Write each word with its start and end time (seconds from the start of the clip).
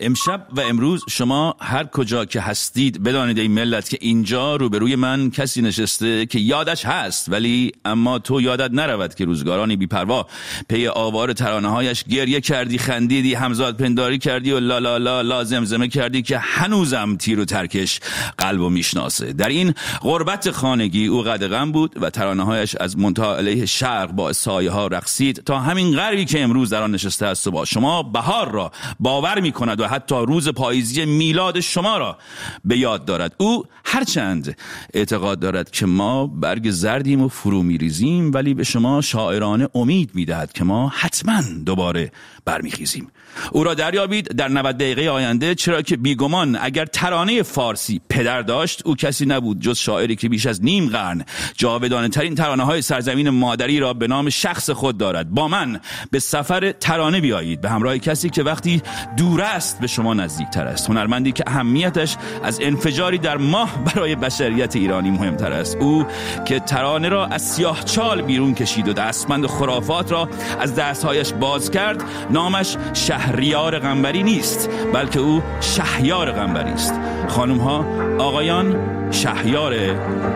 امشب 0.00 0.46
و 0.56 0.60
امروز 0.60 1.04
شما 1.08 1.56
هر 1.60 1.84
کجا 1.84 2.24
که 2.24 2.40
هستید 2.40 3.02
بدانید 3.02 3.38
این 3.38 3.52
ملت 3.52 3.88
که 3.88 3.98
اینجا 4.00 4.56
روبروی 4.56 4.96
من 4.96 5.30
کسی 5.30 5.62
نشسته 5.62 6.26
که 6.26 6.38
یادش 6.38 6.86
هست. 6.86 7.32
ولی 7.32 7.72
اما 7.84 8.18
تو 8.18 8.40
یادت 8.40 8.70
نرود 8.70 9.14
که 9.14 9.24
روزگارانی 9.24 9.76
بیپروا 9.76 10.26
پی 10.68 10.88
آوار 10.88 11.32
ترانه 11.32 11.68
هایش 11.68 12.04
گریه 12.04 12.40
کردی 12.40 12.78
خندیدی 12.78 13.34
همزاد 13.34 13.76
پنداری 13.76 14.18
کردی 14.18 14.52
و 14.52 14.60
لا 14.60 14.78
لا 14.78 14.96
لا 14.96 15.20
لا 15.20 15.44
زمزمه 15.44 15.88
کردی 15.88 16.22
که 16.22 16.38
هنوزم 16.38 17.16
تیر 17.16 17.40
و 17.40 17.44
ترکش 17.44 18.00
قلب 18.38 18.60
و 18.60 18.68
می‌شناسه. 18.68 19.32
در 19.32 19.48
این 19.48 19.74
غربت 20.00 20.50
خانگی 20.50 21.06
او 21.06 21.22
قدغم 21.22 21.72
بود 21.72 22.02
و 22.02 22.10
ترانه 22.10 22.44
هایش 22.44 22.76
از 22.76 22.98
منتها 22.98 23.36
علیه 23.36 23.66
شرق 23.66 24.12
با 24.12 24.32
سایه 24.32 24.70
ها 24.70 24.86
رقصید 24.86 25.42
تا 25.46 25.58
همین 25.58 25.96
غربی 25.96 26.24
که 26.24 26.42
امروز 26.42 26.70
در 26.70 26.82
آن 26.82 26.90
نشسته 26.90 27.26
است 27.26 27.46
و 27.46 27.50
با 27.50 27.64
شما 27.64 28.02
بهار 28.02 28.50
را 28.50 28.72
باور 29.00 29.40
می 29.40 29.52
کند 29.52 29.80
و 29.80 29.89
حتی 29.90 30.14
روز 30.14 30.48
پاییزی 30.48 31.04
میلاد 31.04 31.60
شما 31.60 31.98
را 31.98 32.18
به 32.64 32.78
یاد 32.78 33.04
دارد. 33.04 33.34
او 33.38 33.64
هرچند 33.84 34.56
اعتقاد 34.94 35.40
دارد 35.40 35.70
که 35.70 35.86
ما 35.86 36.26
برگ 36.26 36.70
زردیم 36.70 37.22
و 37.22 37.28
فرو 37.28 37.62
میریزیم 37.62 38.32
ولی 38.34 38.54
به 38.54 38.64
شما 38.64 39.00
شاعرانه 39.00 39.68
امید 39.74 40.10
می‌دهد 40.14 40.52
که 40.52 40.64
ما 40.64 40.88
حتما 40.88 41.42
دوباره 41.66 42.12
برمیخیزیم. 42.44 43.10
او 43.52 43.64
را 43.64 43.74
دریابید 43.74 44.28
در 44.28 44.48
90 44.48 44.76
دقیقه 44.76 45.08
آینده 45.08 45.54
چرا 45.54 45.82
که 45.82 45.96
بیگمان 45.96 46.58
اگر 46.60 46.84
ترانه 46.84 47.42
فارسی 47.42 48.00
پدر 48.08 48.42
داشت 48.42 48.82
او 48.86 48.96
کسی 48.96 49.26
نبود 49.26 49.60
جز 49.60 49.78
شاعری 49.78 50.16
که 50.16 50.28
بیش 50.28 50.46
از 50.46 50.64
نیم 50.64 50.88
قرن 50.88 51.24
جاودانه 51.54 52.08
ترین 52.08 52.34
ترانه 52.34 52.64
های 52.64 52.82
سرزمین 52.82 53.30
مادری 53.30 53.80
را 53.80 53.94
به 53.94 54.06
نام 54.06 54.30
شخص 54.30 54.70
خود 54.70 54.98
دارد. 54.98 55.30
با 55.30 55.48
من 55.48 55.80
به 56.10 56.18
سفر 56.18 56.72
ترانه 56.72 57.20
بیایید 57.20 57.60
به 57.60 57.70
همراه 57.70 57.98
کسی 57.98 58.30
که 58.30 58.42
وقتی 58.42 58.82
دور 59.16 59.40
است 59.40 59.80
به 59.80 59.86
شما 59.86 60.14
نزدیک 60.14 60.48
تر 60.48 60.66
است. 60.66 60.90
هنرمندی 60.90 61.32
که 61.32 61.44
اهمیتش 61.46 62.16
از 62.42 62.60
انفجاری 62.60 63.18
در 63.18 63.36
ماه 63.36 63.84
برای 63.84 64.14
بشریت 64.14 64.76
ایرانی 64.76 65.10
مهمتر 65.10 65.52
است. 65.52 65.76
او 65.76 66.06
که 66.44 66.60
ترانه 66.60 67.08
را 67.08 67.26
از 67.26 67.42
سیاه 67.42 67.84
چال 67.84 68.22
بیرون 68.22 68.54
کشید 68.54 68.88
و 68.88 68.92
دستمند 68.92 69.46
خرافات 69.46 70.12
را 70.12 70.28
از 70.60 70.74
دستهایش 70.74 71.32
باز 71.32 71.70
کرد 71.70 72.04
نامش 72.30 72.76
شهریار 73.20 73.78
غنبری 73.78 74.22
نیست 74.22 74.68
بلکه 74.94 75.20
او 75.20 75.42
شهیار 75.60 76.32
غنبری 76.32 76.70
است. 76.70 76.94
خانم 77.28 77.58
ها 77.58 77.84
آقایان 78.18 78.76
شهیار 79.10 79.74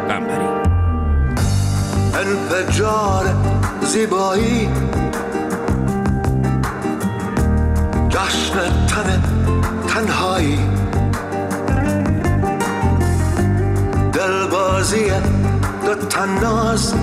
غنبری. 0.08 0.48
انفجار 2.14 3.24
زیبایی. 3.82 4.68
جشن 8.08 8.86
تن 8.86 9.22
تنهایی. 9.88 10.58
دلبازی 14.12 15.10
دو 15.86 15.94
تناز. 15.94 16.94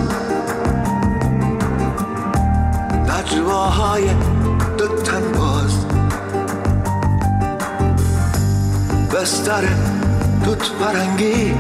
نجواهای 3.08 4.10
دو 4.82 4.88
تن 4.88 5.32
باز. 5.32 5.86
بستر 9.14 9.64
توت 10.44 10.72
پرنگی 10.72 11.54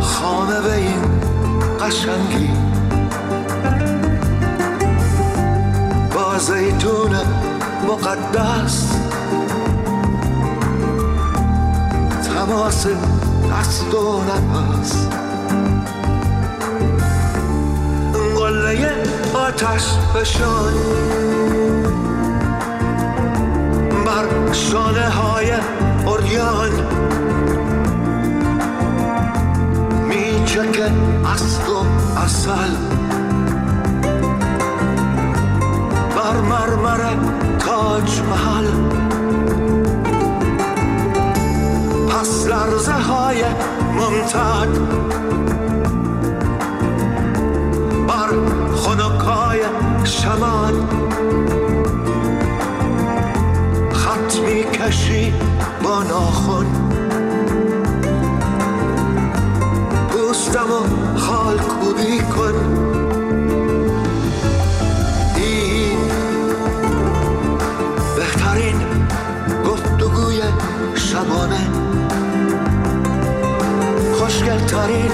خانه 0.00 0.60
به 0.60 0.74
این 0.74 1.00
قشنگی. 1.80 2.50
با 6.14 6.38
زیتون 6.38 7.16
مقدس. 7.88 8.92
تماس 12.24 12.86
دست 13.50 13.94
و 13.94 14.20
نفس. 14.24 15.06
قله 18.72 18.92
آتش 19.34 19.84
بشان 20.14 20.72
بر 24.06 24.52
شانه 24.52 25.08
های 25.08 25.52
اوریان 26.06 26.70
میچکه 30.08 30.90
اصل 31.34 31.72
و 31.72 31.84
اصل. 32.18 32.70
بر 36.16 36.40
مرمر 36.40 37.00
تاج 37.58 38.20
محل. 38.20 38.66
پس 42.08 42.46
لرزه 42.46 42.92
های 42.92 43.44
ممتد. 43.94 45.02
خنکای 49.52 49.60
شمان 50.04 50.88
خط 53.92 54.38
می‌کشی 54.38 55.34
با 55.82 56.02
ناخن. 56.02 56.66
پوستم 60.08 60.66
و 60.72 61.18
خال 61.18 61.58
کوبی 61.58 62.18
کن. 62.18 62.54
این 65.36 65.98
بهترین 68.16 68.76
گفتگوی 69.66 70.40
شبانه. 70.94 71.66
خوشگلترین 74.18 75.10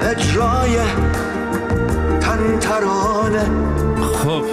اجرای 0.00 0.78
تن 2.36 2.58
ترانه 2.58 3.44
خب 4.02 4.44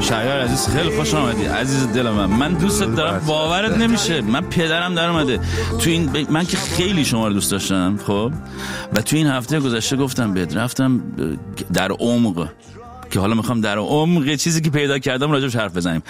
شهیار 0.00 0.40
عزیز 0.40 0.68
خیلی 0.68 0.96
خوش 0.96 1.14
آمدی. 1.14 1.44
عزیز 1.44 1.86
دل 1.92 2.10
من. 2.10 2.26
من 2.26 2.52
دوستت 2.52 2.94
دارم 2.94 3.22
باورت 3.26 3.76
نمیشه. 3.76 4.20
من 4.20 4.40
پدرم 4.40 4.94
در 4.94 5.08
اومده. 5.08 5.40
تو 5.78 5.90
این 5.90 6.06
ب- 6.06 6.30
من 6.30 6.44
که 6.44 6.56
خیلی 6.56 7.04
شما 7.04 7.28
رو 7.28 7.34
دوست 7.34 7.50
داشتم 7.50 7.96
خب؟ 8.06 8.32
و 8.94 9.02
تو 9.02 9.16
این 9.16 9.26
هفته 9.26 9.60
گذشته 9.60 9.96
گفتم 9.96 10.34
بهت 10.34 10.56
رفتم 10.56 11.02
در 11.72 11.92
عمق. 11.92 12.48
که 13.10 13.20
حالا 13.20 13.34
می‌خوام 13.34 13.60
در 13.60 13.78
عمق 13.78 14.34
چیزی 14.34 14.60
که 14.60 14.70
پیدا 14.70 14.98
کردم 14.98 15.30
راجبش 15.30 15.56
حرف 15.56 15.76
بزنیم. 15.76 16.02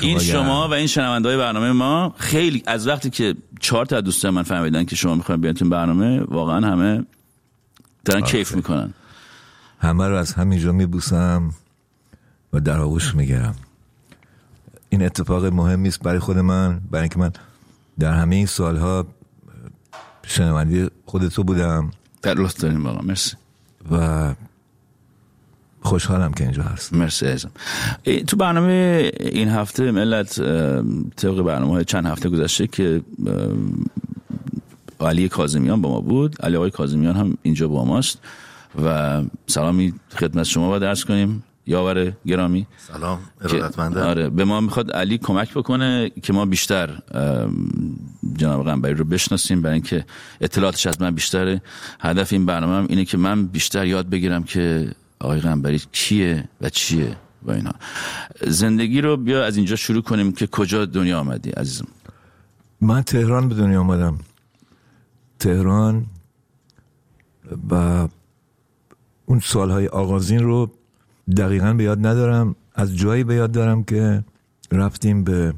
این 0.00 0.18
شما 0.18 0.68
و 0.68 0.72
این 0.72 0.86
شنونده 0.86 1.28
های 1.28 1.38
برنامه 1.38 1.72
ما 1.72 2.14
خیلی 2.18 2.62
از 2.66 2.88
وقتی 2.88 3.10
که 3.10 3.34
چهار 3.60 3.86
تا 3.86 3.96
از 3.96 4.04
دوستان 4.04 4.34
من 4.34 4.42
فهمیدن 4.42 4.84
که 4.84 4.96
شما 4.96 5.14
می‌خواین 5.14 5.40
بیان 5.40 5.54
تو 5.54 5.68
برنامه 5.68 6.20
واقعا 6.20 6.66
همه 6.66 7.04
دارن 8.04 8.20
کیف 8.20 8.54
می‌کنن. 8.54 8.94
همه 9.84 10.08
رو 10.08 10.16
از 10.16 10.32
همینجا 10.32 10.72
میبوسم 10.72 11.54
و 12.52 12.60
در 12.60 12.80
آغوش 12.80 13.14
می‌گیرم. 13.14 13.54
این 14.88 15.02
اتفاق 15.02 15.44
مهمی 15.44 15.88
است 15.88 16.02
برای 16.02 16.18
خود 16.18 16.38
من 16.38 16.80
برای 16.90 17.02
اینکه 17.02 17.18
من 17.18 17.32
در 17.98 18.12
همه 18.12 18.36
این 18.36 18.46
سالها 18.46 19.06
شنوندی 20.26 20.90
خود 21.06 21.28
تو 21.28 21.44
بودم. 21.44 21.90
در 22.22 22.34
لطف 22.34 22.60
داریم 22.60 22.86
واقعا 22.86 23.02
مرسی. 23.02 23.36
و 23.90 24.34
خوشحالم 25.82 26.32
که 26.32 26.44
اینجا 26.44 26.62
هست 26.62 26.92
مرسی 26.92 27.26
ازم 27.26 27.50
تو 28.26 28.36
برنامه 28.36 29.10
این 29.20 29.48
هفته 29.48 29.90
ملت 29.90 30.40
طبق 31.16 31.42
برنامه 31.42 31.72
های 31.72 31.84
چند 31.84 32.06
هفته 32.06 32.28
گذشته 32.28 32.66
که 32.66 33.02
علی 35.00 35.28
کازمیان 35.28 35.82
با 35.82 35.90
ما 35.90 36.00
بود. 36.00 36.42
علی 36.42 36.56
آقای 36.56 36.70
کازمیان 36.70 37.16
هم 37.16 37.38
اینجا 37.42 37.68
با 37.68 37.84
ماست. 37.84 38.18
و 38.84 39.22
سلامی 39.46 39.94
خدمت 40.16 40.44
شما 40.44 40.68
با 40.68 40.78
درس 40.78 41.04
کنیم. 41.04 41.44
یاور 41.66 42.12
گرامی. 42.26 42.66
سلام 42.78 43.18
ارادتمنده. 43.40 44.02
آره 44.02 44.30
به 44.30 44.44
ما 44.44 44.60
می‌خواد 44.60 44.92
علی 44.92 45.18
کمک 45.18 45.54
بکنه 45.54 46.10
که 46.22 46.32
ما 46.32 46.46
بیشتر 46.46 46.98
جناب 48.36 48.64
قنبری 48.64 48.94
رو 48.94 49.04
بشناسیم. 49.04 49.62
برای 49.62 49.74
اینکه 49.74 50.04
اطلاعاتش 50.40 50.86
از 50.86 51.00
من 51.00 51.10
بیشتره. 51.10 51.62
هدف 52.00 52.32
این 52.32 52.46
برنامه 52.46 52.76
هم 52.76 52.86
اینه 52.88 53.04
که 53.04 53.16
من 53.16 53.46
بیشتر 53.46 53.86
یاد 53.86 54.08
بگیرم 54.08 54.42
که 54.42 54.90
آقای 55.20 55.40
قنبری 55.40 55.80
کیه 55.92 56.48
و 56.60 56.68
چیه 56.68 57.16
و 57.42 57.50
اینا. 57.50 57.72
زندگی 58.46 59.00
رو 59.00 59.16
بیا 59.16 59.44
از 59.44 59.56
اینجا 59.56 59.76
شروع 59.76 60.02
کنیم 60.02 60.32
که 60.32 60.46
کجا 60.46 60.84
دنیا 60.84 61.20
آمدی 61.20 61.50
عزیزم؟ 61.50 61.86
من 62.80 63.02
تهران 63.02 63.48
به 63.48 63.54
دنیا 63.54 63.80
آمدم. 63.80 64.18
تهران 65.38 66.06
و 67.70 68.08
اون 69.26 69.40
سالهای 69.40 69.86
آغازین 69.86 70.42
رو 70.42 70.70
دقیقا 71.36 71.72
به 71.72 71.84
یاد 71.84 72.06
ندارم. 72.06 72.54
از 72.74 72.96
جایی 72.96 73.24
به 73.24 73.34
یاد 73.34 73.52
دارم 73.52 73.84
که 73.84 74.24
رفتیم 74.72 75.24
به 75.24 75.54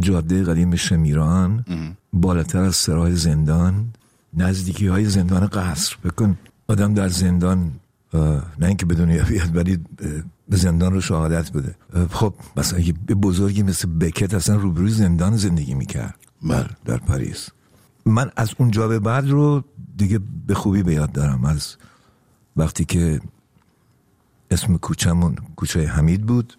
جاده 0.00 0.44
قدیم 0.44 0.76
شمیران 0.76 1.64
بالاتر 2.12 2.58
از 2.58 2.76
سرای 2.76 3.14
زندان 3.14 3.92
نزدیکی 4.34 4.86
های 4.86 5.04
زندان 5.04 5.46
قصر. 5.46 5.96
بکن 6.04 6.38
آدم 6.68 6.94
در 6.94 7.08
زندان 7.08 7.72
نه 8.58 8.66
اینکه 8.66 8.86
به 8.86 8.94
دنیا 8.94 9.24
بیاد 9.24 9.56
ولی 9.56 9.78
به 10.48 10.56
زندان 10.56 10.92
رو 10.92 11.00
شهادت 11.00 11.52
بده. 11.52 11.74
خب 12.10 12.34
مثلا 12.56 12.78
یه 12.78 12.92
بزرگی 12.92 13.62
مثل 13.62 13.88
بکت 13.98 14.34
اصلا 14.34 14.56
روبروی 14.56 14.90
زندان 14.90 15.36
زندگی 15.36 15.74
می‌کرد. 15.74 16.14
در, 16.48 16.70
در 16.84 16.96
پاریس. 16.96 17.48
من 18.06 18.30
از 18.36 18.50
اونجا 18.58 18.88
به 18.88 18.98
بعد 18.98 19.28
رو 19.28 19.64
دیگه 19.96 20.20
به 20.46 20.54
خوبی 20.54 20.82
به 20.82 20.94
یاد 20.94 21.12
دارم. 21.12 21.44
از 21.44 21.76
وقتی 22.60 22.84
که 22.84 23.20
اسم 24.50 24.76
کوچمون 24.76 25.36
کوچه 25.56 25.86
حمید 25.86 26.26
بود 26.26 26.58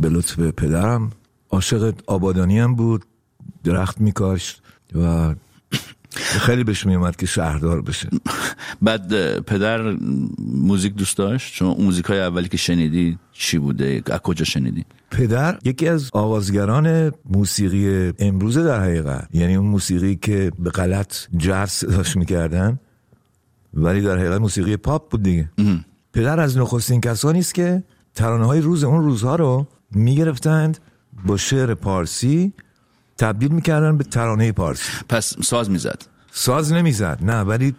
به 0.00 0.08
لطف 0.08 0.40
پدرم 0.40 1.12
عاشق 1.50 1.94
آبادانی 2.06 2.58
هم 2.58 2.74
بود 2.74 3.04
درخت 3.64 4.00
میکاشت 4.00 4.62
و 4.94 5.34
خیلی 6.16 6.64
بهش 6.64 6.86
میومد 6.86 7.16
که 7.16 7.26
شهردار 7.26 7.82
بشه. 7.82 8.08
بعد 8.82 9.38
پدر 9.40 9.96
موزیک 10.38 10.94
دوست 10.94 11.16
داشت؟ 11.16 11.54
شما 11.54 11.70
اون 11.70 11.84
موزیک 11.84 12.04
های 12.04 12.20
اولی 12.20 12.48
که 12.48 12.56
شنیدی 12.56 13.18
چی 13.32 13.58
بوده؟ 13.58 14.02
از 14.06 14.20
کجا 14.20 14.44
شنیدی؟ 14.44 14.84
پدر 15.10 15.58
یکی 15.64 15.88
از 15.88 16.10
آوازگران 16.12 17.12
موسیقی 17.30 18.12
امروزه 18.18 18.62
در 18.62 18.80
حقیقت 18.80 19.28
یعنی 19.32 19.54
اون 19.54 19.66
موسیقی 19.66 20.16
که 20.16 20.52
به 20.58 20.70
غلط 20.70 21.16
جاز 21.36 21.70
صداش 21.70 22.16
می‌کردن 22.16 22.78
ولی 23.74 24.00
در 24.00 24.18
حقیقت 24.18 24.40
موسیقی 24.40 24.76
پاپ 24.76 25.10
بود 25.10 25.22
دیگه. 25.22 25.50
پدر 26.12 26.40
از 26.40 26.58
نخستین 26.58 27.00
کسانی 27.00 27.38
است 27.38 27.54
که 27.54 27.82
ترانه 28.14 28.46
های 28.46 28.60
روز 28.60 28.84
اون 28.84 29.02
روزها 29.02 29.36
رو 29.36 29.66
می‌گرفتند 29.90 30.78
با 31.26 31.36
شعر 31.36 31.74
پارسی 31.74 32.52
تبدیل 33.18 33.52
می‌کردن 33.52 33.96
به 33.96 34.04
ترانه 34.04 34.52
پارسی. 34.52 34.92
پس 35.08 35.36
ساز 35.42 35.70
می‌زد. 35.70 36.02
ساز 36.30 36.72
نمی‌زد 36.72 37.18
نه 37.22 37.40
ولی 37.40 37.74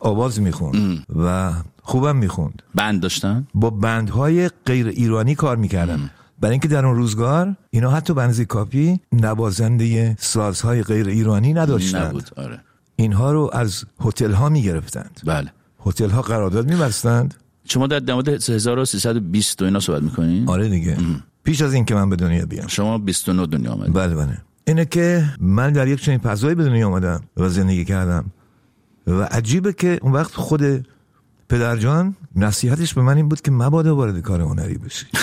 آواز 0.00 0.40
می‌خوند 0.40 1.06
و 1.16 1.52
خوبم 1.82 2.16
می‌خوند. 2.16 2.62
بند 2.74 3.00
داشتن؟ 3.00 3.46
با 3.54 3.70
بندهای 3.70 4.48
غیر 4.66 4.86
ایرانی 4.86 5.34
کار 5.34 5.56
می‌کردن. 5.56 6.10
برای 6.40 6.52
اینکه 6.52 6.68
در 6.68 6.86
اون 6.86 6.96
روزگار 6.96 7.56
اینا 7.70 7.90
حتی 7.90 8.14
بنزی 8.14 8.44
کاپی 8.44 9.00
نوازنده 9.12 10.16
سازهای 10.20 10.82
غیر 10.82 11.08
ایرانی 11.08 11.52
نداشتند. 11.52 12.06
نبود 12.06 12.30
آره. 12.36 12.60
اینها 12.96 13.32
رو 13.32 13.50
از 13.52 13.84
هتل 14.00 14.32
ها 14.32 14.48
می‌گرفتند. 14.48 15.20
بله. 15.26 15.52
هتل 15.86 16.10
ها 16.10 16.22
قرارداد 16.22 16.70
میبستند. 16.70 17.34
شما 17.64 17.86
در 17.86 18.14
مورد 18.14 18.28
1320 18.28 19.62
و 19.62 19.64
اینا 19.64 19.80
صحبت 19.80 20.02
می‌کنین 20.02 20.48
آره 20.48 20.68
دیگه. 20.68 20.96
پیش 21.44 21.62
از 21.62 21.74
اینکه 21.74 21.94
من 21.94 22.10
به 22.10 22.16
دنیا 22.16 22.46
بیام. 22.46 22.66
شما 22.66 22.98
29 22.98 23.46
دنیا 23.46 23.72
آمدید 23.72 23.94
بله 23.94 24.14
بله. 24.14 24.38
اینه 24.66 24.84
که 24.84 25.24
من 25.40 25.72
در 25.72 25.88
یک 25.88 26.02
چنین 26.02 26.18
فضایی 26.18 26.54
به 26.54 26.64
دنیا 26.64 26.86
آمدم 26.86 27.20
و 27.36 27.48
زندگی 27.48 27.84
کردم. 27.84 28.24
و 29.06 29.22
عجیبه 29.22 29.72
که 29.72 29.98
اون 30.02 30.12
وقت 30.12 30.34
خود 30.34 30.86
پدرجان 31.48 32.16
نصیحتش 32.36 32.94
به 32.94 33.02
من 33.02 33.16
این 33.16 33.28
بود 33.28 33.40
که 33.40 33.50
مبادا 33.50 33.96
وارد 33.96 34.20
کار 34.20 34.40
هنری 34.40 34.78
بشی. 34.78 35.06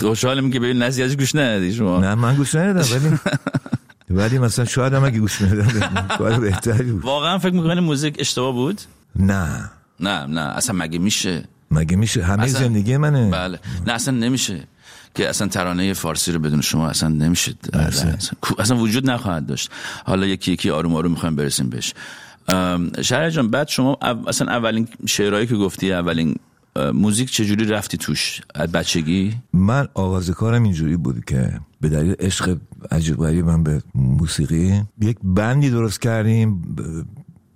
خوشحالم 0.00 0.50
که 0.50 0.60
ببین 0.60 0.82
نصیحتش 0.82 1.16
گوش 1.16 1.34
ندادی 1.34 1.72
شما. 1.72 2.00
نه 2.00 2.14
من 2.14 2.36
گوش 2.36 2.54
ندادم 2.54 2.88
ولی 2.92 3.16
ولی 4.10 4.38
مثلا 4.38 4.64
شاید 4.64 4.92
هم 4.92 5.04
اگه 5.04 5.18
گوش 5.18 5.40
می‌دادم 5.40 6.06
کار 6.18 6.40
بهتری 6.40 6.92
بود. 6.92 7.02
واقعا 7.04 7.38
فکر 7.38 7.54
می‌کنی 7.54 7.80
موزیک 7.80 8.16
اشتباه 8.18 8.52
بود؟ 8.52 8.80
نه. 9.16 9.70
نه 10.00 10.26
نه. 10.26 10.40
اصلا 10.40 10.76
مگه 10.78 10.98
میشه؟ 10.98 11.44
مگه 11.70 11.96
میشه؟ 11.96 12.24
همه 12.24 12.42
اصلا- 12.42 12.60
زندگی 12.60 12.96
منه. 12.96 13.30
بله. 13.30 13.58
نه 13.86 13.92
اصلا 13.92 14.14
نمیشه 14.14 14.64
که 15.14 15.28
اصلا 15.28 15.48
ترانه 15.48 15.92
فارسی 15.92 16.32
رو 16.32 16.38
بدون 16.38 16.60
شما 16.60 16.88
اصلا 16.88 17.08
نمیشه. 17.08 17.54
اصلا, 17.72 18.14
اصلا 18.58 18.76
وجود 18.76 19.10
نخواهد 19.10 19.46
داشت. 19.46 19.70
حالا 20.04 20.26
یکی 20.26 20.52
یکی 20.52 20.70
آروم 20.70 20.94
آروم 20.94 21.10
می‌خوایم 21.10 21.36
برسیم 21.36 21.68
بهش. 21.70 21.94
شهر 23.02 23.30
جان 23.30 23.50
بعد 23.50 23.68
شما 23.68 23.98
اصلا 24.26 24.52
اولین 24.52 24.88
شعرهایی 25.06 25.46
که 25.46 25.54
گفتی 25.56 25.92
اولین 25.92 26.36
موزیک 26.94 27.30
چجوری 27.32 27.64
رفتی 27.64 27.96
توش؟ 27.96 28.40
از 28.54 28.72
بچگی؟ 28.72 29.34
من 29.52 29.88
آغاز 29.94 30.30
کارم 30.30 30.62
اینجوری 30.62 30.96
بود 30.96 31.24
که 31.24 31.60
به 31.80 31.88
دلیل 31.88 32.14
عشق 32.18 32.56
عجیب 32.90 33.16
غریب 33.16 33.46
من 33.46 33.62
به 33.62 33.82
موسیقی. 33.94 34.82
یک 35.00 35.18
بندی 35.24 35.70
درست 35.70 36.00
کردیم 36.00 36.62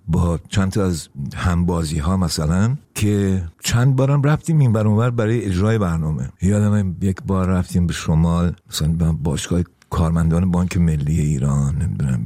با 0.07 0.39
چند 0.49 0.71
تا 0.71 0.85
از 0.85 1.09
همبازی 1.35 1.99
ها 1.99 2.17
مثلا 2.17 2.77
که 2.95 3.43
چند 3.63 3.95
بارم 3.95 4.23
رفتیم 4.23 4.59
این 4.59 4.73
بر 4.73 4.87
اونور 4.87 5.09
برای 5.09 5.45
اجرای 5.45 5.77
برنامه. 5.77 6.29
یادم 6.41 6.95
یک 7.01 7.17
بار 7.27 7.47
رفتیم 7.47 7.87
به 7.87 7.93
شمال 7.93 8.55
مثلا 8.69 8.87
به 8.87 9.11
باشگاه 9.11 9.61
کارمندان 9.89 10.51
بانک 10.51 10.77
ملی 10.77 11.19
ایران 11.19 11.75
نمی‌دونم 11.75 12.23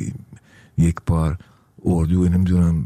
یک 0.77 0.95
بار 1.05 1.37
اردو 1.85 2.29
نمی‌دونم 2.29 2.83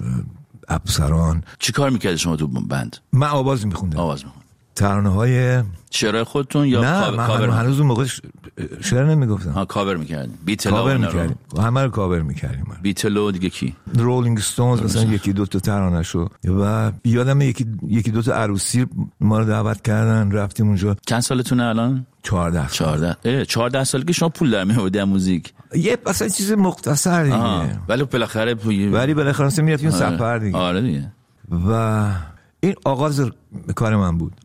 افسران. 0.67 1.43
چی 1.59 1.71
کار 1.71 1.89
می‌کردی 1.89 2.17
شما 2.17 2.35
تو 2.35 2.47
بند؟ 2.47 2.97
من 3.13 3.27
آواز 3.27 3.67
میخوندم. 3.67 3.99
آواز 3.99 4.25
میخون 4.25 4.38
ترانه 4.79 5.09
های 5.09 5.63
شعرهای 5.91 6.23
خودتون 6.23 6.67
یا 6.67 6.81
نه 6.81 7.05
کاور, 7.05 7.17
من 7.17 7.27
کاور, 7.27 7.49
هنوز- 7.49 7.79
اون 7.79 7.87
موقع 7.87 8.05
شعر 8.81 9.05
نمی‌گفتم. 9.05 9.51
ها 9.51 9.65
کاور 9.65 9.95
می‌کردی 9.97 10.31
Beatles 10.45 10.69
cover. 10.69 10.97
می‌کردیم. 10.97 11.35
همه 11.59 11.83
رو 11.83 11.89
کاور 11.89 12.21
می‌کردیم. 12.21 12.65
Beatles 12.81 13.17
و 13.17 13.31
دیگه 13.31 13.49
کی؟ 13.49 13.75
رولینگ 13.97 14.39
ستونز 14.39 14.81
مثلا 14.81 15.03
یکی 15.03 15.33
دو 15.33 15.45
تا 15.45 15.59
ترانه 15.59 16.03
شو 16.03 16.27
و 16.45 16.91
یادم 17.05 17.41
یکی 17.41 17.65
یکی 17.87 18.11
دو 18.11 18.21
تا 18.21 18.33
عروسی 18.33 18.85
ما 19.21 19.39
رو 19.39 19.45
دعوت 19.45 19.81
کردن 19.81 20.31
رفتیم 20.31 20.67
اونجا. 20.67 20.95
چند 21.07 21.21
سالتونه 21.21 21.63
الان؟ 21.63 22.05
14 22.23 22.67
14 22.71 23.15
اه 23.25 23.45
14 23.45 23.83
سال 23.83 24.03
که 24.03 24.13
شما 24.13 24.29
پول 24.29 24.51
در 24.51 24.63
میآوردی 24.63 24.99
از 24.99 25.07
موزیک. 25.07 25.53
یه 25.75 25.97
مثلا 26.07 26.27
چیز 26.27 26.51
مختصر. 26.51 27.23
دیگه. 27.23 27.79
ولی 27.87 28.03
بالاخره 28.03 28.55
ولی 28.91 29.13
بالاخره 29.13 29.63
می‌رفتیم 29.63 29.89
سفر 29.89 30.37
دیگه. 30.37 30.57
آره 30.57 30.81
دیگه. 30.81 31.11
و 31.67 32.05
این 32.59 32.75
آغاز 32.85 33.21
کار 33.75 33.95
من 33.95 34.17
بود. 34.17 34.35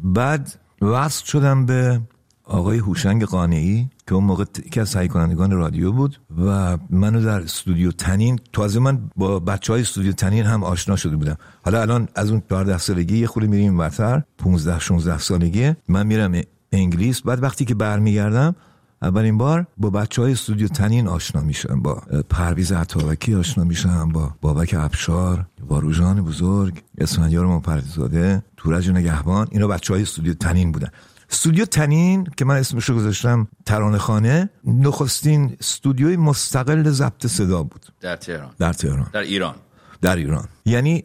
بعد 0.00 0.54
وصل 0.80 1.24
شدم 1.24 1.66
به 1.66 2.00
آقای 2.44 2.78
هوشنگ 2.78 3.24
قانعی 3.24 3.88
که 4.06 4.14
اون 4.14 4.24
موقع 4.24 4.44
یکی 4.66 4.80
از 4.80 4.92
تهیه 4.92 5.08
کنندگان 5.08 5.50
رادیو 5.50 5.92
بود 5.92 6.20
و 6.46 6.78
منو 6.90 7.22
در 7.22 7.40
استودیو 7.40 7.92
تنین 7.92 8.40
تازه 8.52 8.80
من 8.80 9.10
با 9.16 9.38
بچه 9.38 9.72
های 9.72 9.82
استودیو 9.82 10.12
تنین 10.12 10.44
هم 10.44 10.64
آشنا 10.64 10.96
شده 10.96 11.16
بودم. 11.16 11.36
حالا 11.64 11.80
الان 11.80 12.08
از 12.14 12.30
اون 12.30 12.42
14 12.50 12.78
سالگی 12.78 13.18
یه 13.18 13.26
خورده 13.26 13.48
میریم 13.48 13.78
ورتر 13.78 14.22
15 14.38 14.78
16 14.78 15.18
سالگی. 15.18 15.72
من 15.88 16.06
میرم 16.06 16.40
انگلیس. 16.72 17.22
بعد 17.22 17.42
وقتی 17.42 17.64
که 17.64 17.74
برمیگردم 17.74 18.54
اولین 19.02 19.38
بار 19.38 19.66
با 19.76 19.90
بچه 19.90 20.22
های 20.22 20.32
استودیو 20.32 20.68
تنین 20.68 21.08
آشنا 21.08 21.42
میشم 21.42 21.82
با 21.82 22.02
پرویز 22.30 22.72
عطابکی 22.72 23.34
آشنا 23.34 23.64
میشم 23.64 24.08
با 24.08 24.34
بابک 24.40 24.74
ابشار 24.78 25.46
با 25.68 25.78
روژان 25.78 26.24
بزرگ 26.24 26.82
اسفندیار 26.98 27.46
مپردزاده 27.46 28.42
تورج 28.56 28.90
نگهبان 28.90 29.48
اینا 29.50 29.68
بچه 29.68 29.94
های 29.94 30.02
استودیو 30.02 30.34
تنین 30.34 30.72
بودن. 30.72 30.88
استودیو 31.30 31.64
تنین 31.64 32.28
که 32.36 32.44
من 32.44 32.56
اسمش 32.56 32.84
رو 32.84 32.96
گذاشتم 32.96 33.48
ترانه 33.66 33.98
خانه 33.98 34.50
نخستین 34.64 35.56
استودیوی 35.60 36.16
مستقل 36.16 36.90
ضبط 36.90 37.26
صدا 37.26 37.62
بود. 37.62 37.86
در 38.00 38.16
تهران. 38.16 38.50
در 38.58 38.72
تهران. 38.72 39.10
در 39.12 39.20
ایران. 39.20 39.54
در 40.00 40.16
ایران. 40.16 40.48
یعنی 40.64 41.04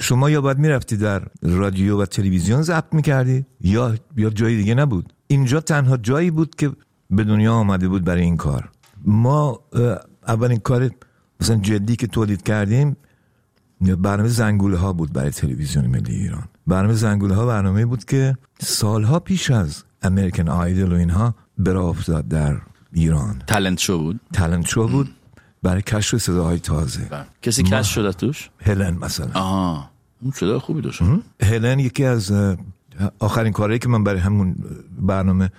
شما 0.00 0.30
یا 0.30 0.40
باید 0.40 0.58
می‌رفتی 0.58 0.96
در 0.96 1.22
رادیو 1.42 2.02
و 2.02 2.06
تلویزیون 2.06 2.62
ضبط 2.62 2.92
می‌کردی 2.92 3.46
یا 3.60 3.94
یا 4.16 4.30
جای 4.30 4.56
دیگه 4.56 4.74
نبود. 4.74 5.12
اینجا 5.26 5.60
تنها 5.60 5.96
جایی 5.96 6.30
بود 6.30 6.54
که 6.54 6.70
به 7.10 7.24
دنیا 7.24 7.54
آمده 7.54 7.88
بود 7.88 8.04
برای 8.04 8.22
این 8.22 8.36
کار. 8.36 8.70
ما 9.04 9.60
اولین 10.28 10.58
کار 10.58 10.90
مثلا 11.40 11.56
جدی 11.56 11.96
که 11.96 12.06
تولید 12.06 12.42
کردیم 12.42 12.96
برنامه 13.80 14.28
زنگوله 14.28 14.76
ها 14.76 14.92
بود 14.92 15.12
برای 15.12 15.30
تلویزیون 15.30 15.86
ملی 15.86 16.14
ایران. 16.14 16.44
برنامه 16.66 16.94
زنگوله 16.94 17.34
ها 17.34 17.46
برنامه 17.46 17.86
بود 17.86 18.04
که 18.04 18.36
سالها 18.60 19.20
پیش 19.20 19.50
از 19.50 19.84
امریکن 20.02 20.48
آیدل 20.48 20.92
و 20.92 20.96
اینها 20.96 21.34
برا 21.58 21.88
افتاد 21.88 22.28
در 22.28 22.56
ایران. 22.92 23.42
تالنت 23.46 23.78
شو 23.78 23.98
بود؟ 23.98 24.20
تلنت 24.32 24.66
شو 24.66 24.88
بود 24.88 25.08
برای 25.62 25.82
کشف 25.82 26.16
صداهای 26.16 26.58
تازه. 26.58 27.04
بله. 27.10 27.24
کسی 27.42 27.62
کش 27.62 27.94
شده 27.94 28.12
توش؟ 28.12 28.50
هلن 28.60 28.96
مثلا. 29.00 29.30
آها. 29.34 29.90
اون 30.22 30.32
شده 30.32 30.58
خوبی 30.58 30.80
داشت. 30.80 31.02
هلن 31.42 31.78
یکی 31.78 32.04
از 32.04 32.32
آخرین 33.18 33.52
کاری 33.52 33.78
که 33.78 33.88
من 33.88 34.04
برای 34.04 34.20
همون 34.20 34.56
برنامه 34.98 35.50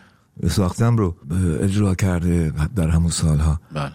ساختم 0.48 0.98
رو 0.98 1.16
اجرا 1.62 1.96
کرده 1.96 2.54
در 2.76 2.90
همون 2.90 3.12
سالها. 3.12 3.60
بله. 3.74 3.92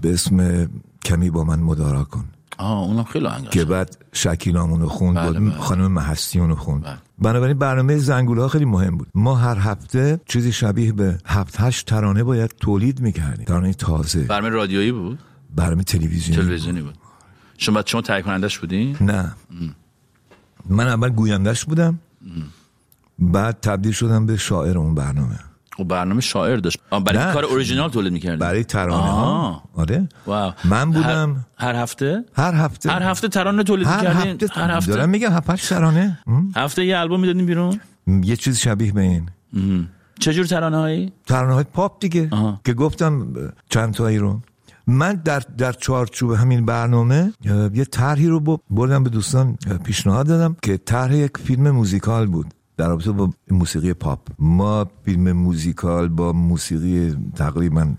به 0.00 0.12
اسم 0.12 0.68
کمی 1.04 1.30
با 1.30 1.44
من 1.44 1.60
مدارا 1.60 2.04
کن. 2.04 2.24
آه 2.58 2.82
اونم 2.82 3.04
خیلی 3.04 3.26
آهنگ 3.26 3.48
که 3.48 3.64
بعد 3.64 3.96
شکیلامون 4.12 4.80
رو 4.80 4.88
خوند 4.88 5.16
بله، 5.16 5.40
بله. 5.40 5.50
خانم 5.50 5.92
محسیون 5.92 6.48
رو 6.48 6.56
خوند. 6.56 6.82
بله. 6.82 6.98
بنابراین 7.18 7.58
برنامه 7.58 7.96
زنگوله 7.96 8.42
ها 8.42 8.48
خیلی 8.48 8.64
مهم 8.64 8.96
بود. 8.96 9.08
ما 9.14 9.34
هر 9.34 9.58
هفته 9.58 10.20
چیزی 10.26 10.52
شبیه 10.52 10.92
به 10.92 11.18
هفت 11.26 11.60
هشت 11.60 11.86
ترانه 11.86 12.24
باید 12.24 12.54
تولید 12.60 13.00
می‌کردیم. 13.00 13.44
ترانه 13.44 13.72
تازه. 13.72 14.20
برنامه 14.20 14.48
رادیویی 14.48 14.92
بود؟ 14.92 15.18
برنامه 15.56 15.82
تلویزیونی 15.82 16.42
تلویزیونی 16.42 16.82
بود. 16.82 16.94
شما 17.58 17.74
بعد 17.74 17.86
شما 17.86 18.00
تهیه 18.00 18.22
کنندش 18.22 18.58
بودی 18.58 18.96
نه 19.00 19.34
من 20.68 20.88
اول 20.88 21.08
گویندش 21.08 21.64
بودم. 21.64 21.98
بعد 23.18 23.60
تبدیل 23.60 23.92
شدم 23.92 24.26
به 24.26 24.36
شاعر 24.36 24.78
اون 24.78 24.94
برنامه. 24.94 25.38
خب 25.78 25.84
برنامه 25.84 26.20
شاعر 26.20 26.56
داشت. 26.56 26.78
آه، 26.90 27.04
برای. 27.04 27.32
کار 27.32 27.44
اوریجینال 27.44 27.90
تولید 27.90 28.12
می‌کردی. 28.12 28.36
برای 28.36 28.64
ترانه 28.64 28.94
ها. 28.96 29.10
آه. 29.10 29.62
آره. 29.74 30.08
واو. 30.26 30.52
من 30.64 30.90
بودم. 30.90 31.46
هر, 31.58 31.74
هر 31.74 31.82
هفته؟ 31.82 32.24
هر 32.34 32.54
هفته. 32.54 32.90
هر 32.90 33.02
هفته 33.02 33.28
ترانه 33.28 33.62
تولید 33.62 33.86
هر 33.86 33.96
می‌کردین 33.96 34.32
هفته 34.32 34.60
هر 34.60 34.70
هفته؟ 34.70 34.92
دارم 34.92 35.08
میگم 35.08 35.32
هفت 35.32 35.68
ترانه؟ 35.68 36.18
هفته 36.56 36.84
یه 36.84 36.98
البوم 36.98 37.20
می‌دادین 37.20 37.46
بیرون؟ 37.46 37.80
یه 38.22 38.36
چیز 38.36 38.58
شبیه 38.58 38.92
به 38.92 39.00
این. 39.00 39.28
چه 40.20 40.34
جور 40.34 40.46
ترانه 40.46 40.76
هایی 40.76 41.12
ترانه 41.26 41.54
های 41.54 41.64
پاپ 41.64 42.00
دیگه. 42.00 42.28
آها. 42.30 42.60
که 42.64 42.74
گفتم 42.74 43.26
چند 43.70 43.94
تایی 43.94 44.18
رو 44.18 44.40
من 44.86 45.14
در 45.14 45.42
در 45.58 45.72
چارچوب 45.72 46.32
همین 46.32 46.66
برنامه 46.66 47.32
یه 47.74 47.84
طرحی 47.84 48.26
رو 48.26 48.60
بردم 48.70 49.04
به 49.04 49.10
دوستان 49.10 49.58
پیشنهاد 49.84 50.26
دادم 50.26 50.56
که 50.62 50.76
طرح 50.76 51.14
یک 51.14 51.38
فیلم 51.38 51.70
موزیکال 51.70 52.26
بود. 52.26 52.54
در 52.78 52.88
رابطه 52.88 53.12
با 53.12 53.30
موسیقی 53.50 53.92
پاپ. 53.92 54.20
ما 54.38 54.86
فیلم 55.04 55.32
موزیکال 55.32 56.08
با 56.08 56.32
موسیقی 56.32 57.16
تقریبا 57.36 57.94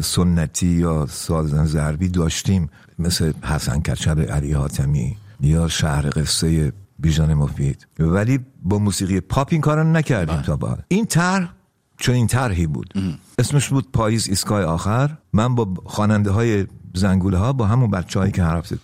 سنتی 0.00 0.66
یا 0.66 1.06
سازن 1.06 1.64
ضربی 1.64 2.08
داشتیم 2.08 2.70
مثل 2.98 3.32
حسن 3.42 3.80
کچل 3.80 4.20
علی 4.20 4.52
حاتمی 4.52 5.16
یا 5.40 5.68
شهر 5.68 6.10
قصه 6.10 6.72
بیژن 6.98 7.34
مفید. 7.34 7.86
ولی 7.98 8.38
با 8.62 8.78
موسیقی 8.78 9.20
پاپ 9.20 9.48
این 9.50 9.60
کارو 9.60 9.84
نکردیم 9.84 10.42
تا 10.42 10.56
بعد 10.56 10.84
این 10.88 11.06
طرح 11.06 11.54
چون 11.96 12.14
این 12.14 12.26
طرحی 12.26 12.66
بود. 12.66 12.94
اسمش 13.38 13.68
بود 13.68 13.92
پاییز 13.92 14.28
ایستگاه 14.28 14.62
آخر. 14.62 15.16
من 15.32 15.54
با 15.54 15.68
خواننده 15.84 16.30
های 16.30 16.66
زنگوله 16.94 17.38
ها 17.38 17.52
با 17.52 17.66
همون 17.66 17.90
بچه 17.90 18.20
هایی 18.20 18.32
که 18.32 18.42
هر 18.42 18.56
هفته 18.56 18.78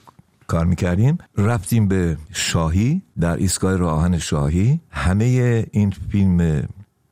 کار 0.46 0.64
می‌کردیم. 0.66 1.18
رفتیم 1.36 1.88
به 1.88 2.16
شاهی 2.32 3.02
در 3.20 3.36
ایستگاه 3.36 3.76
راهن 3.76 4.18
شاهی. 4.18 4.80
همه 4.90 5.24
این 5.72 5.90
فیلم 6.10 6.68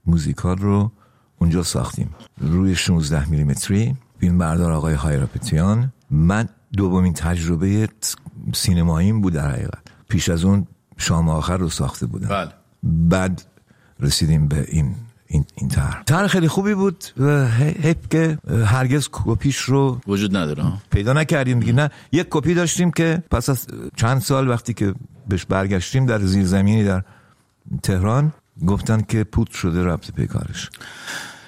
موزیکال 0.07 0.59
رو 0.59 0.93
اونجا 1.39 1.63
ساختیم. 1.63 2.15
روی 2.41 2.75
16 2.75 3.29
میلیمتری. 3.31 3.97
فیلم 4.21 4.39
بردار 4.39 4.73
آقای 4.73 4.95
هایراپتیان 4.95 5.93
من 6.11 6.49
دومین 6.73 7.13
تجربه 7.13 7.89
سینماییم 8.55 9.21
بود 9.21 9.33
در 9.33 9.51
حقیقت. 9.51 9.83
پیش 10.09 10.29
از 10.29 10.45
اون 10.45 10.67
شام 10.97 11.29
آخر 11.29 11.57
رو 11.57 11.69
ساخته 11.69 12.07
بودم. 12.07 12.29
بله. 12.29 12.53
بعد 12.83 13.43
رسیدیم 14.01 14.49
به 14.49 14.67
این 14.69 14.95
این 15.33 15.45
این 15.55 15.69
طرح 15.69 16.03
طرح 16.03 16.27
خیلی 16.27 16.49
خوبی 16.49 16.75
بود 16.75 17.05
و 17.19 17.47
حیف 17.49 17.97
که 18.11 18.39
هرگز 18.67 19.09
کپیش 19.13 19.57
رو 19.57 20.01
وجود 20.07 20.37
نداره؟ 20.37 20.65
پیدا 20.91 21.13
نکردیم 21.13 21.61
دیگه. 21.61 21.73
نه 21.73 21.91
یک 22.13 22.27
کپی 22.31 22.55
داشتیم 22.55 22.91
که 22.91 23.23
پس 23.31 23.49
از 23.49 23.67
چند 23.97 24.21
سال 24.21 24.49
وقتی 24.49 24.75
که 24.75 24.95
بهش 25.29 25.45
برگشتیم 25.45 26.07
در 26.07 26.19
زیرزمینی 26.19 26.85
در 26.85 27.03
تهران 27.83 28.33
گفتن 28.67 29.01
که 29.01 29.25
پوت 29.25 29.51
شده 29.51 29.85
رفت 29.85 30.15
پیکارش 30.15 30.71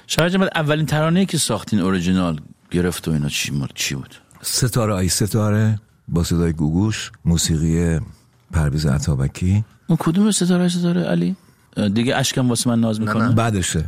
شاید 0.07 0.35
اولین 0.55 0.87
ترانه 0.87 1.27
که 1.27 1.39
ساختین 1.39 1.81
اوریجینال 1.81 2.41
گرفت 2.71 3.09
و 3.09 3.11
اینا 3.11 3.29
چی 3.29 3.53
چی 3.75 3.95
بود؟ 3.95 4.15
ستاره 4.43 4.93
آی 4.93 5.09
ستاره 5.09 5.81
با 6.09 6.25
صدای 6.25 6.53
گوگوش 6.53 7.13
موسیقی 7.25 8.01
پرویز 8.53 8.87
عطابکی. 8.87 9.65
اون 9.87 9.99
کدوم 10.01 10.31
ستاره 10.31 10.69
ستاره 10.69 11.03
علی؟ 11.03 11.37
دیگه 11.95 12.17
اشکم 12.17 12.49
واسه 12.49 12.71
من 12.71 12.81
ناز 12.81 13.01
می‌کنه. 13.01 13.29
بعدشه. 13.29 13.85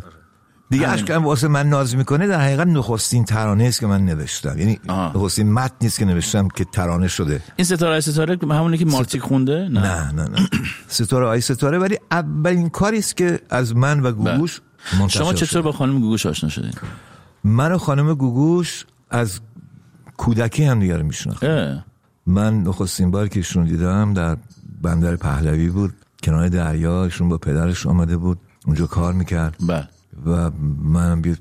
دیگه 0.71 0.88
اشکم 0.88 1.25
واسه 1.25 1.49
من 1.49 1.69
ناز 1.69 1.97
می‌کنه 1.97 2.26
در 2.26 2.40
حقیقت 2.40 2.66
نخستین 2.66 3.25
ترانه 3.25 3.64
است 3.64 3.81
که 3.81 3.87
من 3.87 4.05
نوشتم. 4.05 4.59
یعنی 4.59 4.78
آها. 4.88 5.12
نخستین 5.14 5.52
متن 5.52 5.75
نیست 5.81 5.99
که 5.99 6.05
نوشتم 6.05 6.49
که 6.49 6.64
ترانه 6.64 7.09
شده. 7.09 7.43
این 7.57 7.64
ستاره 7.64 8.00
ستاره 8.00 8.38
همونی 8.43 8.78
که 8.78 8.85
مارتیک 8.85 9.23
خونده؟ 9.23 9.69
نه, 9.69 9.81
نه 9.81 10.12
نه 10.12 10.28
نه. 10.28 10.49
ستاره 10.88 11.26
آی 11.26 11.40
ستاره 11.40 11.78
ولی 11.78 11.99
اولین 12.11 12.69
کاری 12.69 12.99
است 12.99 13.16
که 13.16 13.40
از 13.50 13.76
من 13.76 14.00
و 14.00 14.12
گوگوش 14.12 14.61
منتشر 15.00 15.19
شما. 15.19 15.33
چطور 15.33 15.62
با 15.62 15.73
خانم 15.73 16.00
گوگوش 16.00 16.26
آشنا 16.26 16.49
شدین؟ 16.50 16.73
من 17.45 17.73
و 17.73 17.78
خانم 17.78 18.14
گوگوش 18.14 18.85
از 19.11 19.40
کودکی 20.16 20.64
هم 20.64 20.78
میشناخت 20.78 21.45
اه، 21.45 21.85
من 22.26 22.62
نخستین 22.62 23.11
بار 23.11 23.28
که 23.28 23.38
ایشون 23.38 23.64
دیدم 23.64 24.14
در 24.14 24.37
بندر 24.83 25.16
پهلوی 25.16 25.69
بود. 25.69 25.95
کنار 26.23 26.49
دریا 26.49 27.05
ایشون 27.05 27.29
با 27.29 27.39
پدرش 27.39 27.87
آمده 27.87 28.17
بود 28.17 28.39
اونجا 28.67 28.87
کار 28.87 29.13
می‌کرد. 29.13 29.57
بله. 29.67 29.89
و 30.27 30.51
منم 30.83 31.23
یه, 31.25 31.37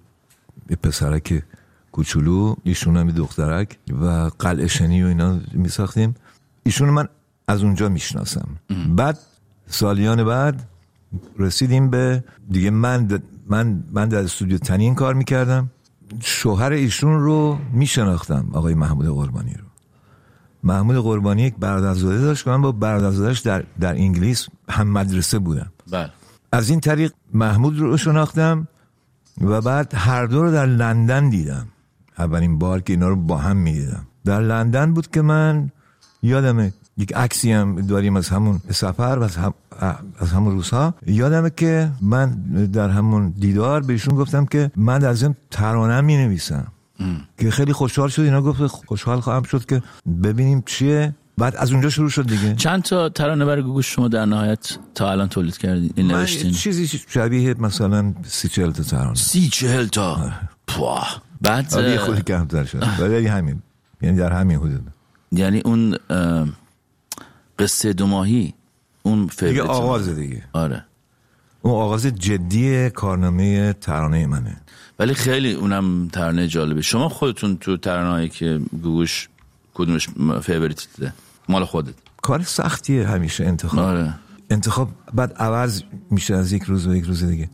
یه 0.70 0.76
پسرک 0.76 1.44
کوچولو 1.92 2.56
ایشون 2.64 2.98
هم 2.98 3.08
یه 3.08 3.16
دخترک 3.16 3.78
و 4.02 4.32
قلعه 4.40 4.68
شنی 4.68 5.04
و 5.04 5.08
اینا 5.08 5.40
میساختیم. 5.54 6.16
ایشون 6.64 6.90
من 6.90 7.08
از 7.48 7.64
اونجا 7.64 7.90
می‌شناسم. 7.90 8.48
بعد 8.96 9.20
سالیان 9.68 10.24
بعد 10.24 10.68
رسیدیم 11.40 11.90
به 11.90 12.24
دیگه 12.52 12.70
من 12.70 13.08
د- 13.08 13.22
من 13.48 13.84
من 13.92 14.10
در 14.10 14.24
استودیو 14.24 14.58
تنین 14.58 14.96
کار 14.96 15.14
می‌کردم. 15.14 15.72
شوهر 16.22 16.72
ایشون 16.72 17.20
رو 17.20 17.60
میشناختم 17.74 18.50
آقای 18.54 18.74
محمود 18.74 19.06
قربانی 19.08 19.54
رو. 19.54 19.65
محمود 20.66 20.96
قربانی 20.96 21.42
یک 21.42 21.56
برادرزاده 21.60 22.22
داشت 22.22 22.44
که 22.44 22.50
من 22.50 22.62
با 22.62 22.72
برادرزادهش 22.72 23.40
در, 23.40 23.64
در 23.80 23.94
انگلیس 23.94 24.48
هم 24.70 24.88
مدرسه 24.88 25.40
بودم. 25.40 25.72
بله. 25.92 26.10
از 26.52 26.70
این 26.70 26.80
طریق 26.80 27.12
محمود 27.34 27.80
رو 27.80 27.98
شناختم 27.98 28.68
و 29.42 29.62
بعد 29.62 29.92
هر 29.96 30.26
دو 30.26 30.44
رو 30.44 30.52
در 30.52 30.66
لندن 30.66 31.30
دیدم. 31.30 31.68
اولین 32.18 32.60
بار 32.60 32.82
که 32.82 32.94
اینا 32.94 33.10
رو 33.10 33.16
با 33.16 33.38
هم 33.38 33.58
می‌دیدم. 33.58 34.08
در 34.26 34.42
لندن 34.42 34.94
بود 34.94 35.08
که 35.12 35.22
من 35.22 35.72
یادمه 36.24 36.74
یک 36.98 37.16
عکسی 37.16 37.52
هم 37.52 37.82
داریم 37.82 38.16
از 38.16 38.30
همون 38.30 38.62
سفر 38.72 39.18
و 39.20 39.24
از, 39.24 39.36
هم 39.36 39.54
از 40.20 40.32
همون 40.32 40.54
روزها. 40.54 40.94
یادمه 41.08 41.50
که 41.50 41.92
من 42.02 42.30
در 42.74 42.90
همون 42.90 43.30
دیدار 43.30 43.82
بهشون 43.82 44.16
گفتم 44.16 44.46
که 44.46 44.72
من 44.76 45.00
در 45.00 45.14
ضمن 45.14 45.36
ترانه 45.52 46.02
می 46.02 46.18
نویسم 46.18 46.68
که 47.38 47.52
خیلی 47.52 47.74
خوشحال 47.74 48.10
شد 48.10 48.22
اینا 48.22 48.42
گفت 48.42 48.68
خوشحال 48.68 49.20
خواهم 49.20 49.44
شد 49.44 49.66
که 49.66 49.82
ببینیم 50.24 50.64
چیه. 50.66 51.16
بعد 51.38 51.56
از 51.56 51.72
اونجا 51.72 51.90
شروع 51.90 52.10
شد 52.10 52.28
دیگه. 52.28 52.56
چند 52.56 52.82
تا 52.82 53.10
ترانه 53.10 53.46
برای 53.46 53.62
گوگوش 53.62 53.96
شما 53.96 54.08
در 54.08 54.26
نهایت 54.26 54.78
تا 54.96 55.12
الان 55.12 55.30
تولید 55.30 55.58
کردین 55.58 55.92
این 55.96 56.08
من 56.08 56.20
نوشتین؟ 56.20 56.52
چیزی 56.52 57.02
شبیه 57.08 57.54
مثلا 57.54 58.14
سی 58.24 58.50
چهل 58.50 58.72
تا 58.72 58.84
ترانه. 58.84 59.16
سی 59.16 59.50
چهل 59.50 59.88
تا؟ 59.88 60.32
پواه. 60.68 61.22
بعد 61.42 61.74
آره 61.74 61.92
یه 61.92 61.98
خودی 61.98 62.22
کمتر 62.22 62.64
شد. 62.66 62.84
ولی 63.00 63.28
همین. 63.28 63.62
یعنی 64.02 64.18
در 64.18 64.32
همین 64.32 64.58
حدود. 64.58 64.82
یعنی 65.32 65.60
اون 65.60 65.98
قصه 67.60 67.94
دو 67.94 68.08
ماهی 68.08 68.54
اون 69.04 69.30
دیگه 69.40 69.62
آغاز 69.62 70.10
دیگه. 70.10 70.44
آره. 70.54 70.86
اون 71.62 71.74
آغاز 71.74 72.06
جدی 72.06 72.90
کارنامه 72.90 73.74
ترانه 73.74 74.28
منه. 74.28 74.62
ولی 75.00 75.14
خیلی 75.14 75.54
اونم 75.54 76.08
ترانه 76.08 76.48
جالبه. 76.48 76.82
شما 76.82 77.10
خودتون 77.10 77.58
تو 77.58 77.78
ترانه‌ای 77.78 78.30
که 78.30 78.60
گوگوش 78.84 79.30
کدومش 79.74 80.10
favorite 80.42 80.88
ته؟ 81.00 81.14
مال 81.50 81.66
خودت. 81.66 81.94
کار 82.22 82.42
سختیه 82.42 83.08
همیشه 83.08 83.46
انتخاب. 83.46 83.80
آره. 83.80 84.14
انتخاب 84.50 84.90
بعد 85.14 85.34
عوض 85.34 85.82
میشه 86.12 86.36
از 86.36 86.52
یک 86.52 86.64
روز 86.64 86.88
به 86.88 86.98
یک 86.98 87.04
روز 87.04 87.24
دیگه. 87.24 87.50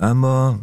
اما 0.00 0.58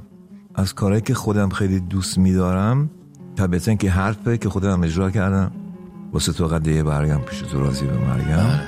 از 0.55 0.75
کارهایی 0.75 1.01
که 1.01 1.13
خودم 1.13 1.49
خیلی 1.49 1.79
دوست 1.79 2.17
میدارم 2.17 2.89
طبیعتا 3.35 3.75
که 3.75 3.89
حرفه 3.91 4.37
که 4.37 4.49
خودم 4.49 4.83
اجرا 4.83 5.11
کردم 5.11 5.51
واسه 6.13 6.33
تو 6.33 6.47
قده 6.47 6.83
برگم 6.83 7.21
پیش 7.21 7.39
تو 7.39 7.59
راضی 7.59 7.85
به 7.85 7.97
مرگم. 7.97 8.59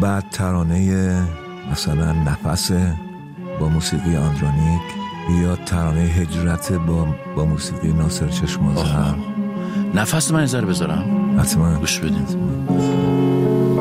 بعد 0.00 0.30
ترانه 0.30 1.28
مثلا 1.72 2.12
نفس 2.12 2.70
با 3.60 3.68
موسیقی 3.68 4.16
آندرونیک. 4.16 5.03
یا 5.30 5.56
ترانه 5.56 6.00
هجرت 6.00 6.72
با, 6.72 7.06
با 7.36 7.44
موسیقی 7.44 7.92
ناصر 7.92 8.28
چشمازر 8.28 9.14
نفس 9.94 10.32
من 10.32 10.42
نظر 10.42 10.64
بذارم. 10.64 11.36
حتما. 11.38 11.78
گوش 11.78 12.00
بدیم 12.00 12.26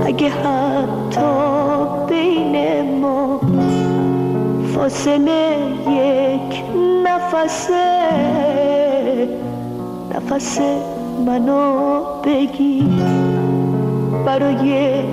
اگه 0.05 0.29
حتی 0.29 1.21
بین 2.09 2.81
ما 3.00 3.41
فاصله 4.75 5.57
یک 5.89 6.63
نفسه 7.05 7.83
نفس 10.15 10.59
منو 11.25 12.03
بگی 12.25 12.83
برای 14.25 15.03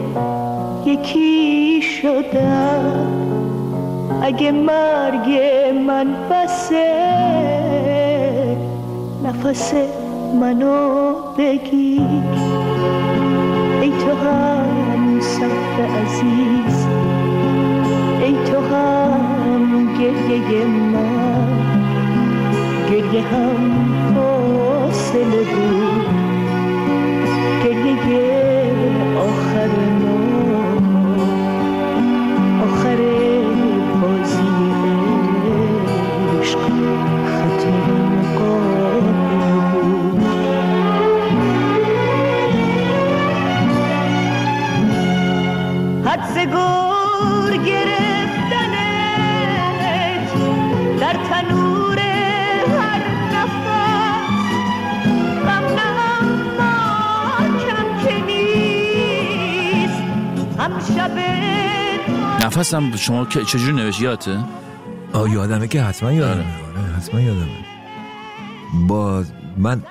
یکی 0.87 1.83
شدن. 1.83 3.30
اگه 4.23 4.53
مرگ 4.53 5.41
من 5.87 6.07
بسه 6.31 6.87
نفس 9.25 9.75
منو 10.41 11.15
بگی 11.39 12.01
ای 13.83 13.91
تو 13.91 14.13
هم 14.29 15.21
سفر 15.21 15.83
عزیز 16.03 16.87
ای 18.23 18.35
تو 18.45 18.61
هم 18.61 19.95
گریه 19.99 20.65
من. 20.67 21.61
گریه 22.91 23.23
هم 23.23 24.15
فاصله 24.15 25.45
بود. 25.45 26.00
نفسم 62.41 62.97
شما 62.97 63.25
چجور 63.25 63.73
نوشت 63.73 64.01
یادته؟ 64.01 64.45
آه 65.13 65.31
یادمه 65.31 65.69
که 65.69 65.83
حتما 65.83 66.13
یادمه. 66.13 66.45
آره. 66.45 66.93
حتما 66.97 67.21
یادمه. 67.21 67.59
با 68.89 69.25
من 69.57 69.83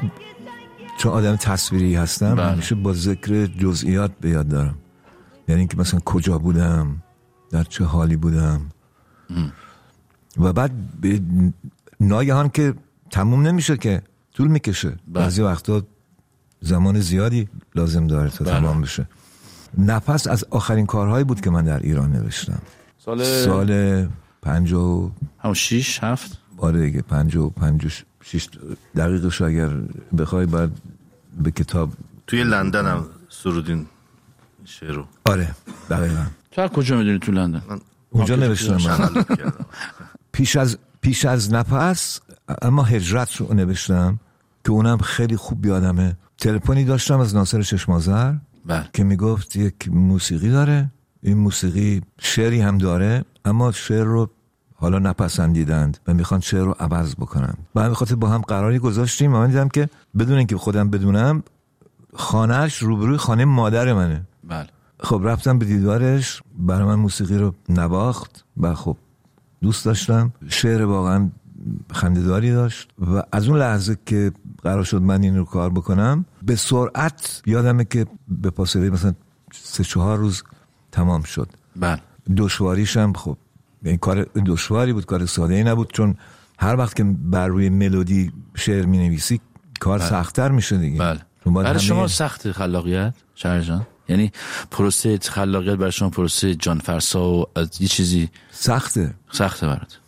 چون 0.98 1.12
آدم 1.12 1.36
تصویری 1.36 1.96
هستم 1.96 2.36
بله. 2.36 2.52
همیشه 2.52 2.76
با 2.76 2.94
ذکر 2.94 3.46
جزئیات 3.46 4.12
به 4.22 4.30
یاد 4.30 4.48
دارم. 4.48 4.76
یعنی 5.48 5.60
اینکه 5.60 5.78
مثلا 5.78 6.00
کجا 6.00 6.38
بودم 6.38 7.04
در 7.52 7.64
چه 7.64 7.84
حالی 7.84 8.16
بودم. 8.16 8.62
و 10.38 10.54
بعد 10.54 10.72
به 11.02 11.22
ناگهان 12.00 12.50
که 12.50 12.74
تموم 13.12 13.48
نمیشه 13.48 13.78
که 13.78 14.02
طول 14.34 14.48
می‌کشه. 14.48 14.90
بله. 14.90 14.98
بعضی 15.08 15.42
وقتا 15.42 15.82
زمان 16.62 17.00
زیادی 17.00 17.50
لازم 17.76 18.08
داره 18.08 18.30
تا 18.30 18.46
بله. 18.46 18.54
تمام 18.54 18.82
بشه. 18.82 19.08
نفس 19.78 20.28
از 20.28 20.46
آخرین 20.50 20.86
کارهایی 20.86 21.24
بود 21.24 21.42
که 21.42 21.50
من 21.50 21.66
در 21.66 21.80
ایران 21.80 22.12
نوشتم. 22.12 22.62
سال 22.98 23.24
سال 23.24 24.08
پنج 24.42 24.74
و 24.74 25.12
همون 25.40 25.54
شیش 25.54 26.00
هفت؟ 26.04 26.38
آره 26.58 26.82
دیگه 26.82 27.02
پنج 27.02 27.36
و 27.36 27.50
پنج 27.50 27.86
و 27.86 27.90
شیش 28.24 28.50
دقیقش 28.96 29.42
اگر 29.42 29.70
بخوای 30.18 30.46
باید 30.46 30.70
به 31.44 31.52
کتاب 31.52 31.94
توی 32.28 32.44
لندن 32.44 32.86
هم 32.86 33.06
سرودین 33.30 33.86
شعر 34.66 34.92
رو 34.92 35.06
آره 35.26 35.56
دقیقا. 35.90 36.26
تو 36.52 36.68
کجا 36.68 36.98
می‌دونی 36.98 37.20
تو 37.20 37.32
لندن؟ 37.32 37.62
اونجا 38.10 38.36
نوشتم 38.36 38.78
من. 38.78 39.26
پیش 40.32 40.56
از 40.56 40.78
پیش 41.02 41.26
از 41.26 41.54
نفس 41.54 42.20
اما 42.62 42.84
هجرت 42.84 43.36
رو 43.36 43.54
نوشتم 43.54 44.20
که 44.66 44.72
اونم 44.72 44.98
خیلی 44.98 45.36
خوب 45.38 45.66
یادمه. 45.66 46.18
تلفنی 46.38 46.86
داشتم 46.86 47.20
از 47.20 47.36
ناصر 47.36 47.62
چشمازر 47.62 48.34
بله. 48.70 48.90
که 48.94 49.04
می‌گفت 49.04 49.56
یک 49.56 49.90
موسیقی 49.92 50.50
داره 50.50 50.92
این 51.22 51.38
موسیقی 51.38 52.02
شعری 52.20 52.62
هم 52.62 52.78
داره 52.78 53.26
اما 53.46 53.72
شعر 53.72 54.04
رو 54.04 54.30
حالا 54.76 55.00
نپسندیدند 55.00 55.98
و 56.08 56.14
می‌خوان 56.14 56.40
شعر 56.40 56.64
رو 56.64 56.76
عوض 56.80 57.16
بکنن. 57.16 57.54
و 57.76 57.82
همین 57.82 57.94
خاطر 57.94 58.16
با 58.16 58.30
هم 58.30 58.42
قراری 58.42 58.80
گذاشتیم. 58.80 59.34
و 59.34 59.38
من 59.38 59.48
دیدم 59.48 59.70
که 59.70 59.90
بدون 60.20 60.38
اینکه 60.38 60.58
خودم 60.58 60.90
بدونم 60.90 61.44
خانهش 62.14 62.78
روبروی 62.78 63.18
خانه 63.18 63.46
مادر 63.46 63.94
منه. 63.94 64.22
بله. 64.48 64.68
خب 65.00 65.22
رفتم 65.24 65.60
به 65.60 65.66
دیدارش 65.66 66.42
برای 66.58 66.88
من 66.88 66.96
موسیقی 66.96 67.38
رو 67.38 67.54
نواخت 67.70 68.46
و 68.58 68.76
خب 68.76 68.98
دوست 69.62 69.86
داشتم. 69.86 70.34
شعر 70.48 70.86
واقعا 70.86 71.30
خندهداری 71.92 72.52
داشت 72.52 72.90
و 73.00 73.24
از 73.32 73.48
اون 73.48 73.60
لحظه 73.60 73.98
که 74.06 74.32
قرار 74.64 74.84
شد 74.84 75.02
من 75.02 75.24
این 75.24 75.38
رو 75.38 75.46
کار 75.46 75.70
بکنم 75.70 76.26
به 76.42 76.56
سرعت 76.56 77.42
یادمه 77.46 77.86
که 77.86 78.06
به 78.28 78.50
فاصله 78.50 78.90
مثلا 78.90 79.14
سه 79.54 79.84
چهار 79.84 80.18
روز 80.18 80.44
تمام 80.92 81.24
شد. 81.24 81.50
بله. 81.76 82.02
دشواریش 82.38 82.98
هم 82.98 83.14
خب 83.14 83.38
این 83.84 83.98
کار 83.98 84.24
دشواری 84.24 84.94
بود 84.94 85.06
کار 85.06 85.26
ساده 85.26 85.54
ای 85.54 85.64
نبود 85.64 85.92
چون 85.94 86.16
هر 86.60 86.76
وقت 86.76 86.96
که 86.96 87.04
بر 87.04 87.48
روی 87.48 87.70
ملودی 87.70 88.32
شعر 88.56 88.86
می 88.86 88.98
نویسی 88.98 89.42
کار 89.80 90.00
سختتر 90.00 90.52
میشه 90.52 90.78
دیگه. 90.78 91.00
بله. 91.00 91.20
برای 91.46 91.80
شما 91.80 92.08
سخت 92.08 92.52
خلاقیت 92.52 93.14
شهر 93.36 93.62
جان؟ 93.62 93.88
یعنی 94.10 94.32
پروسه 94.72 95.18
خلاقیت 95.18 95.76
برای 95.76 95.92
شما 95.92 96.10
پروسه 96.10 96.56
جان 96.56 96.80
فرسا 96.80 97.30
و 97.30 97.46
از 97.56 97.82
یه 97.82 97.88
چیزی 97.88 98.30
سخته. 98.52 99.14
سخته 99.32 99.68
برات. 99.68 100.00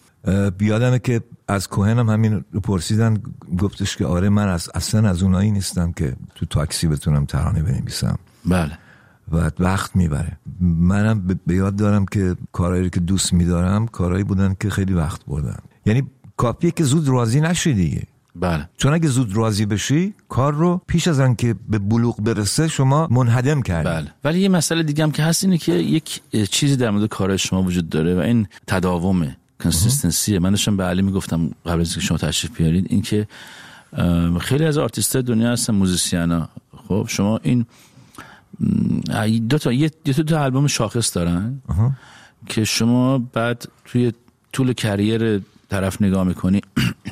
بیادمه 0.57 0.99
که 0.99 1.21
از 1.47 1.67
کوهن 1.67 1.99
هم 1.99 2.09
همین 2.09 2.45
رو 2.51 2.59
پرسیدن 2.59 3.17
گفتش 3.57 3.97
که 3.97 4.05
آره 4.05 4.29
من 4.29 4.47
از 4.47 4.69
اصلا 4.73 5.09
از 5.09 5.23
اونایی 5.23 5.51
نیستم 5.51 5.91
که 5.91 6.15
تو 6.35 6.45
تاکسی 6.45 6.87
بتونم 6.87 7.25
ترانه 7.25 7.61
بنویسم. 7.63 8.17
بله. 8.45 8.77
و 9.31 9.51
وقت 9.59 9.95
می‌بره. 9.95 10.37
منم 10.61 11.37
به- 11.47 11.55
یاد 11.55 11.75
دارم 11.75 12.05
که 12.05 12.35
کارهایی 12.51 12.89
که 12.89 12.99
دوست 12.99 13.33
میدارم 13.33 13.87
کارهایی 13.87 14.23
بودن 14.23 14.55
که 14.59 14.69
خیلی 14.69 14.93
وقت 14.93 15.25
بردن. 15.25 15.57
یعنی 15.85 16.03
کافیه 16.37 16.71
که 16.71 16.83
زود 16.83 17.07
راضی 17.07 17.41
نشی 17.41 17.73
دیگه. 17.73 18.03
بله. 18.35 18.69
چون 18.77 18.93
اگه 18.93 19.07
زود 19.07 19.35
راضی 19.37 19.65
بشی 19.65 20.13
کار 20.29 20.53
رو 20.53 20.81
پیش 20.87 21.07
از 21.07 21.19
آن 21.19 21.35
که 21.35 21.55
به 21.69 21.79
بلوغ 21.79 22.21
برسه 22.23 22.67
شما 22.67 23.07
منهدم 23.11 23.61
کردی. 23.61 23.89
بله. 23.89 24.07
ولی 24.23 24.39
یه 24.39 24.49
مسئله 24.49 24.83
دیگه 24.83 25.03
هم 25.03 25.11
که 25.11 25.23
هست 25.23 25.43
اینه 25.43 25.57
که 25.57 25.73
یک 25.73 26.21
چیزی 26.51 26.75
در 26.75 26.89
مورد 26.91 27.05
کار 27.09 27.37
شما 27.37 27.63
وجود 27.63 27.89
داره 27.89 28.15
و 28.15 28.19
این 28.19 28.47
تداومه. 28.67 29.37
consistency 29.63 30.33
ه 30.33 30.39
من 30.39 30.49
داشتم 30.49 30.77
به 30.77 30.83
علی 30.83 31.01
می‌گفتم 31.01 31.51
قبل 31.65 31.81
از 31.81 31.87
اینکه 31.87 32.01
شما 32.01 32.17
تشریف 32.17 32.57
بیارید 32.57 32.87
اینکه 32.89 33.27
خیلی 34.41 34.65
از 34.65 34.77
آرتیست 34.77 35.17
دنیا 35.17 35.51
هستن 35.51 35.73
musician 35.73 36.41
ا. 36.41 36.49
خب 36.87 37.05
شما 37.09 37.39
این 37.43 37.65
دو 39.49 39.57
تا 39.57 39.71
یه 39.71 39.91
دو 40.05 40.13
تا, 40.13 40.43
البوم 40.43 40.67
شاخص 40.67 41.15
دارن 41.15 41.61
که 42.45 42.63
شما 42.63 43.17
بعد 43.17 43.67
توی 43.85 44.13
طول 44.53 44.73
career 44.73 45.41
طرف 45.69 46.01
نگاه 46.01 46.23
می‌کنی 46.23 46.61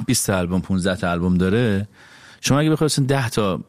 20 0.06 0.26
تا 0.28 0.38
البوم 0.38 0.62
15 0.62 0.96
تا 0.96 1.12
البوم 1.12 1.38
داره. 1.38 1.88
شما 2.42 2.60
اگه 2.60 2.70
بخواید 2.70 3.08
10 3.08 3.30
تا 3.30 3.60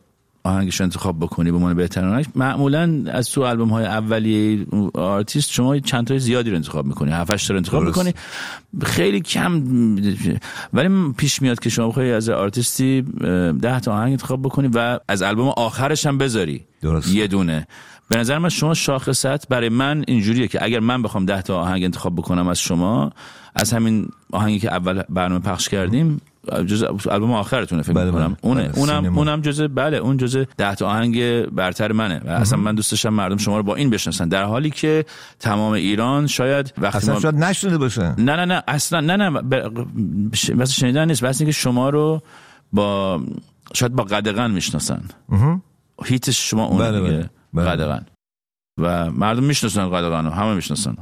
آهنگش 0.45 0.81
انتخاب 0.81 1.19
بکنی 1.19 1.51
به 1.51 1.57
عنوان 1.57 1.75
بهترین 1.75 2.09
آهنگ. 2.09 2.27
معمولا 2.35 3.03
از 3.07 3.31
تو 3.31 3.45
آلبوم 3.45 3.69
های 3.69 3.85
اولیه 3.85 4.67
آرتیست 4.95 5.51
شما 5.51 5.79
چند 5.79 6.07
تا 6.07 6.19
زیادی 6.19 6.51
رو 6.51 6.57
انتخاب 6.57 6.87
می‌کنی. 6.87 7.13
7 7.13 7.31
8 7.31 7.49
تا 7.49 7.55
رو 7.55 7.59
انتخاب 7.59 7.85
درست. 7.85 7.99
می‌کنی. 7.99 8.15
خیلی 8.83 9.21
کم 9.21 9.63
ولی 10.73 11.13
پیش 11.17 11.43
میاد 11.43 11.61
که 11.61 11.71
شما 11.71 11.89
بخوای 11.89 12.13
از 12.13 12.29
آرتیستی 12.29 13.03
10 13.03 13.81
تا 13.81 13.93
آهنگ 13.93 14.11
انتخاب 14.11 14.43
بکنی 14.43 14.69
و 14.75 14.99
از 15.09 15.23
آلبوم 15.23 15.49
آخرش 15.49 16.07
هم 16.07 16.19
بذاری. 16.19 16.65
درست. 16.83 17.15
یه 17.15 17.27
دونه. 17.27 17.67
به 18.09 18.19
نظر 18.19 18.39
من 18.39 18.49
شما 18.49 18.75
شاخصت 18.75 19.49
برای 19.49 19.69
من 19.69 20.05
اینجوریه 20.07 20.49
که 20.49 20.65
اگر 20.65 20.81
من 20.81 21.03
بخوام 21.03 21.27
10 21.27 21.43
تا 21.43 21.61
آهنگ 21.61 21.85
انتخاب 21.85 22.17
بکنم 22.17 22.49
از 22.49 22.61
شما 22.61 23.13
از 23.55 23.73
همین 23.73 24.09
آهنگی 24.33 24.59
که 24.59 24.73
اول 24.73 25.03
برنامه 25.09 25.41
پخش 25.41 25.69
کردیم 25.69 26.21
جز 26.67 26.83
آلبوم 27.11 27.33
آخرتونه 27.33 27.83
فکر 27.83 27.93
بله، 27.93 28.05
می‌کنم. 28.05 28.29
بله. 28.29 28.37
اونه 28.43 28.63
بله، 28.69 28.79
اونم 28.79 29.01
سینما. 29.01 29.19
اونم 29.19 29.41
جزء 29.41 29.69
بله 29.69 29.97
اون 29.97 30.17
جزء 30.17 30.45
10 30.57 30.75
تا 30.75 30.87
آهنگ 30.87 31.45
برتر 31.47 31.93
منه. 31.93 32.21
و 32.25 32.29
اصلا 32.31 32.59
من 32.59 32.75
دوست 32.75 32.91
داشتم 32.91 33.09
مردم 33.09 33.37
شما 33.37 33.57
رو 33.57 33.63
با 33.63 33.75
این 33.77 33.91
بشناسن. 33.91 34.29
در 34.29 34.45
حالی 34.45 34.71
که 34.71 35.05
تمام 35.39 35.73
ایران 35.73 36.27
شاید 36.27 36.75
وقتی 36.79 36.99
اصلا 36.99 37.15
ما 37.15 37.21
شاید 37.21 37.35
نشنیده 37.35 37.79
باشه 37.79 38.03
نه 38.19 38.37
نه 38.37 38.45
نه 38.45 38.63
اصلا 38.69 39.01
نه 39.01 39.17
نه 39.17 39.31
ب- 39.31 40.35
ش- 40.35 40.51
بس 40.51 40.73
شنیدن 40.73 41.09
نیست. 41.09 41.25
بس 41.25 41.41
اینکه 41.41 41.53
شما 41.53 41.91
رو 41.91 42.23
با 42.73 43.21
شاید 43.75 43.93
با 43.93 44.05
قدغن 44.05 44.51
می‌شناسن. 44.51 45.03
هیتش 46.05 46.51
شما 46.51 46.65
اون 46.65 46.79
بله، 46.79 47.01
بله. 47.01 47.31
بله. 47.55 47.65
قدغن. 47.71 48.07
و 48.79 49.11
مردم 49.11 49.43
می‌شناسن 49.45 49.89
قدغن 49.89 50.25
رو 50.25 50.31
همه 50.31 50.55
می‌شناسن. 50.55 50.97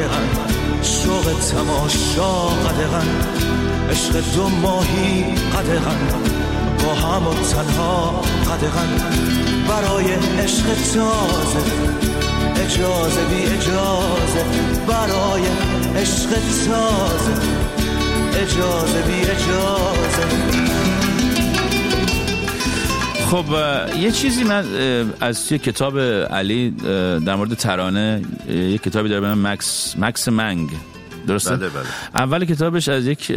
قدغن 0.00 0.28
شوق 0.82 1.32
تماشا 1.50 2.32
قدغن 2.48 3.08
عشق 3.90 4.34
دو 4.34 4.48
ماهی 4.48 5.24
قدغن 5.34 5.98
با 6.84 6.94
هم 6.94 7.26
و 7.26 7.34
تنها 7.34 8.22
قدغن 8.46 8.88
برای 9.68 10.04
عشق 10.42 10.64
تازه 10.64 11.64
اجازه 12.56 13.24
بی 13.24 13.42
اجازه. 13.42 14.44
برای 14.88 15.42
عشق 15.96 16.30
تازه 16.66 17.34
اجازه 18.34 19.02
بی 19.02 19.20
اجازه. 19.20 20.99
خب 23.30 23.44
یه 23.98 24.10
چیزی 24.10 24.44
من 24.44 24.64
از 25.20 25.48
توی 25.48 25.58
کتاب 25.58 25.98
علی 25.98 26.70
در 27.26 27.34
مورد 27.34 27.54
ترانه 27.54 28.22
یه 28.48 28.78
کتابی 28.78 29.08
داره 29.08 29.20
به 29.20 29.26
نام 29.26 29.46
مکس 29.46 29.94
مکس 29.98 30.28
منگ 30.28 30.70
درسته؟ 31.26 31.56
بله، 31.56 31.68
بله. 31.68 31.84
اول 32.14 32.44
کتابش 32.44 32.88
از 32.88 33.06
یک 33.06 33.32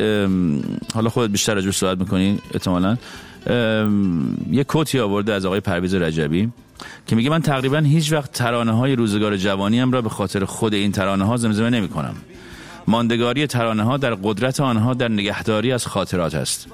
حالا 0.94 1.10
خودت 1.10 1.32
بیشتر 1.32 1.54
راجع 1.54 1.72
صحبت 1.72 2.00
می‌کنی 2.00 2.40
احتمالا 2.54 2.98
یه 4.52 4.64
کوتی 4.64 5.00
آورده 5.00 5.34
از 5.34 5.46
آقای 5.46 5.60
پرویز 5.60 5.96
رجبی 5.96 6.50
که 7.08 7.16
میگه 7.16 7.30
من 7.30 7.42
تقریبا 7.42 7.78
هیچ 7.78 8.12
وقت 8.12 8.32
ترانه 8.32 8.72
های 8.72 8.96
روزگار 8.96 9.38
جوانیم 9.38 9.92
را 9.92 10.02
به 10.02 10.10
خاطر 10.10 10.46
خود 10.46 10.74
این 10.74 10.92
ترانه 10.92 11.26
ها 11.26 11.38
زمزمه 11.38 11.70
نمی 11.70 11.88
کنم 11.88 12.16
ماندگاری 12.88 13.48
ترانه 13.48 13.84
ها 13.84 13.98
در 13.98 14.16
قدرت 14.16 14.60
آنها 14.60 14.94
در 14.94 15.08
نگهداری 15.08 15.72
از 15.72 15.88
خاطرات 15.88 16.36
است 16.36 16.68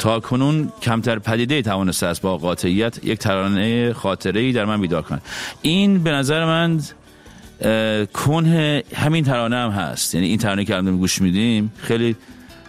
تا 0.00 0.20
کنون 0.20 0.72
کمتر 0.82 1.18
پدیده 1.18 1.62
توانسته 1.62 2.06
است 2.06 2.22
با 2.22 2.38
قاطعیت 2.38 3.04
یک 3.04 3.18
ترانه 3.18 3.92
خاطره 3.92 4.52
در 4.52 4.64
من 4.64 4.80
بیدار 4.80 5.02
کند. 5.02 5.22
این 5.62 6.02
به 6.02 6.10
نظر 6.10 6.44
من 6.44 6.80
کنه 8.12 8.82
همین 8.94 9.24
ترانه 9.24 9.56
هم 9.56 9.70
هست. 9.70 10.14
یعنی 10.14 10.26
این 10.26 10.38
ترانه 10.38 10.64
که 10.64 10.76
الان 10.76 10.96
گوش 10.96 11.20
میدیم 11.20 11.72
خیلی 11.82 12.16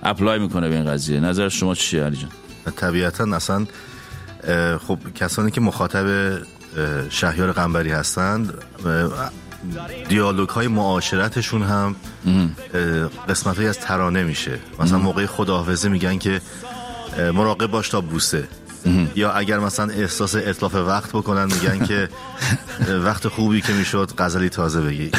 اپلای 0.04 0.40
می‌کنه 0.40 0.70
به 0.70 0.76
این 0.76 0.86
قضیه. 0.86 1.20
نظر 1.20 1.50
شما 1.50 1.76
چیه 1.76 2.04
علی 2.04 2.18
جان؟ 2.18 2.32
طبیعتا 2.76 3.36
اصلا 3.36 3.68
خب 4.88 5.00
کسانی 5.16 5.52
که 5.52 5.62
مخاطب 5.62 6.38
شهیار 7.10 7.52
قنبری 7.52 7.92
هستند 7.92 8.54
دیالوگ 10.10 10.50
های 10.50 10.68
معاشرتشون 10.68 11.62
هم 11.64 11.96
قسمت 13.30 13.58
های 13.58 13.68
از 13.68 13.80
ترانه 13.80 14.24
میشه. 14.24 14.60
مثلا 14.80 14.98
موقع 14.98 15.26
خداحافظی 15.26 15.90
میگن 15.90 16.18
که 16.18 16.42
مراقب 17.34 17.68
باش 17.68 17.90
تا 17.90 18.02
بوسه. 18.02 18.48
یا 19.16 19.32
اگر 19.32 19.60
مثلا 19.60 19.94
احساس 19.94 20.36
اطلاف 20.36 20.76
وقت 20.76 21.10
بکنن 21.10 21.44
میگن 21.46 21.86
که 21.86 22.10
وقت 23.08 23.28
خوبی 23.28 23.62
که 23.62 23.74
می‌شد 23.74 24.12
غزلی 24.18 24.50
تازه 24.50 24.82
بگی. 24.82 25.12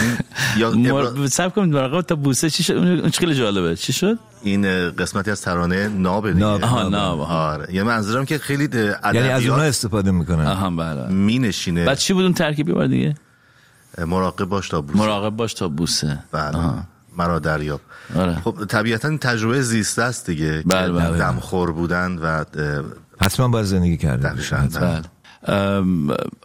یا. 0.57 1.27
سب 1.27 1.55
کنید 1.55 1.75
مراقب 1.75 2.01
تا 2.01 2.15
بوسه 2.15 2.51
چی 2.51 2.63
شد؟ 2.63 2.73
اون 2.73 3.11
خیلی 3.11 3.35
جالبه. 3.35 3.77
چی 3.77 3.93
شد؟ 3.93 4.19
این 4.43 4.91
قسمتی 4.91 5.31
از 5.31 5.43
ترانه 5.43 5.89
نابه 5.89 6.33
دیگه. 6.33 6.45
ناب. 6.45 6.65
آها 6.65 6.99
آها 6.99 7.53
آره. 7.53 7.75
یه 7.75 7.83
منظورم 7.83 8.25
که 8.25 8.39
خیلی 8.39 8.69
یعنی 9.05 9.19
از 9.19 9.47
اونها 9.47 9.63
استفاده 9.65 10.11
می‌کنن. 10.11 10.47
آها 10.47 10.71
بله. 10.71 11.09
می 11.09 11.39
نشینه 11.39 11.85
بعد 11.85 11.99
چی 11.99 12.13
بود 12.13 12.25
اون 12.25 12.35
ترکیبی 12.35 12.73
بار 12.73 12.87
دیگه؟ 12.87 13.15
مراقب 13.99 14.45
باش 14.45 14.69
تا 14.69 14.81
بوسه. 14.81 14.99
مراقب 14.99 15.37
باش 15.37 15.55
تا 15.55 15.69
بوسه. 15.69 16.19
بله. 16.33 16.59
مرا 17.17 17.39
دریاب. 17.39 17.81
آره. 18.17 18.35
خب 18.35 18.65
طبیعتا 18.69 19.09
این 19.09 19.19
تجربه 19.19 19.63
زیسته 19.63 20.03
است 20.03 20.27
دیگه 20.27 20.63
بله، 20.67 20.87
که 20.87 21.09
بله. 21.09 21.19
دمخور 21.19 21.73
بودن 21.73 22.19
و 22.19 22.45
حتما 23.21 23.49
باید 23.49 23.67
زندگی 23.67 23.97
کرده. 23.97 24.33
بله. 24.81 25.03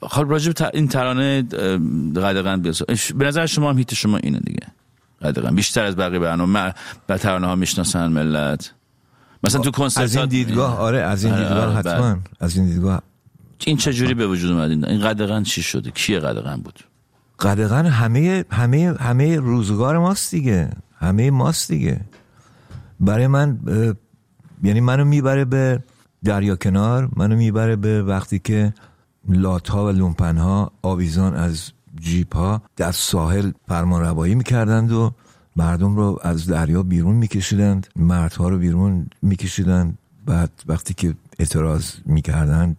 خب 0.02 0.26
راجب 0.30 0.54
این 0.74 0.88
ترانه 0.88 1.44
ام، 1.60 2.14
قدغن 2.14 2.62
بیاد 2.62 2.76
به 3.16 3.26
نظر 3.26 3.46
شما 3.46 3.70
هم 3.70 3.78
هیت 3.78 3.94
شما 3.94 4.18
اینه 4.18 4.40
دیگه 4.40 4.68
قدغن. 5.22 5.56
بیشتر 5.56 5.84
از 5.84 5.96
بقیه 5.96 6.20
برنامه 6.20 6.74
به 7.08 7.18
ترانه 7.18 7.48
ها 7.48 7.56
می‌شناسن 7.56 8.08
ملت. 8.08 8.74
مثلا 9.44 9.62
تو 9.62 9.72
کنسرت 9.72 10.04
از 10.04 10.16
این 10.16 10.26
دیدگاه 10.26 10.78
آره 10.78 11.02
از 11.02 11.24
این 11.24 11.34
آره، 11.34 11.44
دیدگاه 11.44 11.66
آره، 11.66 11.76
حتما. 11.76 12.18
از 12.40 12.58
این 12.58 12.66
دیدگاه. 12.66 13.02
این 13.66 13.78
چه 13.78 13.94
جوری 13.94 14.14
به 14.14 14.28
وجود 14.28 14.52
اومد؟ 14.52 14.72
این 14.72 15.02
قدغن 15.02 15.44
چی 15.44 15.64
شده؟ 15.64 15.92
کیه 15.92 16.20
قدغن 16.20 16.56
بود؟ 16.56 16.80
قدغن 17.40 17.86
همه 17.86 18.46
همه 18.52 18.96
همه 19.00 19.36
روزگار 19.40 19.98
ماست 19.98 20.32
دیگه. 20.32 20.70
همه 21.00 21.32
ماست 21.32 21.72
دیگه. 21.72 22.02
برای 23.00 23.28
من 23.28 23.60
یعنی 24.64 24.80
منو 24.80 25.06
می‌بره 25.06 25.46
به 25.46 25.84
دریا 26.24 26.56
کنار 26.56 27.10
منو 27.16 27.36
می‌بره 27.36 27.76
به 27.76 28.04
وقتی 28.04 28.40
که 28.40 28.74
لات 29.30 29.70
ها 29.70 29.86
و 29.86 29.90
لومپن 29.90 30.38
ها 30.38 30.72
آویزان 30.82 31.36
از 31.36 31.72
جیپ 32.00 32.36
ها 32.36 32.62
در 32.76 32.92
ساحل 32.92 33.52
فرمان 33.68 34.02
روایی 34.02 34.36
می‌کردند 34.36 34.92
و 34.92 35.12
مردم 35.56 35.96
رو 35.96 36.20
از 36.22 36.48
دریا 36.48 36.84
بیرون 36.84 37.16
میکشیدند 37.16 37.88
مردها 37.96 38.50
رو 38.50 38.58
بیرون 38.58 39.08
میکشیدند. 39.22 39.98
بعد 40.26 40.52
وقتی 40.68 40.94
که 40.94 41.14
اعتراض 41.40 41.92
می‌کردند 42.06 42.78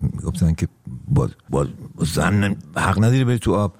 می‌گفتن 0.00 0.54
که 0.54 0.68
با, 1.08 1.28
با 1.50 1.66
زن 1.98 2.56
حق 2.76 2.98
نداری 2.98 3.24
بری 3.24 3.38
تو 3.38 3.54
آب. 3.54 3.74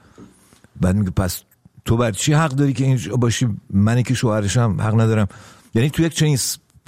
بعد 0.80 0.96
میگه 0.96 1.10
پس 1.10 1.42
تو 1.86 1.96
بر 1.96 2.10
چی 2.10 2.32
حق 2.32 2.50
داری 2.50 2.72
که 2.72 2.84
اینجا 2.84 3.16
باشی؟ 3.16 3.48
منی 3.70 4.02
که 4.02 4.14
شوهرشم 4.14 4.76
حق 4.80 5.00
ندارم. 5.00 5.28
یعنی 5.74 5.90
تو 5.90 6.02
یک 6.02 6.14
چنین 6.14 6.38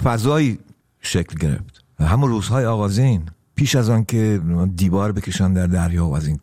فضایی 0.03 0.59
شکل 1.01 1.37
گرفت. 1.37 1.83
همون 1.99 2.29
روزهای 2.29 2.65
آغازین 2.65 3.21
پیش 3.55 3.75
از 3.75 3.89
آن 3.89 4.05
که 4.05 4.41
دیوار 4.75 5.11
بکشن 5.11 5.53
در 5.53 5.67
دریا 5.67 6.07
و 6.07 6.15
از 6.15 6.27
این 6.27 6.39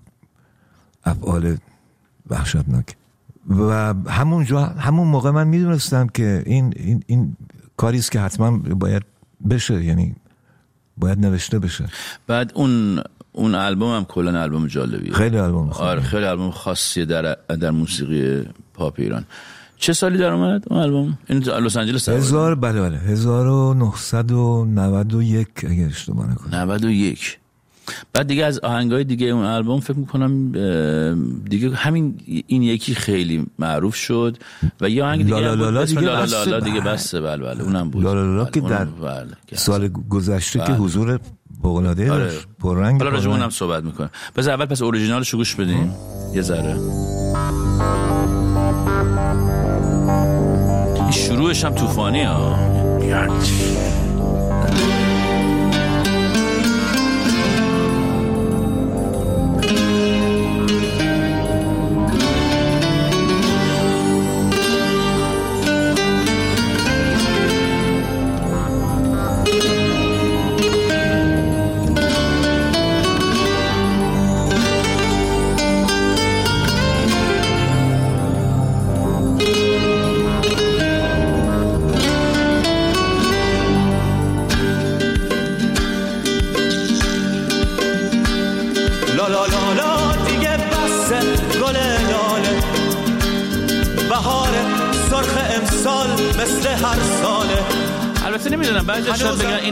افعال 1.05 1.57
وحشتناک. 2.31 2.97
و 3.51 3.95
همونجا 4.09 4.65
همون 4.65 5.09
موقع 5.09 5.31
من 5.31 5.49
می‌دونستم 5.49 6.07
که 6.07 6.43
این 6.47 6.73
این, 6.77 7.03
این 7.07 7.37
کاری 7.77 7.99
است 7.99 8.11
که 8.13 8.21
حتما 8.21 8.59
باید 8.59 9.03
بشه 9.51 9.85
یعنی 9.85 10.15
باید 10.97 11.19
نوشته 11.19 11.59
بشه. 11.59 11.89
بعد 12.27 12.53
اون 12.55 13.03
اون 13.37 13.55
آلبوم 13.55 13.97
هم 13.97 14.05
کلا 14.05 14.43
آلبوم 14.43 14.67
جالبیه. 14.67 15.13
خیلی 15.13 15.39
آلبوم 15.39 15.71
خوبه. 15.71 15.89
آره 15.89 16.01
خیلی 16.01 16.25
آلبوم 16.25 16.51
خاصیه 16.51 17.05
در 17.05 17.37
در 17.61 17.71
موسیقی 17.71 18.43
پاپ 18.75 18.95
ایران. 18.99 19.25
چه 19.77 19.93
سالی 19.93 20.19
در 20.19 20.33
اومد 20.33 20.65
اون 20.71 20.81
آلبوم 20.81 21.19
این 21.29 21.39
لس 21.39 21.77
آنجلس؟ 21.77 22.09
هزار 22.09 22.55
بله 22.55 22.81
بله. 22.81 22.99
1991 22.99 25.49
اگه 25.71 25.87
اشتباه 25.87 26.31
نکنم. 26.31 26.55
91 26.55 27.39
بعد 28.13 28.27
دیگه 28.27 28.45
از 28.45 28.59
آهنگای 28.59 29.05
دیگه 29.05 29.27
اون 29.27 29.45
آلبوم 29.45 29.81
فکر 29.81 29.99
می‌کنم 29.99 30.53
دیگه 31.49 31.71
همین 31.71 32.21
این 32.47 32.63
یکی 32.63 32.95
خیلی 32.95 33.47
معروف 33.59 33.95
شد 33.95 34.37
و 34.81 34.91
یه 34.91 35.05
آهنگ 35.05 35.25
دیگه 35.25 35.41
لالا 35.41 35.81
اسم 35.81 36.01
دیگه 36.01 36.13
لالا 36.13 36.45
لالا 36.45 36.61
دیگه 36.61 36.81
بله. 36.81 36.91
بسته. 36.91 37.21
بله 37.21 37.45
بله. 37.45 37.63
اونم 37.63 37.91
بود. 37.91 38.05
لالا 38.05 38.23
لالا 38.23 38.45
بله، 38.45 38.53
که 38.53 38.61
در 38.61 38.85
بله، 38.85 39.27
سال 39.55 39.89
گذشته 39.89 40.59
که 40.59 40.65
بله. 40.65 40.77
حضور 40.77 41.21
بغلاده 41.65 42.13
آره. 42.13 42.31
پررنگ 42.61 43.03
حالا 43.03 43.15
راجع. 43.15 43.31
اونم 43.31 43.51
صحبت 43.51 43.85
می‌کنم 43.85 44.11
بذار 44.37 44.55
اول 44.55 44.67
پس 44.67 44.83
اوریجینالش 44.83 45.29
رو 45.29 45.39
گوش 45.39 45.55
بدیم. 45.55 45.95
یه 46.35 46.43
ذره. 46.43 46.77
این 50.95 51.11
شروعش 51.11 51.65
هم 51.65 51.75
طوفانی 51.75 52.23
ها. 52.23 52.57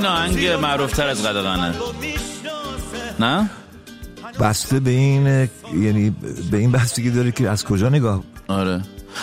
این 0.05 0.13
آهنگ 0.13 0.47
معروفتر 0.47 1.09
از 1.09 1.23
قدغنه. 1.23 1.75
نه؟ 3.21 3.51
بسته 4.41 4.81
به 4.81 4.91
این 4.91 5.27
یعنی 5.27 6.11
به 6.51 6.57
این 6.57 6.73
بستگی 6.73 7.11
داره 7.11 7.33
که 7.33 7.49
از 7.49 7.65
کجا 7.65 7.89
نگاه 7.89 8.25
آره. 8.49 8.81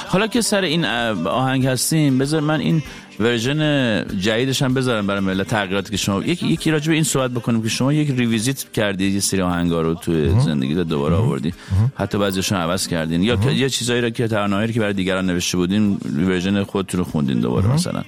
حالا 0.07 0.27
که 0.27 0.41
سر 0.41 0.61
این 0.61 0.85
آهنگ 1.25 1.67
هستیم 1.67 2.17
بذار 2.17 2.41
من 2.41 2.59
این 2.59 2.83
version 3.21 4.03
جدیدش 4.19 4.61
هم 4.61 4.73
بذارم 4.73 5.07
برای 5.07 5.19
ملت 5.19 5.47
تغییراتی 5.47 5.91
که 5.91 5.97
شما 5.97 6.23
یکی 6.23 6.47
یکی 6.47 6.71
راجع 6.71 6.87
به 6.87 6.93
این 6.93 7.03
صحبت 7.03 7.31
بکنیم 7.31 7.61
که 7.63 7.69
شما 7.69 7.93
یک 7.93 8.11
revisit 8.11 8.71
کردید 8.71 9.13
یه 9.13 9.19
سری 9.19 9.41
آهنگا 9.41 9.81
رو 9.81 9.93
توی 9.93 10.39
زندگی 10.39 10.75
دوباره 10.75 11.15
آوردی. 11.15 11.53
حتی 11.95 12.17
بعضیشون 12.17 12.57
عوض 12.57 12.87
کردین. 12.87 13.23
یا 13.23 13.37
یه 13.51 13.69
چیزایی 13.69 14.01
رو 14.01 14.09
که 14.09 14.27
ترانه‌ای 14.27 14.73
که 14.73 14.79
برای 14.79 14.93
دیگران 14.93 15.25
نوشته 15.25 15.57
بودین 15.57 15.97
ورژن 16.27 16.63
خودتون 16.63 16.97
رو 16.97 17.03
خوندین 17.03 17.39
دوباره 17.39 17.67
مثلا. 17.67 18.03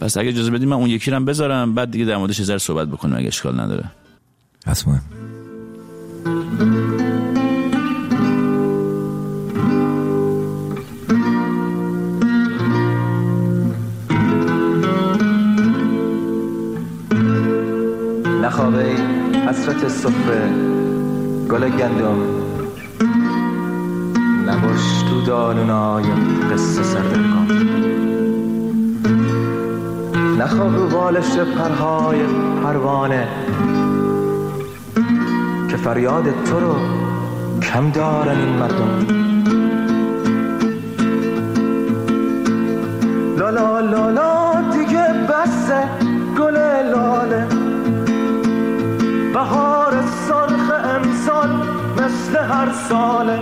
پس 0.00 0.16
اگه 0.16 0.28
اجازه 0.28 0.50
بدین 0.50 0.68
من 0.68 0.76
اون 0.76 0.90
یکی 0.90 1.10
رو 1.10 1.16
هم 1.16 1.24
بذارم 1.24 1.74
بعد 1.74 1.90
دیگه 1.90 2.04
در 2.04 2.16
موردش 2.16 2.40
یه 2.40 2.58
صحبت 2.58 2.88
بکنیم 2.88 3.16
اگه 3.16 3.26
اشکال 3.26 3.60
نداره. 3.60 3.84
حتما. 4.66 5.00
گل 21.52 21.68
گندم. 21.68 22.18
نباش 24.46 25.02
تو 25.02 25.20
دانونای 25.26 26.04
قصه 26.52 26.82
سرده 26.82 27.14
کن 27.14 27.46
نخواب 30.38 30.74
رو 30.76 30.88
بالش 30.88 31.38
پرهای 31.38 32.18
پروانه 32.62 33.28
که 35.70 35.76
فریاد 35.76 36.24
تو 36.24 36.60
رو 36.60 36.74
کم 37.62 37.90
دارن 37.90 38.38
این 38.38 38.56
مردم. 38.56 39.06
لالا 43.38 43.80
لالا 43.80 44.62
دیگه 44.72 45.06
بسه 45.28 45.88
گل 46.38 46.56
لاله. 46.92 47.51
مثل 52.04 52.36
هر 52.36 52.72
ساله. 52.88 53.38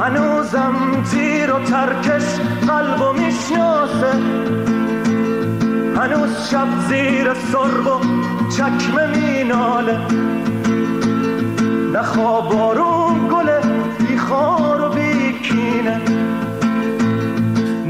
هنوزم 0.00 0.74
تیر 1.10 1.52
و 1.52 1.58
ترکش 1.58 2.24
قلب 2.68 3.00
و 3.00 3.12
می‌شناسه. 3.12 4.12
هنوز 5.96 6.50
شب 6.50 6.68
زیر 6.88 7.34
سرب 7.34 7.86
و 7.86 8.00
چکمه 8.56 9.06
میناله. 9.06 9.98
نخواب 11.94 12.52
بارون 12.52 13.28
گل 13.28 13.48
شیرینه 15.42 16.00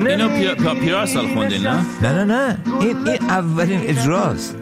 اینو 0.06 0.28
پی- 0.28 0.54
پی- 0.54 0.80
پیرار 0.80 1.06
سال 1.06 1.26
خوندین 1.34 1.62
نه؟ 1.62 1.76
نه 2.02 2.12
نه 2.12 2.24
نه. 2.24 2.58
این 2.80 2.96
این 3.08 3.30
اولین 3.30 3.80
اجراست. 3.82 4.56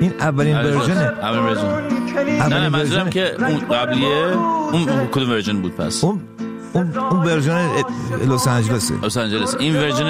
این 0.00 0.12
اولین 0.20 0.56
version 0.56 0.94
ه 0.94 1.00
اول 1.22 1.38
version. 1.38 2.03
نه 2.22 2.48
نه 2.48 2.68
منظورم. 2.68 3.10
که 3.10 3.34
اون 3.38 3.58
قبلیه 3.58 4.36
اون 4.72 4.86
کدوم 5.12 5.30
version 5.30 5.60
بود 5.60 5.76
پس؟ 5.76 6.04
اون 6.04 6.20
اون 6.72 6.96
اون 6.96 7.26
version 7.26 7.68
لس 8.28 8.48
آنجلسه 8.48 8.94
لس 9.02 9.16
آنجلس. 9.16 9.54
این 9.54 9.76
version 9.76 10.06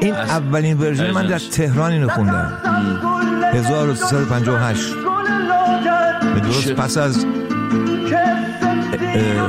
این 0.00 0.14
اولین 0.14 0.78
version 0.78 1.10
من 1.10 1.26
در. 1.26 1.38
تهران 1.38 1.92
اینو 1.92 2.08
خوندم. 2.08 2.52
1358 3.54 4.94
به 6.34 6.40
درست 6.40 6.72
پس 6.72 6.96
از 6.98 7.26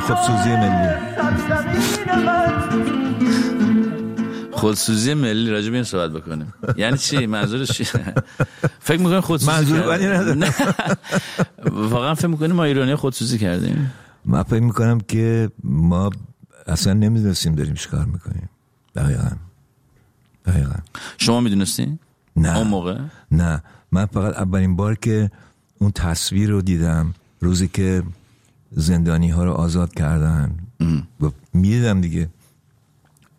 خودسوزی 0.01 0.55
ملی. 0.55 0.89
خودسوزی 4.63 5.13
ملی 5.13 5.49
راجع 5.49 5.69
به 5.69 5.75
این 5.75 5.83
صحبت 5.83 6.11
بکنیم. 6.11 6.53
یعنی 6.77 6.97
چی؟ 6.97 7.25
منظورش 7.25 7.71
چی؟ 7.71 7.83
فکر 8.79 8.97
می‌کنیم 8.97 9.21
خودسوزی 9.21 9.51
منظور؟ 9.51 9.81
بدی 9.81 10.05
ندارم. 10.05 10.43
نه. 10.43 10.53
واقعا 11.71 12.15
فکر 12.15 12.27
می‌کنیم 12.27 12.51
ما 12.51 12.63
ایرانی 12.63 12.95
خودسوزی 12.95 13.37
کردیم؟ 13.37 13.93
من 14.25 14.43
فکر 14.43 14.59
می‌کنم 14.59 14.99
که 14.99 15.49
ما 15.63 16.09
اصلا 16.67 16.93
نمی‌دونستیم 16.93 17.55
داریم 17.55 17.73
چیکار 17.73 18.05
می‌کنیم. 18.05 18.49
دقیقا. 18.95 19.29
دقیقا. 20.45 20.75
شما 21.17 21.39
می‌دونستی؟ 21.39 21.99
نه. 22.35 22.57
اون 22.57 22.67
موقع؟ 22.67 22.97
نه. 23.31 23.63
من 23.91 24.05
فقط 24.05 24.35
اولین 24.37 24.75
بار 24.75 24.95
که 24.95 25.31
اون 25.79 25.91
تصویر 25.91 26.49
رو 26.49 26.61
دیدم 26.61 27.13
روزی 27.41 27.67
که 27.67 28.03
زندانی 28.71 29.29
ها 29.29 29.43
رو 29.43 29.51
آزاد 29.51 29.93
کردن. 29.93 30.55
و 31.21 31.29
می‌دیدم 31.53 32.01
دیگه. 32.01 32.29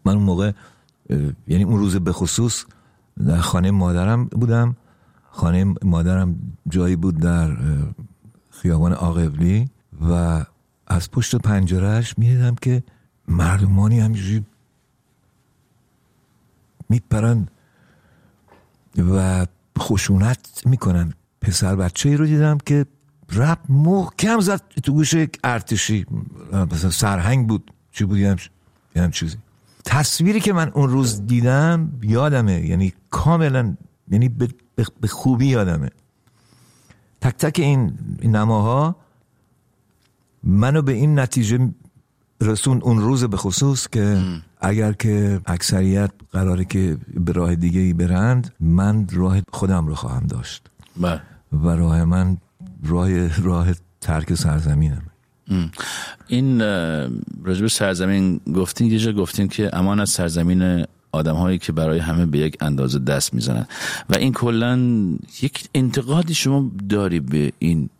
من 0.05 0.15
اون 0.15 0.23
موقع 0.23 0.53
یعنی 1.47 1.65
اون 1.65 1.79
روز 1.79 1.97
به 1.97 2.13
خصوص 2.13 2.65
در 3.27 3.41
خانه 3.41 3.71
مادرم 3.71 4.25
بودم. 4.25 4.77
خانه 5.31 5.75
مادرم 5.83 6.37
جایی 6.69 6.97
بود 6.97 7.17
در 7.17 7.57
خیابان 8.51 8.93
آقبلی 8.93 9.69
و 10.11 10.45
از 10.87 11.11
پشت 11.11 11.37
پنجرهش 11.37 12.15
می‌دیدم 12.19 12.55
که 12.55 12.83
مردمانی 13.29 14.01
همینجوری 14.01 14.45
میپرن 16.89 17.49
و 18.99 19.47
خشونت 19.79 20.63
می‌کنن. 20.67 21.13
پسر 21.41 21.77
بچه 21.77 22.09
ای 22.09 22.17
رو 22.17 22.27
دیدم 22.27 22.59
که 22.59 22.87
رپ 23.33 23.59
محکم 23.69 24.41
زد 24.41 24.63
تو 24.83 24.93
گوش 24.93 25.15
یک 25.15 25.39
ارتشی. 25.45 26.07
مثلا 26.53 26.91
سرهنگ 26.91 27.49
بود. 27.49 27.71
چی 27.93 28.05
بود؟ 28.05 28.19
یه 28.19 28.37
همچ- 28.97 29.11
چیزی 29.13 29.37
تصویری 29.85 30.41
که 30.41 30.53
من 30.53 30.71
اون 30.75 30.91
روز 30.91 31.27
دیدم 31.27 31.93
یادمه. 32.03 32.67
یعنی 32.67 32.93
کاملا 33.11 33.77
یعنی 34.11 34.29
به, 34.29 35.09
خوبی 35.09 35.47
یادمه. 35.47 35.91
تک 37.21 37.37
تک 37.37 37.59
این 37.59 37.99
نماها 38.25 38.97
منو 40.43 40.83
به 40.83 40.93
این 40.93 41.19
نتیجه 41.19 41.71
رسوند 42.41 42.85
اون 42.85 43.01
روز 43.01 43.25
به 43.25 43.37
خصوص 43.37 43.89
که 43.89 44.23
اگر 44.61 44.93
که 44.93 45.41
اکثریت 45.47 46.11
قراره 46.33 46.65
که 46.65 46.99
به 47.15 47.33
راه 47.33 47.55
دیگه 47.55 47.81
ای 47.81 47.93
برند 47.93 48.53
من 48.61 49.07
راه 49.13 49.43
خودم 49.53 49.87
رو 49.87 49.95
خواهم 49.95 50.27
داشت. 50.27 50.67
بله. 50.97 51.21
و 51.53 51.69
راه 51.69 52.05
من 52.05 52.37
راه 52.85 53.41
راه 53.41 53.67
ترک 54.01 54.35
سرزمینم. 54.35 55.03
این 56.27 56.59
به 57.45 57.69
سرزمین 57.69 58.41
گفتین 58.55 58.91
یه 58.91 58.99
جا 58.99 59.13
گفتین 59.13 59.49
که 59.49 59.77
امان 59.77 60.01
از 60.01 60.11
سرزمین 60.11 60.87
آدم 61.13 61.35
هایی 61.37 61.59
که 61.59 61.73
برای 61.73 61.99
همه 61.99 62.27
به 62.27 62.39
یک 62.39 62.57
اندازه 62.61 62.99
دست 62.99 63.35
می‌زنن. 63.35 63.67
و 64.11 64.17
این 64.17 64.33
کلا 64.33 64.79
یک 65.43 65.69
انتقادی 65.75 66.35
شما 66.35 66.71
داری 66.89 67.21
به 67.21 67.53
این 67.59 67.91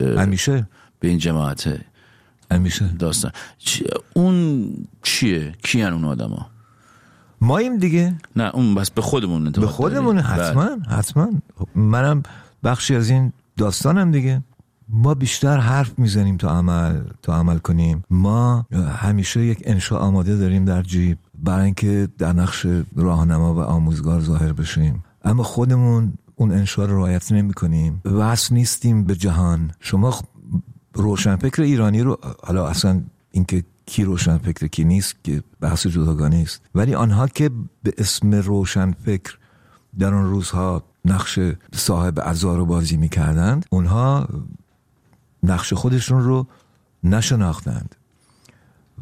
همیشه؟ 0.00 0.66
به 1.00 1.08
این 1.08 1.18
جماعت 1.18 1.80
همیشه. 2.50 2.88
داستان. 2.98 3.32
اون 4.12 4.68
چیه؟ 5.02 5.52
کیان 5.62 5.92
اون 5.92 6.04
آدما؟ 6.04 6.50
ماییم 7.40 7.78
دیگه. 7.78 8.14
نه 8.36 8.50
اون 8.54 8.74
بس 8.74 8.90
به 8.90 9.02
خودمون 9.02 9.46
انتقاد 9.46 9.66
به 9.66 9.72
خودمون 9.72 10.16
داری. 10.16 10.28
بله. 10.28 10.46
حتما. 10.46 10.96
حتما 10.96 11.30
منم 11.74 12.22
بخشی 12.64 12.94
از 12.94 13.10
این 13.10 13.32
داستانم 13.56 14.10
دیگه. 14.10 14.42
ما 14.92 15.14
بیشتر 15.14 15.56
حرف 15.56 15.98
می‌زنیم 15.98 16.36
تا 16.36 16.50
عمل 16.50 17.00
تا 17.22 17.36
عمل 17.36 17.58
کنیم. 17.58 18.04
ما 18.10 18.66
همیشه 18.96 19.44
یک 19.44 19.62
انشا 19.64 19.98
آماده 19.98 20.36
داریم 20.36 20.64
در 20.64 20.82
جیب 20.82 21.18
برای 21.34 21.64
اینکه 21.64 22.08
در 22.18 22.32
نقش 22.32 22.66
راهنما 22.96 23.54
و 23.54 23.58
آموزگار 23.60 24.20
ظاهر 24.20 24.52
بشیم. 24.52 25.04
اما 25.24 25.42
خودمون 25.42 26.12
اون 26.36 26.52
انشا 26.52 26.84
رو 26.84 26.96
رعایت 26.96 27.32
نمی 27.32 27.52
کنیم 27.52 28.00
وصل 28.04 28.54
نیستیم 28.54 29.04
به 29.04 29.16
جهان. 29.16 29.70
شما 29.80 30.10
خ- 30.10 30.24
روشنفکر 30.94 31.62
ایرانی 31.62 32.02
رو 32.02 32.18
حالا 32.42 32.66
اصلا 32.66 33.02
اینکه 33.30 33.64
کی 33.86 34.04
روشنفکر 34.04 34.66
کی 34.66 34.84
نیست 34.84 35.14
که 35.24 35.42
بحث 35.60 35.86
جداگانه 35.86 36.36
است. 36.36 36.60
ولی 36.74 36.94
آنها 36.94 37.26
که 37.26 37.50
به 37.82 37.92
اسم 37.98 38.34
روشنفکر 38.34 39.38
در 39.98 40.14
آن 40.14 40.30
روزها 40.30 40.82
نقش 41.04 41.38
صاحب 41.74 42.18
ازار 42.22 42.58
رو 42.58 42.66
بازی 42.66 42.96
می‌کردند 42.96 43.66
اونها 43.70 44.28
نقش 45.42 45.72
خودشون 45.72 46.22
رو 46.22 46.46
نشناختند. 47.04 47.94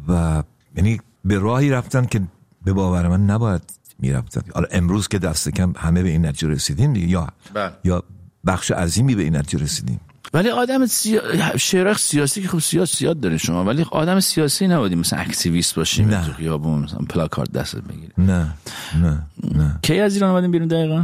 و 0.07 0.43
یعنی 0.75 0.99
به 1.25 1.39
راهی 1.39 1.69
رفتن 1.69 2.05
که 2.05 2.21
به 2.65 2.73
باور 2.73 3.07
من 3.07 3.25
نباید 3.25 3.61
می‌رفتن. 3.99 4.41
حالا 4.53 4.67
امروز 4.71 5.07
که 5.07 5.19
دست 5.19 5.49
کم 5.49 5.73
همه 5.77 6.03
به 6.03 6.09
این 6.09 6.25
نتیجه 6.25 6.47
رسیدیم 6.47 6.93
دیگه 6.93 7.07
یا 7.07 7.27
بله. 7.53 7.71
یا 7.83 8.03
بخش 8.45 8.71
عظیمی 8.71 9.15
به 9.15 9.23
این 9.23 9.35
نتیجه 9.35 9.63
رسیدیم. 9.63 9.99
ولی 10.33 10.49
آدم 10.49 10.85
سیا... 10.85 11.57
سیاسی 11.97 12.41
که 12.41 12.47
خب 12.47 12.59
سیاست 12.59 12.97
زیاد 12.97 13.19
داره 13.19 13.37
شما 13.37 13.63
ولی 13.63 13.85
آدم 13.91 14.19
سیاسی 14.19 14.67
نبودیم 14.67 14.99
مثلا 14.99 15.19
اکتیویست 15.19 15.75
باشیم 15.75 16.09
نه. 16.09 16.25
تو 16.25 16.33
خیابون 16.33 16.79
مثلا 16.79 16.99
پلاکارد 17.09 17.51
دستت 17.51 17.81
بگیری 17.81 18.11
نه 18.17 18.53
نه 19.01 19.25
نه. 19.55 19.79
کی 19.81 19.99
از 19.99 20.13
ایران 20.13 20.31
اومدین 20.31 20.51
بیرون 20.51 20.67
دقیقا؟ 20.67 21.03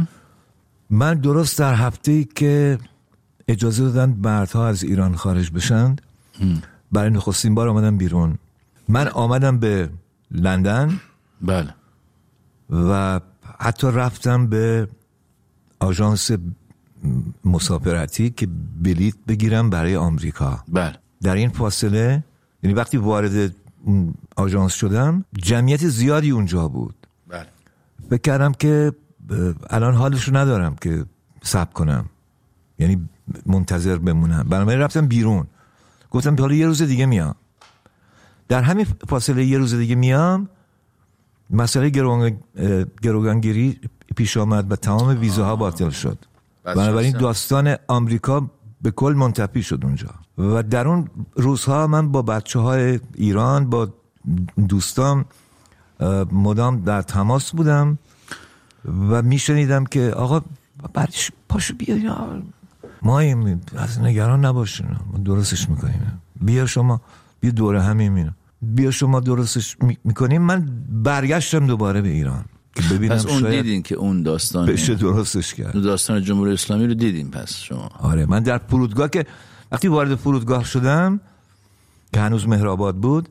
من 0.90 1.14
درست 1.14 1.58
در 1.58 1.74
هفته 1.74 2.12
ای 2.12 2.24
که 2.34 2.78
اجازه 3.48 3.84
دادن 3.84 4.16
مردها 4.22 4.68
از 4.68 4.82
ایران 4.84 5.14
خارج 5.14 5.50
بشند 5.50 6.02
برای 6.92 7.10
نخستین 7.10 7.54
بار 7.54 7.68
آمدم 7.68 7.96
بیرون. 7.96 8.38
من 8.88 9.08
آمدم 9.08 9.58
به 9.58 9.90
لندن 10.30 11.00
بله. 11.42 11.74
و 12.70 13.20
حتی 13.58 13.86
رفتم 13.86 14.46
به 14.46 14.88
آژانس 15.80 16.30
مسافرتی 17.44 18.30
که 18.30 18.48
بلیت 18.82 19.14
بگیرم 19.28 19.70
برای 19.70 19.96
آمریکا. 19.96 20.64
بله. 20.68 20.94
در 21.22 21.34
این 21.34 21.48
فاصله 21.48 22.24
یعنی 22.62 22.74
وقتی 22.74 22.96
وارد 22.96 23.54
آژانس 24.36 24.72
شدم 24.72 25.24
جمعیت 25.36 25.88
زیادی 25.88 26.30
اونجا 26.30 26.68
بود. 26.68 27.06
بله. 27.28 27.46
فکر 28.10 28.20
کردم 28.20 28.52
که 28.52 28.92
الان 29.70 29.94
حالش 29.94 30.28
رو 30.28 30.36
ندارم 30.36 30.76
که 30.80 31.04
صبر 31.42 31.72
کنم. 31.72 32.04
یعنی 32.78 33.08
منتظر 33.46 33.98
بمونم. 33.98 34.42
بنابراین 34.48 34.80
رفتم 34.80 35.06
بیرون. 35.06 35.46
گفتم 36.10 36.36
حالا 36.38 36.54
یه 36.54 36.66
روز 36.66 36.82
دیگه 36.82 37.06
میام. 37.06 37.34
در 38.48 38.62
همین 38.62 38.86
فاصله 39.08 39.44
یه 39.44 39.58
روز 39.58 39.74
دیگه 39.74 39.94
میام 39.94 40.48
مسئله 41.50 41.88
گروگان- 41.90 42.36
گروگانگیری 43.02 43.80
پیش 44.16 44.36
آمد 44.36 44.72
و 44.72 44.76
تمام 44.76 45.20
ویزاها 45.20 45.56
باطل 45.56 45.90
شد. 45.90 46.18
بنابراین. 46.64 47.18
داستان 47.18 47.76
آمریکا 47.88 48.50
به 48.82 48.90
کل 48.90 49.14
منتفی 49.16 49.62
شد 49.62 49.80
اونجا. 49.84 50.08
و 50.38 50.62
در 50.62 50.88
اون 50.88 51.08
روزها 51.36 51.86
من 51.86 52.12
با 52.12 52.22
بچه 52.22 52.58
های 52.58 53.00
ایران 53.14 53.70
با 53.70 53.88
دوستان 54.68 55.24
اه، 56.00 56.24
مدام 56.32 56.80
در 56.80 57.02
تماس 57.02 57.50
بودم 57.50 57.98
و 59.10 59.22
میشنیدم 59.22 59.84
که 59.84 60.10
آقا 60.10 60.40
برش 60.94 61.32
پاشو 61.48 61.74
بیا 61.74 61.96
ما 63.02 63.18
این- 63.18 63.60
از 63.76 64.00
نگران 64.00 64.44
نباشین. 64.44 64.86
ما 65.12 65.18
درستش 65.18 65.68
می‌کنیم. 65.68 66.22
بیا 66.40 66.66
شما 66.66 67.00
بیا 67.40 67.50
دوره 67.50 67.82
همین 67.82 68.12
میرم 68.12 68.34
بیا 68.62 68.90
شما 68.90 69.20
درستش 69.20 69.76
می- 69.82 69.98
می‌کنیم. 70.04 70.42
من 70.42 70.68
برگشتم 70.88 71.66
دوباره 71.66 72.00
به 72.02 72.08
ایران. 72.08 72.44
که 72.74 72.82
ببینم 72.94 73.14
پس 73.14 73.26
اون 73.26 73.50
دیدین 73.50 73.82
که 73.82 73.94
اون 73.94 74.22
داستان 74.22 74.66
بشه 74.66 74.94
درستش 74.94 75.54
کرد. 75.54 75.72
داستان 75.82 76.22
جمهوری 76.22 76.52
اسلامی 76.52 76.86
رو 76.86 76.94
دیدین 76.94 77.30
پس 77.30 77.54
شما. 77.56 77.88
آره 78.00 78.26
من 78.26 78.42
در 78.42 78.58
فرودگاه 78.58 79.08
که 79.08 79.26
وقتی 79.72 79.88
وارد 79.88 80.14
فرودگاه 80.14 80.64
شدم 80.64 81.20
که 82.12 82.20
هنوز 82.20 82.48
مهرآباد 82.48 82.96
بود 82.96 83.28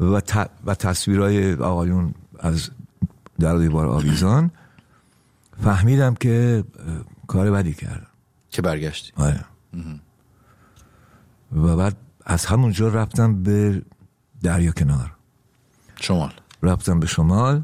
و, 0.00 0.20
ت... 0.20 0.50
و 0.66 0.74
تصویرهای 0.74 1.54
آقایون 1.54 2.14
از 2.40 2.70
در 3.40 3.56
دیوار 3.58 3.86
آویزان 3.86 4.50
فهمیدم 5.64 6.14
که 6.14 6.64
کار 7.26 7.50
بدی 7.50 7.74
کردم. 7.74 8.06
که 8.56 8.62
برگشتی. 8.62 9.12
آره. 9.16 9.44
و 11.52 11.76
بعد 11.76 11.96
از 12.24 12.46
همونجا 12.46 12.88
رفتم 12.88 13.42
به 13.42 13.82
دریا 14.42 14.72
کنار. 14.72 15.12
شمال. 16.00 16.32
رفتم 16.62 17.00
به 17.00 17.06
شمال. 17.06 17.62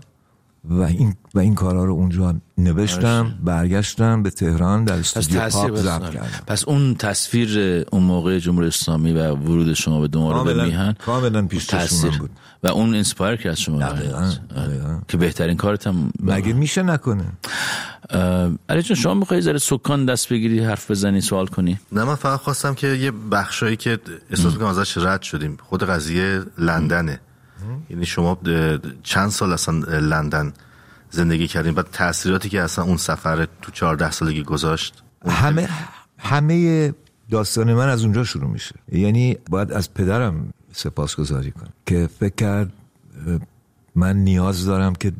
و 0.65 0.83
این 0.83 1.15
و 1.35 1.39
این 1.39 1.55
کارها 1.55 1.85
رو 1.85 1.93
اونجا 1.93 2.35
نوشتم 2.59 3.35
برگشتم 3.45 4.23
به 4.23 4.31
تهران 4.31 4.85
در 4.85 4.99
استودیو 4.99 5.49
پاپ 5.49 5.77
ضبط 5.77 6.11
کردم. 6.11 6.29
پس 6.47 6.65
اون 6.65 6.95
تصویر 6.95 7.85
اون 7.93 8.03
موقع 8.03 8.39
جمهوری 8.39 8.67
اسلامی 8.67 9.13
و 9.13 9.35
ورود 9.35 9.73
شما 9.73 10.01
به 10.01 10.09
دوباره 10.09 10.55
به 10.55 10.65
میهن 10.65 10.93
کاملا 10.93 11.47
پیش 11.47 11.67
تاثیر. 11.67 12.11
من 12.11 12.19
بود. 12.19 12.31
و 12.63 12.69
اون 12.69 12.95
inspire 12.95 13.37
کرد 13.37 13.55
شما 13.55 13.79
دقیقاً، 13.79 14.17
آره. 14.17 14.67
دقیقاً. 14.67 15.01
که 15.09 15.17
بهترین 15.17 15.57
کارت 15.57 15.87
هم 15.87 16.13
مگه 16.21 16.53
میشه 16.53 16.83
نکنه؟ 16.83 17.25
علی 18.69 18.83
جان 18.83 18.97
شما 18.97 19.15
میخوایی 19.15 19.37
یه 19.37 19.43
ذره 19.43 19.59
سکان 19.59 20.07
دست 20.07 20.29
بگیری 20.29 20.61
حرف 20.65 20.91
بزنی 20.91 21.21
سوال 21.21 21.47
کنی؟ 21.47 21.79
نه 21.93 22.05
من 22.05 22.15
فقط 22.15 22.41
خواستم 22.41 22.75
که 22.75 22.87
یه 22.87 23.11
بخشایی 23.11 23.77
که 23.77 23.99
احساس 24.31 24.53
می‌کنم 24.53 24.69
ازش 24.69 24.99
رد 24.99 25.23
شدیم. 25.23 25.59
خود 25.63 25.85
قضیه 25.85 26.41
لندنه. 26.59 27.21
یعنی 27.91 28.07
شما 28.07 28.39
چند 29.03 29.31
سال 29.31 29.53
اصلا 29.53 29.79
لندن 29.99 30.53
زندگی 31.11 31.47
کردیم 31.49 31.75
بعد 31.75 31.87
تاثیراتی 31.93 32.49
که 32.49 32.63
اصلا 32.63 32.85
اون 32.85 32.97
سفر 32.97 33.49
تو 33.63 33.73
14 33.73 34.11
سالگی 34.11 34.43
گذاشت؟ 34.43 35.03
همه 35.27 35.69
همه 36.19 36.95
داستان 37.31 37.75
من 37.75 37.89
از 37.89 38.05
اونجا 38.05 38.25
شروع 38.25 38.51
میشه. 38.51 38.75
یعنی 38.93 39.37
باید 39.51 39.73
از 39.73 39.95
پدرم 39.95 40.53
سپاسگزاری 40.73 41.51
کنم 41.51 41.73
که 41.87 42.09
فکر 42.19 42.35
کرد 42.35 42.73
من 43.95 44.17
نیاز 44.17 44.67
دارم 44.67 44.95
که 44.95 45.13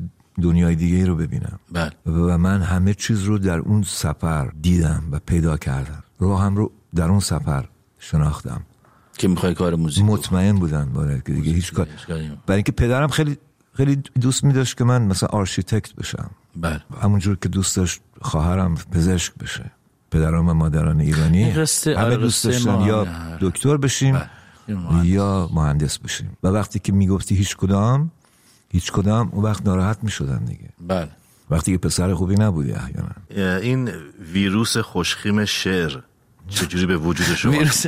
دنیای 0.43 0.75
دیگه 0.75 1.07
رو 1.07 1.17
ببینم. 1.17 1.59
بله. 1.73 1.93
و 2.07 2.39
من 2.39 2.63
همه 2.63 2.95
چیز 2.95 3.23
رو 3.23 3.39
در 3.39 3.59
اون 3.59 3.83
سفر 3.83 4.53
دیدم 4.63 5.03
و 5.11 5.21
پیدا 5.27 5.57
کردم. 5.57 6.03
راهم 6.21 6.57
رو 6.57 6.73
در 6.95 7.09
اون 7.09 7.21
سفر 7.21 7.69
شناختم. 7.99 8.63
که 9.23 9.29
می‌خوای 9.29 9.55
کار 9.55 9.75
music 9.75 10.05
مطمئن 10.05 10.57
بودم 10.57 10.93
باید 10.93 11.23
که 11.23 11.33
دیگه 11.33 11.53
هیچ 11.53 11.73
کار 11.73 11.89
برای 12.47 12.57
اینکه 12.57 12.73
پدرم 12.73 13.09
خیلی 13.09 13.39
خیلی 13.75 13.97
دوست 13.97 14.45
می 14.45 14.53
داشت 14.53 14.79
که 14.79 14.85
من 14.85 15.03
مثلا 15.03 15.29
آرشیتکت 15.29 15.95
بشم. 15.95 16.31
بله. 16.57 16.81
همونجور 17.03 17.37
که 17.37 17.49
دوست 17.49 17.77
داشت 17.77 18.01
خواهرم 18.21 18.75
پزشک 18.75 19.33
بشه. 19.35 19.71
پدرم 20.11 20.49
و 20.49 20.55
مادران 20.55 21.01
ایرانی. 21.01 21.51
همه 21.51 21.97
آره، 21.97 22.17
دوست 22.17 22.45
داشتن. 22.45 22.81
یا. 22.81 23.07
دکتر 23.41 23.77
بشیم 23.77 24.15
بله. 24.15 24.29
یا 24.69 24.77
مهندس. 24.77 25.07
یا 25.07 25.51
مهندس 25.53 25.99
بشیم. 25.99 26.37
و 26.43 26.49
وقتی 26.49 26.79
که 26.79 26.93
می‌گفتی 26.93 27.35
هیچ 27.35 27.57
کدام 27.57 28.11
هیچ 28.69 28.93
کدام 28.93 29.29
اون 29.33 29.45
وقت 29.45 29.67
ناراحت 29.67 29.99
می‌شدن 30.03 30.45
دیگه. 30.45 30.69
بله. 30.89 31.09
وقتی 31.51 31.73
که 31.73 31.79
پسر 31.79 32.15
خوبی 32.15 32.35
نبودی 32.35 32.73
احیانا. 32.73 33.59
این 33.59 33.91
ویروس 34.33 34.77
خوشخیم 34.77 35.45
شعر. 35.45 35.99
چجوری 36.55 36.87
به 36.87 36.97
وجود 36.97 37.27
شما؟ 37.37 37.53
ویروس. 37.53 37.87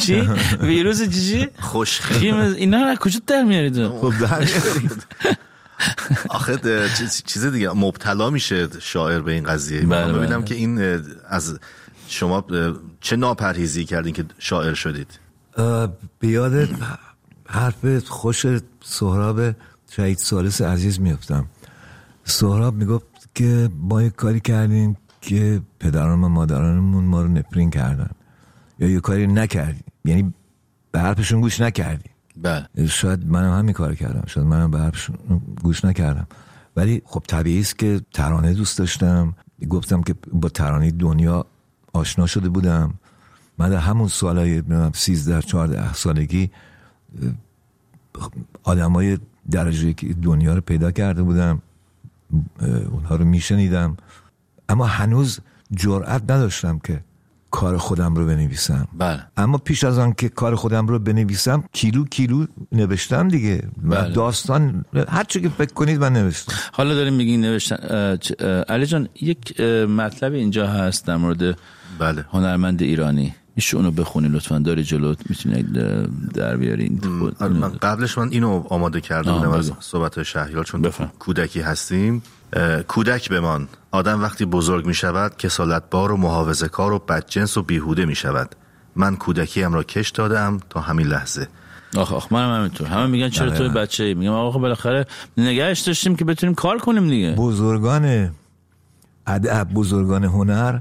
چی؟ 0.00 0.28
ویروس 0.60 1.02
چی؟ 1.02 1.48
خوشخیم 1.60 2.34
اینا 2.36 2.82
رو 2.82 2.94
کجا 2.96 3.20
در 3.26 3.42
میارید؟ 3.42 3.88
خب 3.88 4.12
در 4.20 4.48
آخه 6.28 6.58
چیز- 7.26 7.46
دیگه 7.46 7.70
مبتلا 7.72 8.30
میشه 8.30 8.68
شاعر 8.80 9.20
به 9.20 9.32
این 9.32 9.44
قضیه. 9.44 9.80
بله، 9.80 9.86
می‌خوام 9.86 10.12
بله. 10.12 10.18
ببینم 10.18 10.44
که 10.44 10.54
این 10.54 11.02
از 11.28 11.58
شما 12.08 12.44
چه 13.00 13.16
ناپرهیزی 13.16 13.84
کردین 13.84 14.14
که 14.14 14.24
شاعر 14.38 14.74
شدید؟ 14.74 15.18
اه، 15.56 15.88
به 16.18 16.28
یاد 16.28 16.68
حرف 17.48 18.04
خوش 18.08 18.46
سهراب 18.84 19.54
شهید 19.90 20.18
سالس 20.18 20.60
عزیز 20.60 21.00
میفتم. 21.00 21.46
سهراب 22.24 22.74
می‌گفت 22.74 23.06
که 23.34 23.70
ما 23.78 24.02
یک 24.02 24.14
کاری 24.14 24.40
کردیم 24.40 24.96
که 25.22 25.62
پدران 25.80 26.24
و 26.24 26.28
مادرانمون 26.28 27.04
ما 27.04 27.22
رو 27.22 27.28
نفرین 27.28 27.70
کردن. 27.70 28.10
یا 28.78 28.88
یه 28.88 29.00
کاری 29.00 29.26
نکردیم. 29.26 29.84
یعنی 30.04 30.34
به 30.92 31.00
حرفشون 31.00 31.40
گوش 31.40 31.60
نکردیم. 31.60 32.10
بله. 32.42 32.86
شاید 32.86 33.26
منم 33.26 33.58
همین 33.58 33.72
کار 33.72 33.94
کردم. 33.94 34.24
شاید 34.26 34.46
منم 34.46 34.70
به 34.70 34.78
حرفشون 34.78 35.16
گوش 35.62 35.84
نکردم. 35.84 36.26
ولی 36.76 37.02
خب 37.04 37.22
طبیعی 37.28 37.60
است 37.60 37.78
که 37.78 38.00
ترانه 38.12 38.54
دوست 38.54 38.78
داشتم. 38.78 39.34
گفتم 39.68 40.02
که 40.02 40.14
با 40.32 40.48
ترانه 40.48 40.90
دنیا 40.90 41.46
آشنا 41.92 42.26
شده 42.26 42.48
بودم. 42.48 42.94
من 43.58 43.70
در 43.70 43.76
همون 43.76 44.08
سالهای 44.08 44.62
13 44.94 45.42
14 45.42 45.94
سالگی 45.94 46.50
آدم 48.62 48.92
های 48.92 49.18
درجه 49.50 49.92
دنیا 50.22 50.54
رو 50.54 50.60
پیدا 50.60 50.90
کرده 50.90 51.22
بودم. 51.22 51.62
اونها 52.90 53.16
رو 53.16 53.24
میشنیدم. 53.24 53.96
اما 54.72 54.86
هنوز 54.86 55.40
جرأت 55.82 56.22
نداشتم 56.22 56.78
که 56.78 57.00
کار 57.50 57.76
خودم 57.76 58.14
رو 58.14 58.26
بنویسم. 58.26 58.88
بله. 58.98 59.20
اما 59.36 59.58
پیش 59.58 59.84
از 59.84 59.98
آن 59.98 60.12
که 60.12 60.28
کار 60.28 60.54
خودم 60.54 60.86
رو 60.86 60.98
بنویسم 60.98 61.64
کیلو 61.72 62.04
کیلو 62.04 62.46
نوشتم 62.72 63.28
دیگه. 63.28 63.56
و 63.84 63.88
بله. 63.88 64.14
داستان 64.14 64.84
هر 65.08 65.24
چی 65.24 65.40
که 65.40 65.48
فکر 65.48 65.72
کنید 65.72 66.00
من 66.00 66.12
نوشتم. 66.12 66.54
حالا 66.72 66.94
داریم 66.94 67.14
میگین 67.14 67.40
نوشتن 67.40 67.76
علی 68.68 68.86
جان 68.86 69.08
یک 69.20 69.60
مطلب 70.00 70.32
اینجا 70.32 70.66
هست 70.66 71.06
در 71.06 71.16
مورد 71.16 71.58
بله. 71.98 72.24
هنرمند 72.32 72.82
ایرانی. 72.82 73.34
میشه 73.56 73.76
اونو 73.76 73.90
بخونی 73.90 74.28
لطفا 74.28 74.58
داری 74.58 74.84
جلوت 74.84 75.18
می‌تونی 75.30 75.62
در 76.34 76.56
بیارین 76.56 77.00
آره، 77.40 77.52
من 77.52 77.68
قبلش 77.68 78.18
من 78.18 78.28
اینو 78.30 78.64
آماده 78.68 79.00
کرده 79.00 79.32
بودم 79.32 79.50
از. 79.50 79.72
صحبت 79.80 80.22
شهریار 80.22 80.64
چون 80.64 80.82
بفهم. 80.82 81.12
کودکی 81.18 81.60
هستیم. 81.60 82.22
کودک 82.88 83.28
بمان. 83.28 83.68
آدم 83.90 84.22
وقتی 84.22 84.44
بزرگ 84.44 84.86
می 84.86 84.94
شود 84.94 85.36
کسالتبار 85.36 86.12
و 86.12 86.16
محافظه 86.16 86.68
کار 86.68 86.92
و 86.92 86.98
بدجنس 86.98 87.56
و 87.56 87.62
بیهوده 87.62 88.04
می 88.04 88.14
شود 88.14 88.54
من 88.96 89.16
کودکیم 89.16 89.72
را 89.72 89.82
کش 89.82 90.10
دادم 90.10 90.60
تا 90.70 90.80
همین 90.80 91.06
لحظه. 91.06 91.48
آخ 91.96 92.12
آخ 92.12 92.32
منم 92.32 92.56
همینطور. 92.58 92.86
همه 92.86 93.06
میگن 93.06 93.28
چرا 93.28 93.50
تو 93.50 93.54
دقیقاً. 93.56 93.80
بچه 93.80 94.04
ای 94.04 94.14
میگم 94.14 94.32
آقا 94.32 94.58
بالاخره 94.58 95.06
نگهش 95.36 95.80
داشتیم 95.80 96.16
که 96.16 96.24
بتونیم 96.24 96.54
کار 96.54 96.78
کنیم 96.78 97.08
دیگه. 97.08 97.34
بزرگان 97.34 98.30
ادب 99.26 99.68
بزرگان 99.74 100.24
هنر 100.24 100.78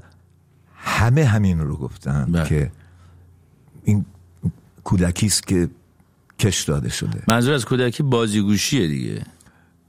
همه 0.84 1.26
همین 1.26 1.60
رو 1.60 1.78
گفتن 1.78 2.26
بله. 2.32 2.50
که 2.50 2.72
این 3.84 4.06
کودکی 4.84 5.26
است 5.26 5.48
که 5.48 5.70
کش 6.40 6.64
داده 6.64 6.90
شده. 6.90 7.24
منظور 7.28 7.54
از 7.54 7.66
کودکی 7.66 8.04
بازیگوشیه 8.04 8.88
دیگه. 8.88 9.24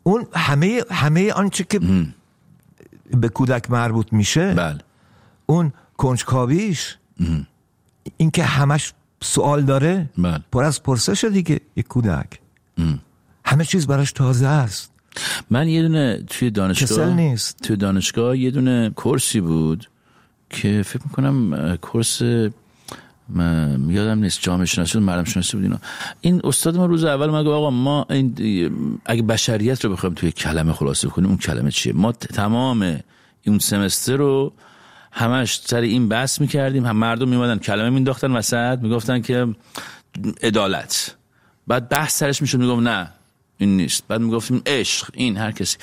اون 0.02 0.26
همه 0.34 0.82
همه 0.90 1.32
آنچه 1.32 1.64
که 1.64 1.80
به 3.10 3.28
کودک 3.28 3.70
مربوط 3.70 4.12
میشه 4.12 4.54
بله. 4.54 4.78
اون 5.46 5.72
کنجکاویش 5.96 6.96
این 8.16 8.30
که 8.30 8.44
همش 8.44 8.92
سوال 9.20 9.62
داره 9.62 10.10
بله. 10.18 10.40
پر 10.52 10.64
از 10.64 10.82
پرسش 10.82 11.24
دیگه 11.24 11.60
یک 11.76 11.86
کودک. 11.88 12.40
همه 13.44 13.64
چیز 13.64 13.86
براش 13.86 14.12
تازه 14.12 14.46
است. 14.46 14.92
من 15.50 15.68
یه 15.68 15.82
دونه 15.82 16.22
توی 16.26 16.50
دانشگاه 16.50 17.14
نیست. 17.14 17.56
توی 17.62 17.76
دانشگاه 17.76 18.38
یه 18.38 18.50
دونه 18.50 18.90
کورسی 18.90 19.40
بود. 19.40 19.88
که 20.52 20.82
فکر 20.82 21.02
می‌کنم 21.04 21.76
کورس 21.76 22.22
م- 22.22 23.90
یادم 23.90 24.18
نیست 24.18 24.40
جامعه 24.42 24.66
شناسی 24.66 24.98
بود 24.98 25.06
مردم 25.06 25.24
شناسی 25.24 25.56
بود 25.56 25.64
اینا. 25.64 25.78
این 26.20 26.40
استاد 26.44 26.76
ما 26.76 26.86
روز 26.86 27.04
اول 27.04 27.28
گفت 27.28 27.46
آقا 27.46 27.70
ما 27.70 28.06
این 28.10 28.34
اگه 29.06 29.22
بشریت 29.22 29.84
رو 29.84 29.92
بخوایم 29.92 30.14
توی 30.14 30.32
کلمه 30.32 30.72
خلاصه 30.72 31.08
کنیم 31.08 31.28
اون 31.28 31.38
کلمه 31.38 31.70
چیه؟ 31.70 31.92
ما 31.92 32.12
تمام 32.12 33.00
اون 33.46 33.58
سمستر 33.58 34.16
رو 34.16 34.52
همش 35.12 35.60
سر 35.64 35.80
این 35.80 36.08
بحث 36.08 36.40
می‌کردیم. 36.40 36.86
هم 36.86 36.96
مردم 36.96 37.28
میمدن 37.28 37.58
کلمه 37.58 37.90
مینداختن 37.90 38.30
وسط 38.30 38.78
می‌گفتن 38.82 39.20
که 39.20 39.48
عدالت. 40.42 41.16
بعد 41.66 41.88
بحث 41.88 42.18
سرش 42.18 42.42
می‌شد 42.42 42.58
می‌گفت 42.58 42.82
نه. 42.82 43.10
این 43.62 43.76
نیست. 43.76 44.04
بعد 44.08 44.20
می‌گفتیم 44.20 44.62
عشق 44.66 45.10
این 45.14 45.36
هر 45.36 45.52
کسی. 45.52 45.76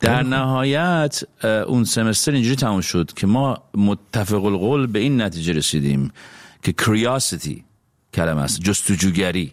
در 0.00 0.22
نهایت 0.22 1.22
اون 1.66 1.84
سمستر 1.84 2.32
اینجوری 2.32 2.56
تموم 2.56 2.80
شد 2.80 3.10
که 3.16 3.26
ما 3.26 3.62
متفق 3.74 4.44
القول 4.44 4.86
به 4.86 4.98
این 4.98 5.22
نتیجه 5.22 5.52
رسیدیم 5.52 6.12
که 6.62 6.72
کریاسیتی 6.72 7.64
کلمه 8.14 8.40
است 8.40 8.60
جستجوگری. 8.60 9.52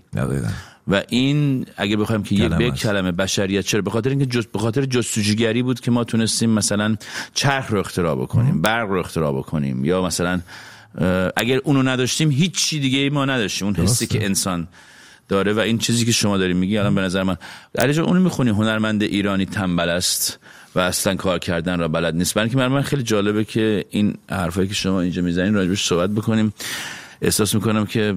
و 0.87 1.03
این 1.09 1.65
اگه 1.77 1.97
بخوایم 1.97 2.23
که 2.23 2.35
یک 2.35 2.51
به. 2.51 2.71
کلمه 2.71 3.11
بشریت 3.11 3.65
چرا 3.65 3.81
به 3.81 3.89
خاطر 3.89 4.09
اینکه 4.09 4.25
جست 4.25 4.51
به 4.51 4.59
خاطر 4.59 4.85
جستجوگری 4.85 5.63
بود 5.63 5.79
که 5.79 5.91
ما 5.91 6.03
تونستیم 6.03 6.49
مثلا 6.49 6.95
چرخ 7.33 7.71
رو 7.71 7.79
اختراع 7.79 8.15
بکنیم 8.15 8.61
برق 8.61 8.89
رو 8.89 8.99
اختراع 8.99 9.33
بکنیم 9.33 9.85
یا 9.85 10.01
مثلا 10.01 10.41
اگر 11.35 11.57
اونو 11.63 11.83
نداشتیم 11.83 12.31
هیچ 12.31 12.55
چی 12.55 12.79
دیگه 12.79 12.99
ای 12.99 13.09
ما 13.09 13.25
نداشتیم. 13.25 13.67
اون 13.67 13.75
حسی 13.75 14.07
که 14.07 14.25
انسان 14.25 14.67
داره 15.27 15.53
و 15.53 15.59
این 15.59 15.77
چیزی 15.77 16.05
که 16.05 16.11
شما 16.11 16.37
داری 16.37 16.53
میگی 16.53 16.77
الان 16.77 16.95
به 16.95 17.01
نظر 17.01 17.23
من 17.23 17.37
علی 17.77 17.93
جان 17.93 18.05
اونو 18.05 18.19
می‌خونی؟ 18.19 18.49
هنرمند 18.49 19.03
ایرانی 19.03 19.45
تنبل 19.45 19.89
است 19.89 20.39
و 20.75 20.79
اصلا 20.79 21.15
کار 21.15 21.39
کردن 21.39 21.79
را 21.79 21.87
بلد 21.87 22.15
نیست. 22.15 22.33
برای 22.33 22.49
برای 22.49 22.67
من 22.67 22.81
خیلی 22.81 23.03
جالبه 23.03 23.43
که 23.43 23.85
این 23.89 24.17
حرفایی 24.29 24.67
که 24.67 24.73
شما 24.73 25.01
اینجا 25.01 25.21
می‌زنین 25.21 25.53
راجبش 25.53 25.87
صحبت 25.87 26.09
بکنیم. 26.09 26.53
احساس 27.21 27.55
می‌کنم 27.55 27.85
که 27.85 28.15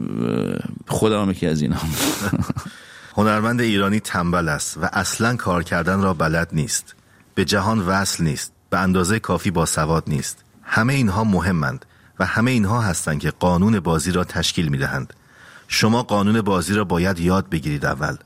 خودم 0.88 1.30
یکی 1.30 1.46
از 1.46 1.62
اینا. 1.62 1.76
هنرمند 3.16 3.60
ایرانی 3.60 4.00
تنبل 4.00 4.48
است 4.48 4.78
و 4.78 4.90
اصلا 4.92 5.36
کار 5.36 5.62
کردن 5.62 6.02
را 6.02 6.14
بلد 6.14 6.48
نیست. 6.52 6.94
به 7.34 7.44
جهان 7.44 7.78
وصل 7.78 8.24
نیست. 8.24 8.52
به 8.70 8.78
اندازه 8.78 9.18
کافی 9.18 9.50
با 9.50 9.66
سواد 9.66 10.04
نیست. 10.06 10.44
همه 10.62 10.94
اینها 10.94 11.24
مهمند 11.24 11.84
و 12.20 12.26
همه 12.26 12.50
اینها 12.50 12.80
هستند 12.80 13.20
که 13.20 13.30
قانون 13.30 13.80
بازی 13.80 14.12
را 14.12 14.24
تشکیل 14.24 14.68
می 14.68 14.78
دهند 14.78 15.14
شما 15.68 16.02
قانون 16.02 16.40
بازی 16.40 16.74
را 16.74 16.84
باید 16.84 17.18
یاد 17.20 17.48
بگیرید 17.48 17.84
اول. 17.84 18.16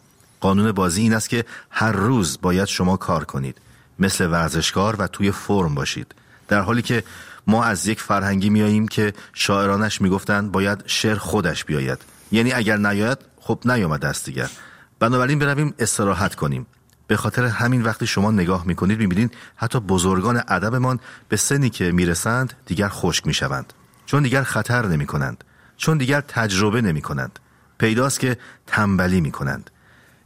قانون 0.41 0.73
بازی 0.73 1.03
این 1.03 1.15
است 1.15 1.29
که 1.29 1.45
هر 1.71 1.93
روز 1.93 2.39
باید 2.43 2.69
شما 2.69 2.97
کار 2.97 3.25
کنید. 3.25 3.61
مثل 3.99 4.27
ورزشکار 4.27 4.97
و 4.97 5.07
توی 5.07 5.31
فرم 5.31 5.75
باشید. 5.75 6.15
در 6.49 6.61
حالی 6.61 6.83
که 6.83 7.05
ما 7.47 7.65
از 7.65 7.87
یک 7.87 8.01
فرهنگی 8.01 8.51
میاییم 8.51 8.89
که 8.89 9.13
شاعرانش 9.33 10.01
می‌گفتند 10.01 10.53
باید 10.53 10.85
شعر 10.87 11.15
خودش 11.15 11.65
بیاید. 11.65 11.99
یعنی 12.33 12.53
اگر 12.53 12.77
نیاید 12.77 13.19
خب 13.41 13.59
نیامد 13.65 14.01
دست 14.01 14.25
دیگر. 14.25 14.51
بنابراین 14.99 15.39
برویم 15.39 15.75
استراحت 15.79 16.35
کنیم. 16.35 16.67
به 17.07 17.17
خاطر 17.17 17.45
همین 17.45 17.83
وقتی 17.83 18.07
شما 18.07 18.31
نگاه 18.31 18.67
می‌کنید 18.67 18.99
می‌بینید 18.99 19.35
حتی 19.57 19.81
بزرگان 19.81 20.43
ادبمان 20.49 21.01
به 21.29 21.37
سنی 21.37 21.71
که 21.71 21.93
می‌رسند 21.93 22.53
دیگر 22.67 22.89
خشک 22.89 23.27
می‌شوند. 23.27 23.73
چون 24.07 24.23
دیگر 24.23 24.43
خطر 24.43 24.87
نمی 24.87 25.07
کنند 25.07 25.45
چون 25.83 25.99
دیگر 25.99 26.21
تجربه 26.21 26.81
نمی 26.81 27.01
کنند 27.01 27.39
پیداست 27.79 28.21
که 28.21 28.37
تنبلی 28.67 29.21
می 29.21 29.31
کنند 29.31 29.71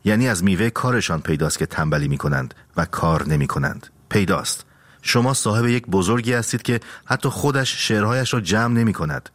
یعنی 0.05 0.29
از 0.29 0.45
میوه 0.45 0.71
کارشان 0.71 1.21
پیداست 1.21 1.59
که 1.59 1.67
تنبلی 1.67 2.09
می 2.09 2.19
کنند 2.19 2.55
و 2.77 2.85
کار 2.85 3.29
نمی 3.29 3.47
کنند 3.47 3.87
پیداست. 4.09 4.65
شما 5.03 5.35
صاحب 5.35 5.67
یک 5.67 5.87
بزرگی 5.87 6.33
هستید 6.33 6.63
که 6.63 6.81
حتی 7.05 7.29
خودش 7.29 7.89
شعرهایش 7.89 8.35
را 8.35 8.41
جمع 8.41 8.75
نمی 8.75 8.93
کند 8.93 9.31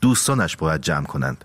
دوستانش 0.00 0.56
باید 0.56 0.80
جمع 0.80 1.06
کنند. 1.06 1.44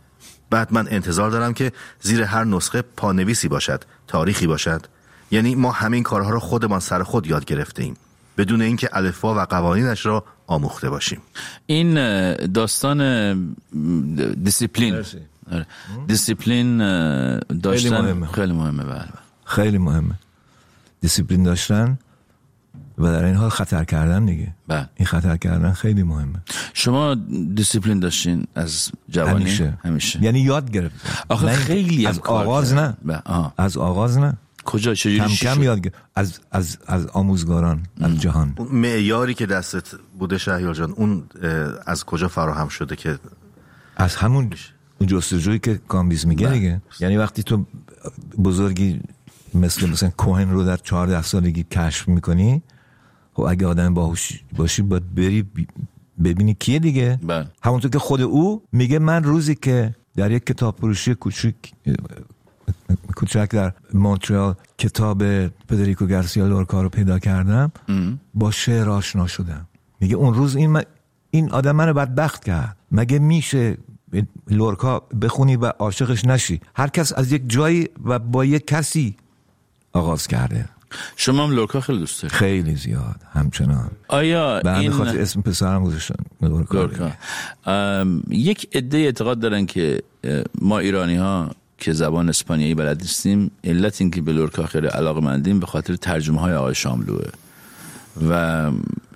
بعد 0.50 0.74
من 0.74 0.88
انتظار 0.92 1.30
دارم 1.30 1.54
که 1.54 1.72
زیر 2.02 2.24
هر 2.24 2.44
نسخه 2.44 2.82
پانویسی 2.82 3.48
باشد 3.48 3.84
تاریخی 4.08 4.48
باشد. 4.48 4.88
یعنی 5.32 5.56
ما 5.56 5.72
همین 5.72 6.04
کارها 6.04 6.30
را 6.30 6.40
خودمان 6.40 6.80
سر 6.80 7.04
خود 7.04 7.28
یاد 7.28 7.46
گرفته 7.46 7.84
ایم 7.84 7.98
بدون 8.38 8.62
اینکه 8.62 8.90
الفبا 8.92 9.36
و 9.36 9.40
قوانینش 9.40 10.06
را 10.06 10.24
آموخته 10.52 10.90
باشیم 10.90 11.20
این 11.66 11.94
داستان 12.48 13.00
دیسیپلین 14.44 14.96
مرسی. 14.96 15.18
آره. 15.52 15.66
دیسیپلین 16.08 16.82
اه، 16.82 17.40
داشتن 17.40 18.02
مهمه. 18.02 18.28
خیلی 18.28 18.54
مهمه 18.54 18.84
بله 18.84 19.08
خیلی 19.46 19.78
مهمه 19.78 20.16
دیسیپلین 21.02 21.44
داشتن 21.44 21.98
و 22.98 23.04
در 23.06 23.24
این 23.26 23.36
حال 23.36 23.50
خطر 23.50 23.84
کردن 23.84 24.26
دیگه 24.26 24.54
بله. 24.68 24.90
این 24.96 25.06
خطر 25.06 25.38
کردن 25.38 25.72
خیلی 25.72 26.04
مهمه 26.04 26.40
شما 26.74 27.16
دیسیپلین 27.56 28.00
داشتین 28.00 28.48
از 28.56 28.92
جوانی 29.10 29.40
همیشه 29.44 29.78
همیشه 29.84 30.24
یعنی 30.24 30.40
یاد 30.40 30.72
گرفت 30.72 30.96
آخه 31.30 31.48
خیلی 31.48 32.04
هم 32.06 32.10
از 32.10 32.20
آغاز. 32.20 32.74
نه 32.74 32.98
بله. 33.06 33.22
از 33.58 33.78
آغاز 33.78 34.18
نه 34.18 34.34
کجا 34.66 34.94
چجوری 34.94 35.20
کم 35.20 35.56
کم؟ 35.56 35.64
یاد 35.64 35.94
از 36.16 36.40
از 36.52 36.78
از 36.88 37.08
آموزگاران 37.08 37.84
از 38.02 38.22
جهان 38.22 38.56
معیاری 38.72 39.34
که 39.34 39.46
دستت 39.46 39.96
بوده 40.20 40.38
شهیار 40.38 40.74
جان 40.74 40.92
اون 40.92 41.24
از 41.86 42.04
کجا 42.06 42.28
فراهم 42.28 42.68
شده 42.68 42.96
که 42.96 43.20
از 43.98 44.16
همون 44.16 44.54
اون 45.00 45.10
جستجویی 45.10 45.60
که 45.60 45.80
کامبیز 45.88 46.28
میگه 46.28 46.48
بله. 46.48 46.56
دیگه 46.60 46.82
یعنی 47.00 47.18
وقتی 47.18 47.44
تو 47.44 47.66
بزرگی 48.44 49.02
مثل 49.54 49.90
مثلا 49.90 50.10
کوهن 50.10 50.50
رو 50.50 50.64
در 50.66 50.78
14 50.78 51.22
سالگی 51.22 51.64
کشف 51.64 52.08
می‌کنی 52.08 52.62
خب 53.34 53.44
اگه 53.44 53.68
آدم 53.68 53.94
باهوش 53.94 54.44
باشی 54.56 54.82
باید 54.82 55.16
بری 55.16 55.44
بی- 55.44 55.68
ببینی 56.24 56.54
کیه 56.60 56.80
دیگه 56.80 57.20
بله. 57.24 57.48
همونطور 57.64 57.92
که 57.92 58.00
خود 58.00 58.22
او 58.22 58.64
میگه 58.72 59.00
من 59.00 59.24
روزی 59.24 59.56
که 59.56 59.96
در 60.16 60.32
یک 60.32 60.46
کتاب 60.46 60.78
فروشی 60.78 61.16
کوچیک 61.16 61.56
کوچک 63.16 63.50
در 63.52 63.74
مونترال 63.94 64.56
کتاب 64.78 65.48
فدریکو 65.48 66.06
گارسیا 66.06 66.48
لورکا 66.48 66.82
رو 66.82 66.90
پیدا 66.90 67.20
کردم. 67.20 67.72
با 68.34 68.52
شعر 68.52 68.90
آشنا 68.90 69.28
شدم. 69.28 69.68
میگه 70.00 70.16
اون 70.16 70.34
روز 70.34 70.56
این 70.56 70.70
من- 70.70 70.84
این 71.32 71.52
آدم 71.52 71.72
منو 71.76 71.94
بدبخت 71.94 72.44
کرد. 72.46 72.78
مگه 72.92 73.20
میشه 73.20 73.78
لورکا 74.50 75.00
بخونی 75.22 75.56
و 75.56 75.66
عاشقش 75.66 76.26
نشی؟ 76.26 76.62
هر 76.76 76.88
کس 76.88 77.14
از 77.14 77.32
یک 77.32 77.44
جایی 77.48 77.90
و 78.06 78.20
با 78.20 78.46
یک 78.46 78.68
کسی 78.68 79.16
آغاز 79.94 80.28
کرده. 80.28 80.70
شما 81.16 81.44
هم 81.44 81.52
لورکا 81.52 81.80
خیلی 81.82 82.00
دوست 82.00 82.22
دارید. 82.22 82.36
خیلی 82.38 82.76
زیاد 82.76 83.16
همچنان. 83.34 83.92
آیا 84.08 84.60
این 84.60 84.92
خاطر 84.92 85.22
اسم 85.22 85.42
پسرم 85.42 85.84
گذاشتن 85.84 86.16
لورکا. 86.42 86.78
لورکا. 86.78 87.12
ام، 87.66 88.24
یک 88.30 88.70
عده 88.76 88.98
اعتقاد 88.98 89.40
دارن 89.40 89.66
که 89.66 90.04
ما 90.62 90.80
ایرانی 90.80 91.16
ها 91.16 91.52
که 91.82 91.94
زبان 91.94 92.30
اسپانیایی 92.30 92.76
بلد 92.76 93.02
نیستیم 93.02 93.52
علت 93.64 94.02
این 94.02 94.12
که 94.12 94.22
به 94.22 94.32
لورکا 94.34 94.66
خیلی 94.66 94.88
علاقه 94.88 95.22
مندیم 95.22 95.60
به 95.60 95.66
خاطر 95.66 95.96
ترجمه 95.96 96.40
های 96.42 96.54
آقای 96.54 96.76
شاملوئه 96.76 97.26
و 98.30 98.72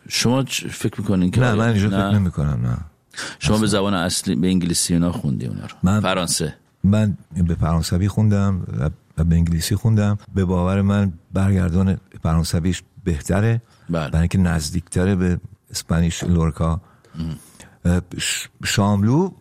شما 0.10 0.44
فکر 0.72 1.02
می‌کنین 1.02 1.32
که 1.32 1.42
نه 1.42 1.54
من 1.54 1.68
اینجا 1.70 1.90
فکر 1.90 2.10
نمی 2.12 2.32
کنم 2.32 2.60
نه. 2.68 2.78
شما 3.40 3.58
به 3.58 3.68
زبان 3.68 3.94
اصلی 3.94 4.36
به 4.36 4.48
انگلیسی 4.48 4.94
اونا 4.94 5.12
خوندی 5.12 5.46
اونا 5.46 5.62
رو. 5.62 5.76
من- 5.84 6.00
فرانسه. 6.00 6.56
من 6.84 7.18
به 7.48 7.56
فرانسوی 7.56 8.08
خوندم 8.08 8.62
و- 9.18 9.24
به 9.24 9.36
انگلیسی 9.36 9.76
خوندم. 9.76 10.18
به 10.36 10.46
باور 10.46 10.82
من 10.82 11.14
برگردان 11.34 11.98
فرانسویش 12.24 12.84
بهتره. 13.04 13.62
بله. 13.90 14.10
برای 14.10 14.20
اینکه 14.22 14.38
نزدیکتره 14.38 15.16
به 15.16 15.40
اسپانیش 15.72 16.24
لورکا. 16.24 16.82
شاملو 18.66 19.32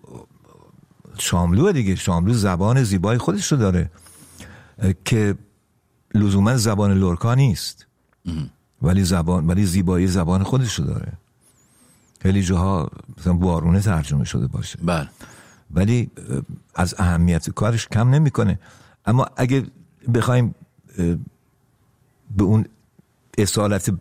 شاملو 1.18 1.72
دیگه. 1.72 1.94
شاملو 1.94 2.34
زبان 2.34 2.82
زیبای 2.82 3.18
خودش 3.18 3.52
رو 3.52 3.58
داره. 3.58 3.90
که 5.04 5.34
لزوما 6.14 6.56
زبان 6.56 6.92
لورکا 6.92 7.34
نیست. 7.34 7.86
ولی 8.82 9.04
زبان 9.04 9.46
ولی 9.46 9.66
زیبایی 9.66 10.06
زبان 10.06 10.42
خودش 10.42 10.74
رو 10.74 10.84
داره. 10.84 11.12
خیلی 12.20 12.42
جاها 12.42 12.90
مثلا 13.18 13.32
بارونه 13.32 13.80
ترجمه 13.80 14.24
شده 14.24 14.46
باشه. 14.46 14.78
بله. 14.82 15.08
ولی 15.70 16.10
از 16.74 16.94
اهمیت 16.98 17.50
کارش 17.50 17.88
کم 17.88 18.08
نمی‌کنه. 18.10 18.58
اما 19.06 19.26
اگه 19.36 19.66
بخوایم 20.14 20.54
به 22.36 22.44
اون 22.44 22.64
اصالت 23.38 23.94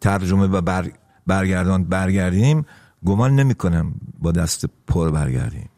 ترجمه 0.00 0.46
و 0.46 0.60
بر 0.60 0.90
برگردان 1.26 1.84
برگردیم 1.84 2.66
گمان 3.04 3.36
نمی 3.36 3.54
کنم 3.54 3.94
با 4.18 4.32
دست 4.32 4.64
پر 4.86 5.10
برگردیم. 5.10 5.68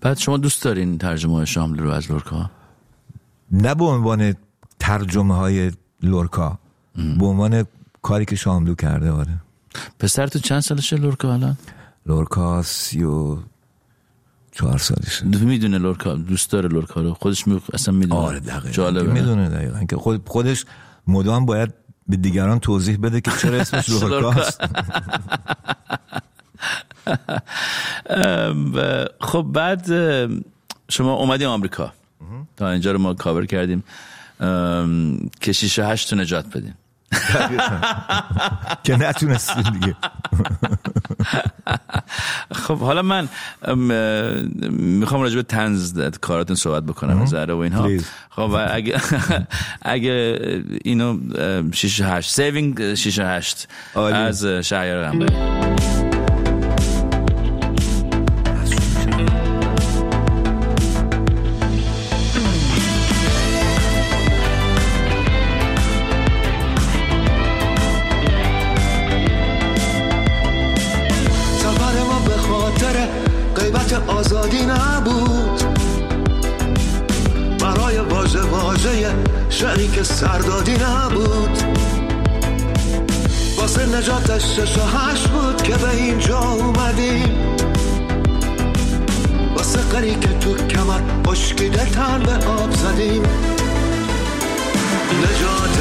بعد 0.00 0.18
شما 0.18 0.36
دوست 0.36 0.62
دارین 0.62 0.98
ترجمه 0.98 1.34
های 1.34 1.46
شاملو 1.46 1.82
رو 1.82 1.90
از 1.90 2.10
لورکا 2.10 2.50
نه 3.52 3.74
به 3.74 3.84
عنوان 3.84 4.34
ترجمه 4.78 5.36
های 5.36 5.72
لورکا 6.02 6.58
به 7.18 7.26
عنوان 7.26 7.64
کاری 8.02 8.24
که 8.24 8.36
شاملو 8.36 8.74
کرده 8.74 9.10
آره. 9.10 9.40
پسر 9.98 10.26
تو 10.26 10.38
چند 10.38 10.60
سالشه 10.60 10.96
لورکا 10.96 11.32
الان؟ 11.32 11.56
لورکا 12.06 12.62
سی 12.62 13.02
و 13.04 13.38
چهار 14.52 14.78
سالشه. 14.78 15.24
می‌دونه 15.24 15.78
لورکا 15.78 16.14
دوست 16.14 16.50
داره 16.50 16.68
لورکا 16.68 17.00
رو. 17.00 17.14
خودش 17.14 17.46
می... 17.46 17.60
اصلا 17.72 17.94
می‌دونه. 17.94 18.20
آره 18.20 18.40
دقیقا. 18.40 18.90
می‌دونه 18.90 19.48
دقیقا 19.48 19.84
که 19.84 19.96
خود 19.96 20.28
خودش 20.28 20.64
مدام 21.06 21.46
باید 21.46 21.74
به 22.08 22.16
دیگران 22.16 22.58
توضیح 22.58 22.98
بده 23.02 23.20
که 23.20 23.30
چرا 23.30 23.60
اسمش 23.60 23.90
لورکاست 24.00 24.60
خب 29.20 29.46
بعد 29.52 29.86
شما 30.88 31.14
اومدیم 31.14 31.48
آمریکا. 31.48 31.92
تا 32.56 32.70
اینجا 32.70 32.92
رو 32.92 32.98
ما 32.98 33.14
کاور 33.14 33.46
کردیم. 33.46 33.84
شیشه 35.52 35.86
هشت 35.86 36.12
رو 36.12 36.18
نجات 36.18 36.56
بدیم. 36.56 36.74
که 38.84 38.96
نتونستیم 38.96 39.62
دیگه. 39.62 39.96
خب 42.52 42.78
حالا 42.78 43.02
من 43.02 43.28
می‌خوام 44.70 45.22
راجع 45.22 45.36
به 45.36 45.42
طنز 45.42 46.00
کاراتون 46.20 46.56
صحبت 46.56 46.82
بکنم 46.82 47.26
ذره 47.26 47.54
و 47.54 47.58
اینها. 47.58 47.88
خب 48.30 48.56
اگه 48.70 49.00
اگه 49.82 50.38
اینو 50.84 51.18
ام، 51.38 51.72
شیش 51.72 52.00
و 52.00 52.06
هشت 52.06 52.30
saving 52.30 52.94
شیش 52.94 53.21
و 53.21 53.26
هشت 53.26 53.68
عالی. 53.94 54.16
از 54.16 54.44
شهریار 54.44 55.04
غنبری 55.04 55.36
که 80.00 80.04
سردادی 80.04 80.72
نبود. 80.72 81.58
واسه 83.56 83.86
نجاتش 83.86 84.42
شش 84.42 84.78
و 84.78 84.98
هشت 84.98 85.28
بود 85.28 85.62
که 85.62 85.74
به 85.74 85.90
اینجا 85.90 86.38
اومدیم 86.38 87.56
واسه 89.56 89.78
قری 89.78 90.14
که 90.14 90.28
تو 90.28 90.54
کمر 90.54 91.00
اشکیده 91.30 91.84
تن 91.84 92.22
به 92.22 92.46
آب 92.46 92.70
زدیم 92.70 93.22
نجات 95.18 95.78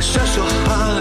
شش 0.00 0.38
و 0.38 0.70
هشت 0.70 0.91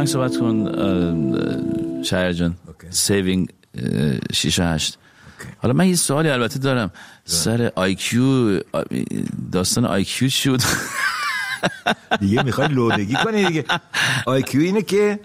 آهنگ 0.00 0.08
صحبت 0.08 0.36
کن 0.36 2.02
شهیار 2.02 2.32
جان. 2.32 2.56
saving 2.90 3.48
شیش 4.32 4.58
و 4.58 4.62
هشت. 4.62 4.98
حالا 5.58 5.74
من 5.74 5.88
یه 5.88 5.96
سوالی 5.96 6.30
البته 6.30 6.58
دارم. 6.58 6.90
سر 7.24 7.72
IQ 7.74 8.60
داستان 9.52 9.84
IQ 9.84 10.28
شد 10.28 10.60
دیگه 12.20 12.42
می‌خوای 12.42 12.68
لودگی 12.68 13.14
کنی 13.24 13.44
دیگه. 13.44 13.64
IQ 14.26 14.60
اینه 14.60 14.82
که 14.82 15.20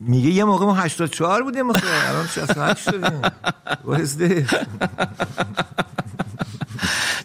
میگه 0.00 0.30
یه 0.30 0.44
موقع 0.44 0.66
ما 0.66 0.74
84 0.74 1.42
بودیم 1.42 1.70
الان 1.70 2.26
68 2.26 2.90
شدیم? 2.90 3.22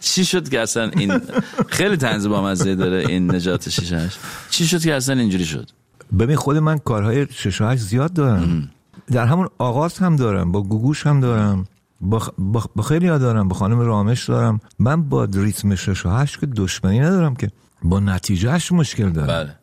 چی 0.00 0.24
شد 0.24 0.48
که 0.48 0.60
اصلا 0.60 0.90
این 0.96 1.20
خیلی 1.68 1.96
طنز 1.96 2.26
با 2.26 2.42
مزه 2.42 2.74
داره 2.74 3.04
این 3.08 3.34
نجات 3.34 3.68
شیش 3.68 3.92
و 3.92 3.96
هشت. 3.96 4.18
چی 4.50 4.66
شد 4.66 4.82
که 4.82 4.94
اصلا 4.94 5.20
اینجوری 5.20 5.44
شد؟ 5.44 5.70
ببین 6.18 6.36
خود 6.36 6.56
من 6.56 6.78
کارهای 6.78 7.26
6 7.30 7.60
و 7.60 7.64
8 7.64 7.82
زیاد 7.82 8.12
دارم. 8.12 8.70
در 9.06 9.26
همون 9.26 9.48
آغاز 9.58 9.98
هم 9.98 10.16
دارم 10.16 10.52
با 10.52 10.62
گوگوش 10.62 11.06
هم 11.06 11.20
دارم 11.20 11.64
با, 12.00 12.18
خ... 12.18 12.28
با... 12.38 12.64
با 12.76 12.82
خیلی 12.82 13.08
ها 13.08 13.18
دارم 13.18 13.48
با 13.48 13.56
خانم 13.56 13.80
رامش 13.80 14.24
دارم. 14.24 14.60
من 14.78 15.02
با 15.02 15.24
ریتم 15.24 15.74
6 15.74 16.06
و 16.06 16.10
8 16.10 16.40
که 16.40 16.46
دشمنی 16.46 17.00
ندارم 17.00 17.36
که. 17.36 17.50
با 17.82 18.00
نتیجهش 18.00 18.72
مشکل 18.72 19.10
دارم. 19.10 19.26
بله. 19.26 19.54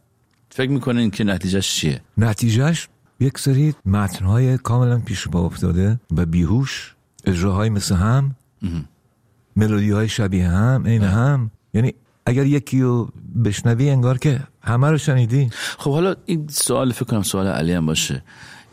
فکر 0.50 0.72
می‌کنین 0.72 1.12
که 1.12 1.24
نتیجهش 1.24 1.76
چیه؟ 1.76 2.02
نتیجهش 2.18 2.90
یک 3.20 3.40
سری 3.40 3.74
متنهای 3.86 4.58
کاملا 4.58 5.00
پیش 5.00 5.28
پا 5.28 5.46
افتاده 5.46 6.00
و 6.18 6.26
بیهوش 6.26 6.96
اجراهای 7.26 7.70
مثل 7.70 7.96
هم 7.96 8.36
ملودی 9.56 9.92
های 9.92 10.10
شبیه 10.10 10.48
هم 10.48 10.84
عین 10.88 11.04
هم. 11.04 11.52
یعنی 11.74 11.94
اگر 12.26 12.46
یکی 12.46 12.82
رو 12.82 13.10
بشنوی 13.46 13.90
انگار 13.90 14.18
که 14.18 14.40
همه 14.64 14.92
رو 14.92 14.98
شنیدی؟ 14.98 15.50
خب 15.78 15.92
حالا 15.92 16.16
این 16.26 16.48
سوال 16.52 16.92
فکر 16.92 17.06
کنم 17.06 17.24
سوال 17.24 17.48
علی 17.48 17.74
هم 17.74 17.86
باشه. 17.86 18.24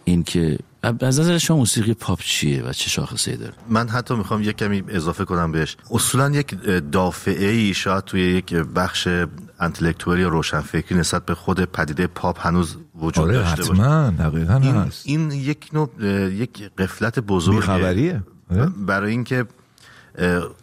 این 0.05 0.22
که 0.22 0.59
از 0.82 1.20
نظر 1.20 1.38
شما 1.38 1.57
موسیقی 1.57 1.95
پاپ 1.95 2.20
چیه 2.20 2.62
و 2.62 2.72
چه 2.72 2.91
شاخصه 2.91 3.36
داره؟ 3.36 3.53
من 3.68 3.88
حتی 3.88 4.14
می‌خوام 4.14 4.43
یک 4.43 4.57
کمی 4.57 4.82
اضافه 4.88 5.24
کنم 5.24 5.53
بهش. 5.53 5.76
اصولا 5.91 6.30
یک 6.30 6.55
دافعه 6.93 7.51
ای 7.51 7.74
شاید 7.74 8.05
توی 8.05 8.20
یک 8.20 8.55
بخش 8.55 9.09
انتلکتوری 9.61 10.20
یا 10.22 10.28
روشنفکری 10.28 10.99
نسبت 10.99 11.26
به 11.26 11.34
خود 11.34 11.64
پدیده 11.64 12.07
پاپ 12.07 12.47
هنوز 12.47 12.76
وجود 12.95 13.24
آره 13.24 13.34
داشته 13.34 13.62
باشه. 13.62 13.72
حتما 13.72 14.11
دقیقا 14.11 14.57
این, 14.57 14.74
هست. 14.74 15.03
این 15.07 15.30
یک 15.30 15.68
نوع 15.72 15.91
یک 16.32 16.70
قفلت 16.78 17.18
بزرگه 17.18 17.61
بیخبریه. 17.61 18.22
آره. 18.51 18.66
برای 18.66 19.11
اینکه 19.11 19.47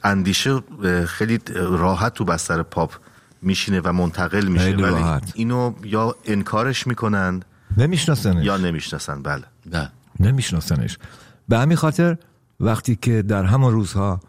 اندیشه 0.04 0.62
خیلی 1.06 1.40
راحت 1.56 2.14
تو 2.14 2.26
بستر 2.26 2.64
پاپ 2.64 2.94
میشینه 3.42 3.82
و 3.84 3.94
منتقل 3.94 4.48
میشه. 4.48 4.66
ولی 4.66 4.82
راحت. 4.82 5.32
اینو 5.36 5.74
یا 5.84 6.16
انکارش 6.26 6.88
می‌کنند 6.88 7.46
نمیشناسنش. 7.78 8.46
یا 8.46 8.58
نمی‌شناسن. 8.58 9.22
بله. 9.24 9.44
بله 9.72 9.90
نمیشناسنش. 10.20 10.98
به 11.50 11.58
همین 11.60 11.78
خاطر 11.78 12.18
وقتی 12.60 12.96
که 12.96 13.22
در 13.22 13.44
همون 13.44 13.74
روزها 13.74 14.20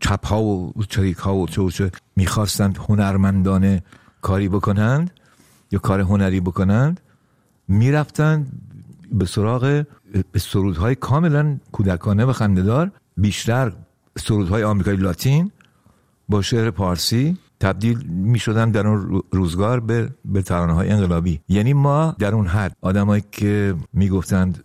چپ 0.00 0.26
ها 0.26 0.42
و 0.42 0.72
چریک 0.88 1.16
ها 1.16 1.34
و 1.34 1.48
چه 1.48 1.62
و 1.62 1.70
چه 1.70 1.90
می‌خواستند 2.16 2.78
هنرمندانه 2.88 3.82
کاری 4.22 4.48
بکنند 4.48 5.10
یا 5.72 5.78
کار 5.78 6.00
هنری 6.00 6.40
بکنند 6.40 7.00
می‌رفتند 7.68 8.52
به 9.12 9.24
سراغ 9.24 9.84
به 10.32 10.38
سرودهای 10.38 10.94
کاملا 10.94 11.58
کودکانه 11.72 12.24
و 12.24 12.32
خندهدار 12.32 12.90
بیشتر 13.16 13.72
سرودهای 14.18 14.64
آمریکایی 14.64 14.96
لاتین 14.96 15.52
با 16.28 16.42
شعر 16.42 16.70
پارسی 16.70 17.38
تبدیل 17.60 18.06
می 18.08 18.38
شدن 18.38 18.70
در 18.70 18.86
اون 18.86 19.22
روزگار 19.30 19.80
به, 19.80 20.10
به 20.24 20.42
ترانه 20.42 20.72
های 20.72 20.90
انقلابی. 20.90 21.40
یعنی 21.48 21.72
ما 21.72 22.16
در 22.18 22.34
اون 22.34 22.46
حد 22.46 22.76
آدمایی 22.80 23.24
که 23.32 23.74
می 23.92 24.08
گفتند 24.08 24.64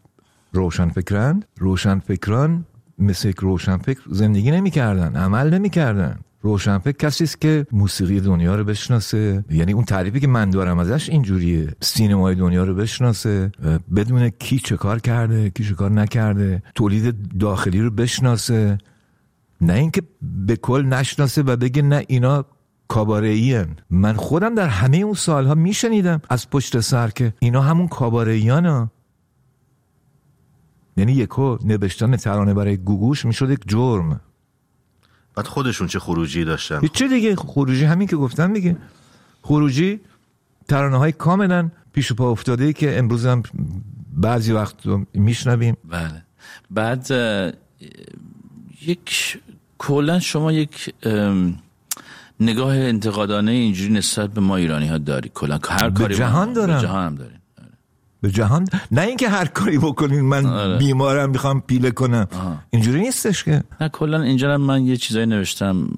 روشن 0.53 0.89
فکرند 0.89 1.45
روشن 1.57 1.99
فکران 1.99 2.65
مثل 2.99 3.29
یک 3.29 3.37
روشن 3.37 3.77
فکر 3.77 4.01
زندگی 4.09 4.51
نمی 4.51 4.71
کردن 4.71 5.15
عمل 5.15 5.53
نمی 5.53 5.69
کردن 5.69 6.19
روشنفکر 6.41 6.97
کسی 7.07 7.23
است 7.23 7.41
که 7.41 7.65
موسیقی 7.71 8.19
دنیا 8.19 8.55
رو 8.55 8.63
بشناسه. 8.63 9.45
یعنی 9.49 9.73
اون 9.73 9.85
تعریفی 9.85 10.19
که 10.19 10.27
من 10.27 10.49
دارم 10.49 10.79
ازش 10.79 11.09
اینجوریه. 11.09 11.67
سینمای 11.81 12.35
دنیا 12.35 12.63
رو 12.63 12.75
بشناسه 12.75 13.51
بدون 13.95 14.29
کی 14.29 14.59
چه 14.59 14.77
کار 14.77 14.99
کرده 14.99 15.49
کی 15.49 15.63
چه 15.63 15.73
کار 15.73 15.91
نکرده. 15.91 16.63
تولید 16.75 17.37
داخلی 17.39 17.81
رو 17.81 17.89
بشناسه. 17.89 18.77
نه 19.61 19.73
اینکه 19.73 20.01
به 20.21 20.55
کل 20.55 20.85
نشناسه 20.85 21.41
و 21.41 21.55
بگه 21.55 21.81
نه 21.81 22.05
اینا 22.07 22.45
کاباره 22.91 23.67
من 23.89 24.13
خودم 24.13 24.55
در 24.55 24.67
همه 24.67 24.97
اون 24.97 25.13
سالها 25.13 25.55
میشنیدم 25.55 26.21
از 26.29 26.49
پشت 26.49 26.79
سر 26.79 27.09
که 27.09 27.33
اینا 27.39 27.61
همون 27.61 27.87
کاباره 27.87 28.53
ها 28.53 28.91
یعنی 30.97 31.11
یکو 31.11 31.57
نوشتن 31.63 32.15
ترانه 32.15 32.53
برای 32.53 32.77
گوگوش 32.77 33.25
می‌شد 33.25 33.49
یک 33.49 33.59
جرم. 33.67 34.21
بعد 35.35 35.47
خودشون 35.47 35.87
چه 35.87 35.99
خروجی 35.99 36.43
داشتن؟ 36.43 36.87
چه 36.93 37.07
دیگه. 37.07 37.35
خروجی 37.35 37.85
همین 37.85 38.07
که 38.07 38.15
گفتم 38.15 38.53
دیگه. 38.53 38.77
خروجی 39.41 39.99
ترانه 40.67 40.97
های 40.97 41.11
کاملا 41.11 41.71
پیش 41.93 42.11
و 42.11 42.15
پا 42.15 42.31
افتاده 42.31 42.63
ای 42.63 42.73
که 42.73 42.97
امروز 42.97 43.25
هم 43.25 43.43
بعضی 44.13 44.51
وقت 44.51 44.85
رو 44.85 45.05
میشنویم. 45.13 45.77
بله. 45.89 46.23
بعد 46.71 47.07
یک 48.81 49.39
کلا 49.77 50.19
شما 50.19 50.51
یک 50.51 50.93
ام، 51.03 51.57
نگاه 52.41 52.75
انتقادانه 52.75 53.51
اینجوری 53.51 53.93
نسبت 53.93 54.29
به 54.29 54.41
ما 54.41 54.55
ایرانی 54.55 54.87
ها 54.87 54.97
داری. 54.97 55.31
کلا 55.33 55.59
هر 55.69 55.89
به 55.89 55.99
کاری 55.99 56.15
جهان 56.15 56.53
دارم. 56.53 56.75
به 56.75 56.81
جهان 56.81 57.05
هم 57.05 57.15
داریم. 57.15 57.37
به 58.21 58.31
جهان؟ 58.31 58.67
نه 58.91 59.01
اینکه 59.01 59.29
هر 59.29 59.45
کاری 59.45 59.77
بکنین 59.77 60.21
من 60.21 60.45
آره. 60.45 60.77
بیمارم 60.77 61.29
می‌خوام 61.29 61.61
پیله 61.61 61.91
کنم. 61.91 62.27
اینجوری 62.69 63.01
نیستش 63.01 63.43
که. 63.43 63.63
نه 63.81 63.89
کلا 63.89 64.21
اینجا 64.21 64.57
من 64.57 64.85
یه 64.85 64.97
چیزایی 64.97 65.25
نوشتم 65.25 65.89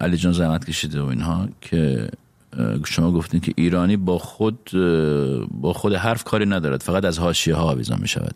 علی 0.00 0.16
جان 0.16 0.32
زحمت 0.32 0.64
کشیده 0.64 1.02
و 1.02 1.06
اینها 1.06 1.48
که 1.60 2.08
شما 2.84 3.12
گفتین 3.12 3.40
که 3.40 3.52
ایرانی 3.56 3.96
با 3.96 4.18
خود 4.18 4.70
با 5.50 5.72
خود 5.72 5.94
حرف 5.94 6.24
کاری 6.24 6.46
ندارد. 6.46 6.82
فقط 6.82 7.04
از 7.04 7.18
حاشیه 7.18 7.54
ها 7.54 7.62
آویزان 7.62 7.98
می 8.00 8.08
شود 8.08 8.34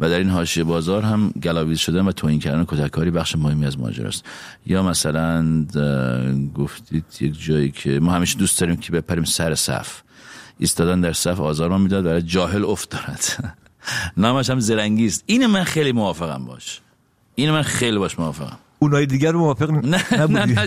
و 0.00 0.10
در 0.10 0.18
این 0.18 0.30
حاشیه 0.30 0.64
بازار 0.64 1.02
هم 1.02 1.30
گلاویز 1.42 1.78
شدن 1.78 2.06
و 2.06 2.12
توهین 2.12 2.40
کردن 2.40 2.64
کتککاری 2.68 3.10
بخش 3.10 3.36
مهمی 3.36 3.66
از 3.66 3.78
ماجرا 3.78 4.08
است 4.08 4.24
یا 4.66 4.82
مثلا 4.82 5.64
گفتید 6.54 7.04
یک 7.20 7.42
جایی 7.42 7.70
که 7.70 8.00
ما 8.00 8.12
همیشه 8.12 8.38
دوست 8.38 8.60
داریم 8.60 8.76
که 8.76 8.92
بپریم 8.92 9.24
سر 9.24 9.54
صف. 9.54 10.02
ایستادن 10.58 11.00
در 11.00 11.12
صف 11.12 11.40
آزار 11.40 11.70
ما 11.70 11.78
می‌داد 11.78 12.04
برای 12.04 12.22
جاهل 12.22 12.64
افت 12.64 12.90
دارد. 12.90 13.54
نامش 14.16 14.50
هم 14.50 14.60
زرنگی 14.60 15.06
است 15.06 15.22
این 15.26 15.46
من 15.46 15.64
خیلی 15.64 15.92
موافقم 15.92 16.44
باش. 16.44 16.80
این 17.34 17.50
من 17.50 17.62
خیلی 17.62 17.98
باش 17.98 18.18
موافقم. 18.18 18.58
اونای 18.78 19.06
دیگر 19.06 19.32
موافق 19.32 19.70
نه 19.94 20.26
نه 20.26 20.44
نه؟ 20.44 20.66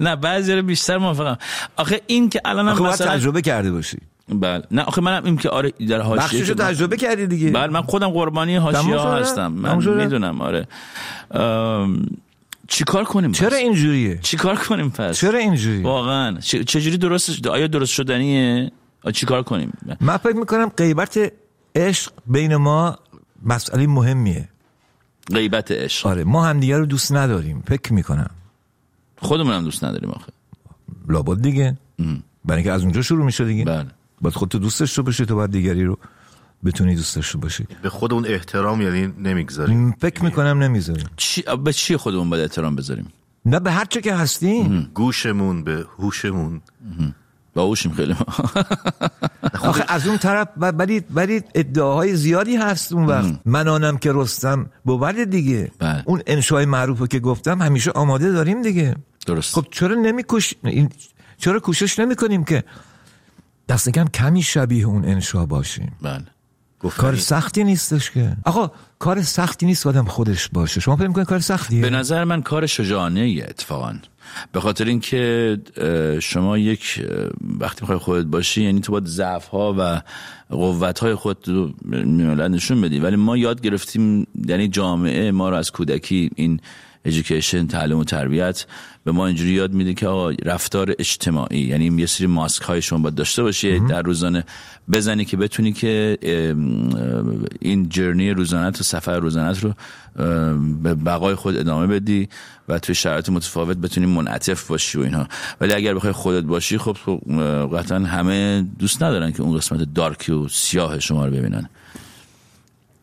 نه 0.00 0.16
بعضی 0.16 0.52
رو 0.52 0.62
بیشتر 0.62 0.98
موافقم. 0.98 1.38
آخه 1.76 2.00
این 2.06 2.30
که 2.30 2.40
الان 2.44 2.82
مثلا 2.82 3.16
تجربه 3.16 3.42
کرده 3.42 3.72
باشی. 3.72 3.98
بله. 4.32 4.62
نه 4.70 4.82
آخه 4.82 5.00
منم 5.00 5.24
این 5.24 5.36
که 5.36 5.48
آره 5.48 5.70
در 5.70 6.00
حاشیه 6.00 6.40
بخششو 6.40 6.54
تجربه 6.54 6.96
کردی 6.96 7.26
دیگه. 7.26 7.50
بله 7.50 7.72
من 7.72 7.82
خودم 7.82 8.08
قربانی 8.08 8.56
حاشیه 8.56 8.96
ها؟ 8.96 9.16
هستم. 9.16 9.52
من؟ 9.52 9.94
می‌دونم 9.96 10.40
آره. 10.40 10.66
ام، 11.30 12.06
چیکار 12.68 13.04
کنیم 13.04 13.32
چرا؟ 13.32 13.56
اینجوریه؟ 13.56 14.18
چیکار 14.22 14.56
کنیم 14.56 14.90
پس؟ 14.90 15.18
چرا 15.18 15.38
اینجوری 15.38 15.82
واقعا. 15.82 16.38
چه- 16.40 16.64
چجوری 16.64 16.98
درست 16.98 17.46
آیا 17.46 17.66
درست 17.66 17.92
شدنیه؟ 17.92 18.72
چیکار 19.14 19.42
کنیم؟ 19.42 19.72
من 20.00 20.16
فکر 20.16 20.36
می‌کنم 20.36 20.68
غیبت 20.76 21.32
عشق 21.74 22.12
بین 22.26 22.56
ما 22.56 22.98
مسئله 23.44 23.86
مهمیه. 23.86 24.48
غیبت 25.34 25.70
عشق. 25.70 26.06
آره 26.06 26.24
ما 26.24 26.44
همدیگه 26.44 26.78
رو 26.78 26.86
دوست 26.86 27.12
نداریم 27.12 27.62
فکر 27.66 27.92
می‌کنم. 27.92 28.30
خودمون 29.18 29.52
هم 29.54 29.64
دوست 29.64 29.84
نداریم 29.84 30.10
آخه. 30.10 30.32
لابد 31.08 31.42
دیگه. 31.42 31.76
برای 32.44 32.56
اینکه 32.56 32.72
از 32.72 32.82
اونجا 32.82 33.02
شروع 33.02 33.24
میشه 33.24 33.44
دیگه. 33.44 33.64
بله. 33.64 33.86
باید 34.20 34.34
خودتو 34.34 34.58
دوست 34.58 34.80
داشته 34.80 35.02
باشی 35.02 35.26
تو 35.26 35.34
باید 35.36 35.50
دیگری 35.50 35.84
رو 35.84 35.98
بتونی 36.64 36.94
دوست 36.94 37.16
داشته 37.16 37.38
باشی 37.38 37.66
به 37.82 37.88
خود 37.88 38.12
اون 38.12 38.26
احترام 38.26 38.82
یعنی 38.82 39.12
نمی‌گذاریم 39.18 39.94
فکر 40.00 40.24
می‌کنم 40.24 40.62
نمی‌ذاریم 40.62 41.06
چی 41.16 41.44
به 41.64 41.72
چی 41.72 41.96
خودمون 41.96 42.30
باید 42.30 42.42
احترام 42.42 42.76
بذاریم؟ 42.76 43.12
نه 43.46 43.60
به 43.60 43.72
هر 43.72 43.84
چه 43.84 44.00
که 44.00 44.14
هستیم 44.14 44.90
گوشمون 44.94 45.64
به 45.64 45.84
هوشمون. 45.98 46.60
باهوشیم 47.54 47.92
خیلی. 47.92 48.14
آخه 49.70 49.84
از 49.88 50.06
اون 50.06 50.18
طرف 50.18 50.48
ولی 50.56 51.02
ولی 51.14 51.42
ادعاهای 51.54 52.16
زیادی 52.16 52.56
هست 52.56 52.92
اون 52.92 53.06
وقت. 53.06 53.40
من 53.44 53.68
آنم 53.68 53.98
که 53.98 54.12
رستم 54.14 54.70
بود 54.84 55.20
دیگه. 55.20 55.70
بله. 55.78 56.02
اون 56.06 56.22
انشای 56.26 56.64
معروفه 56.66 57.06
که 57.06 57.18
گفتم 57.20 57.62
همیشه 57.62 57.90
آماده 57.90 58.32
داریم 58.32 58.62
دیگه. 58.62 58.96
درست. 59.26 59.54
خب 59.54 59.66
چرا 59.70 59.94
نمیکش 59.94 60.54
این 60.64 60.90
چرا 61.38 61.60
کوشش 61.60 61.98
نمی‌کنیم 61.98 62.44
که 62.44 62.64
دست 63.70 63.88
کم 63.88 64.04
کمی 64.04 64.42
شبیه 64.42 64.86
اون 64.86 65.04
انشا 65.04 65.46
باشیم. 65.46 65.92
بله. 66.02 66.24
کار 66.96 67.16
سختی 67.16 67.64
نیستش 67.64 68.10
که. 68.10 68.36
آقا 68.44 68.70
کار 68.98 69.22
سختی 69.22 69.66
نیست 69.66 69.86
آدم 69.86 70.04
خودش 70.04 70.48
باشه. 70.48 70.80
شما 70.80 70.96
فکر 70.96 71.06
می‌کنید 71.06 71.26
کار 71.26 71.38
سختیه؟ 71.38 71.82
به 71.82 71.90
نظر 71.90 72.24
من 72.24 72.42
کار 72.42 72.66
شجاعانه 72.66 73.20
ایه 73.20 73.44
اتفاقا. 73.48 73.94
به 74.52 74.60
خاطر 74.60 74.84
اینکه 74.84 75.58
شما 76.22 76.58
یک 76.58 77.06
وقتی 77.60 77.78
می‌خوای 77.80 77.98
خودت 77.98 78.26
باشی 78.26 78.62
یعنی 78.62 78.80
تو 78.80 78.92
باید 78.92 79.06
ضعف 79.06 79.46
ها 79.46 79.74
و 79.78 80.02
قوت 80.50 80.98
های 80.98 81.14
خودت 81.14 81.48
رو 81.48 81.72
نشون 82.48 82.80
بدی. 82.80 82.98
ولی 82.98 83.16
ما 83.16 83.36
یاد 83.36 83.60
گرفتیم 83.60 84.26
یعنی 84.48 84.68
جامعه 84.68 85.30
ما 85.30 85.48
رو 85.48 85.56
از 85.56 85.70
کودکی 85.70 86.30
این 86.36 86.60
ایژوکیشن 87.04 87.66
تعلیم 87.66 87.98
و 87.98 88.04
تربیت 88.04 88.66
به 89.04 89.12
ما 89.12 89.26
اینجوری 89.26 89.50
یاد 89.50 89.72
میده 89.72 89.94
که 89.94 90.06
آقا 90.06 90.30
رفتار 90.30 90.94
اجتماعی 90.98 91.60
یعنی 91.60 92.00
یه 92.00 92.06
سری 92.06 92.26
ماسک 92.26 92.62
های 92.62 92.82
شما 92.82 92.98
باید 92.98 93.14
داشته 93.14 93.42
باشی 93.42 93.80
در 93.80 94.02
روزانه 94.02 94.44
بزنی 94.92 95.24
که 95.24 95.36
بتونی 95.36 95.72
که 95.72 96.18
این 97.60 97.88
جرنی 97.88 98.30
روزانت 98.30 98.80
و 98.80 98.84
سفر 98.84 99.18
روزانت 99.18 99.64
رو 99.64 99.74
به 100.82 100.94
بقای 100.94 101.34
خود 101.34 101.56
ادامه 101.56 101.86
بدی 101.86 102.28
و 102.68 102.78
توی 102.78 102.94
شرایط 102.94 103.28
متفاوت 103.28 103.76
بتونی 103.76 104.06
منعطف 104.06 104.68
باشی 104.68 104.98
و 104.98 105.00
اینها. 105.02 105.26
ولی 105.60 105.72
اگر 105.72 105.94
بخوای 105.94 106.12
خودت 106.12 106.44
باشی 106.44 106.78
خب 106.78 106.96
قطعا 107.76 107.98
همه 107.98 108.66
دوست 108.78 109.02
ندارن 109.02 109.32
که 109.32 109.42
اون 109.42 109.56
قسمت 109.56 109.94
دارکی 109.94 110.32
و 110.32 110.48
سیاه 110.48 111.00
شما 111.00 111.26
رو 111.26 111.32
ببینن. 111.32 111.68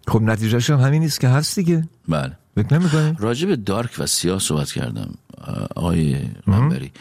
خب 0.07 0.21
نتیجهش 0.21 0.69
هم 0.69 0.79
همین 0.79 1.01
نیست 1.01 1.19
که 1.19 1.27
هست 1.27 1.59
دیگه. 1.59 1.87
بله. 2.07 2.31
فکر 2.55 3.15
راجع 3.19 3.47
به 3.47 3.55
دارک 3.55 3.89
و 3.97 4.05
سیاه 4.05 4.39
صحبت 4.39 4.71
کردم 4.71 5.13
آقای 5.75 6.17
قنبری 6.45 6.91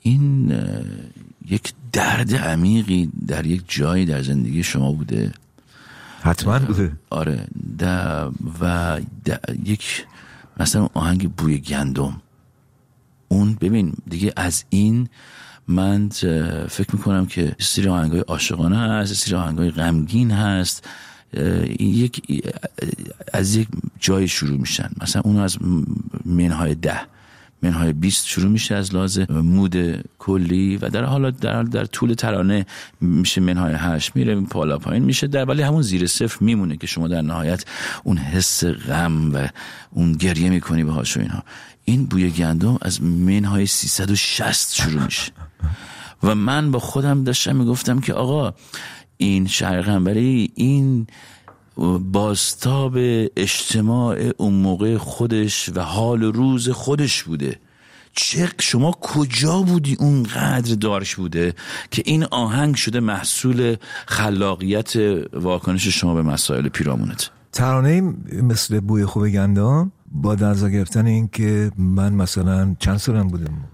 این 0.00 0.52
یک 1.48 1.72
درد 1.92 2.34
عمیقی 2.34 3.10
در 3.26 3.46
یک 3.46 3.62
جایی 3.68 4.06
در 4.06 4.22
زندگی 4.22 4.62
شما 4.62 4.92
بوده. 4.92 5.32
حتما. 6.22 6.58
بوده 6.58 6.92
آره. 7.10 7.46
د- 7.78 8.32
و 8.60 9.00
د- 9.28 9.54
یک 9.64 10.06
مثلا 10.60 10.88
آهنگ 10.94 11.30
بوی 11.32 11.58
گندم. 11.58 12.22
اون 13.28 13.54
ببین 13.60 13.92
دیگه 14.08 14.32
از 14.36 14.64
این 14.70 15.08
من 15.68 16.08
فکر 16.68 16.88
می‌کنم 16.92 17.26
که 17.26 17.56
سری 17.58 17.88
آهنگ 17.88 18.10
های 18.12 18.20
عاشقانه 18.20 18.78
هست 18.78 19.14
سری 19.14 19.34
آهنگ 19.34 19.58
های 19.58 19.70
غمگین 19.70 20.30
هست. 20.30 20.88
یک 21.80 22.44
از 23.32 23.56
یک 23.56 23.68
جای 24.00 24.28
شروع 24.28 24.58
میشن. 24.58 24.90
مثلا 25.02 25.22
اون 25.24 25.36
از 25.36 25.58
منهای 26.24 26.74
ده. 26.74 27.00
منهای 27.62 27.92
20 27.92 28.26
شروع 28.26 28.50
میشه 28.50 28.74
از 28.74 28.94
لحاظ 28.94 29.18
مود 29.30 30.04
کلی 30.18 30.76
و 30.76 30.88
در 30.88 31.04
حالا 31.04 31.30
در, 31.30 31.62
در 31.62 31.84
طول 31.84 32.14
ترانه 32.14 32.66
میشه 33.00 33.40
منهای 33.40 33.74
هشت 33.74 34.16
میره 34.16 34.40
پالا 34.40 34.78
پایین 34.78 35.04
میشه 35.04 35.26
در 35.26 35.44
ولی 35.44 35.62
همون 35.62 35.82
زیر 35.82 36.06
صفر 36.06 36.44
میمونه 36.44 36.76
که 36.76 36.86
شما 36.86 37.08
در 37.08 37.22
نهایت 37.22 37.64
اون 38.04 38.18
حس 38.18 38.64
غم 38.64 39.34
و 39.34 39.48
اون 39.90 40.12
گریه 40.12 40.50
می‌کنی 40.50 40.84
باهاش 40.84 41.16
و 41.16 41.20
اینها. 41.20 41.42
این 41.84 42.06
بوی 42.06 42.30
گندم 42.30 42.78
از 42.82 43.02
منهای 43.02 43.66
360 43.66 44.74
شروع 44.74 45.04
میشه. 45.04 45.32
و 46.22 46.34
من 46.34 46.70
با 46.70 46.78
خودم 46.78 47.24
داشتم 47.24 47.56
می‌گفتم 47.56 48.00
که 48.00 48.12
آقا 48.12 48.54
این 49.16 49.46
شهر 49.46 49.80
قنبری 49.80 50.52
این 50.54 51.06
باستاب 52.12 52.92
اجتماع 53.36 54.30
اون 54.36 54.54
موقع 54.54 54.96
خودش 54.96 55.70
و 55.74 55.80
حال 55.80 56.22
و 56.22 56.32
روز 56.32 56.68
خودش 56.68 57.22
بوده. 57.22 57.58
چه 58.12 58.48
شما 58.60 58.90
کجا 58.90 59.62
بودی 59.62 59.96
اونقدر 60.00 60.74
دارک 60.74 61.16
بوده 61.16 61.54
که 61.90 62.02
این 62.06 62.24
آهنگ 62.24 62.74
شده 62.74 63.00
محصول 63.00 63.76
خلاقیت 64.06 64.96
واکنش 65.32 65.88
شما 65.88 66.14
به 66.14 66.22
مسائل 66.22 66.68
پیرامونت؟ 66.68 67.30
ترانه 67.52 68.00
مثل 68.42 68.80
بوی 68.80 69.04
خوب 69.04 69.28
گندم 69.28 69.92
با 70.12 70.34
در 70.34 70.48
نظر 70.48 70.70
گرفتن 70.70 71.06
این 71.06 71.28
که 71.28 71.70
من 71.78 72.12
مثلا 72.12 72.76
چند 72.78 72.96
سالم 72.96 73.28
بودم؟ 73.28 73.64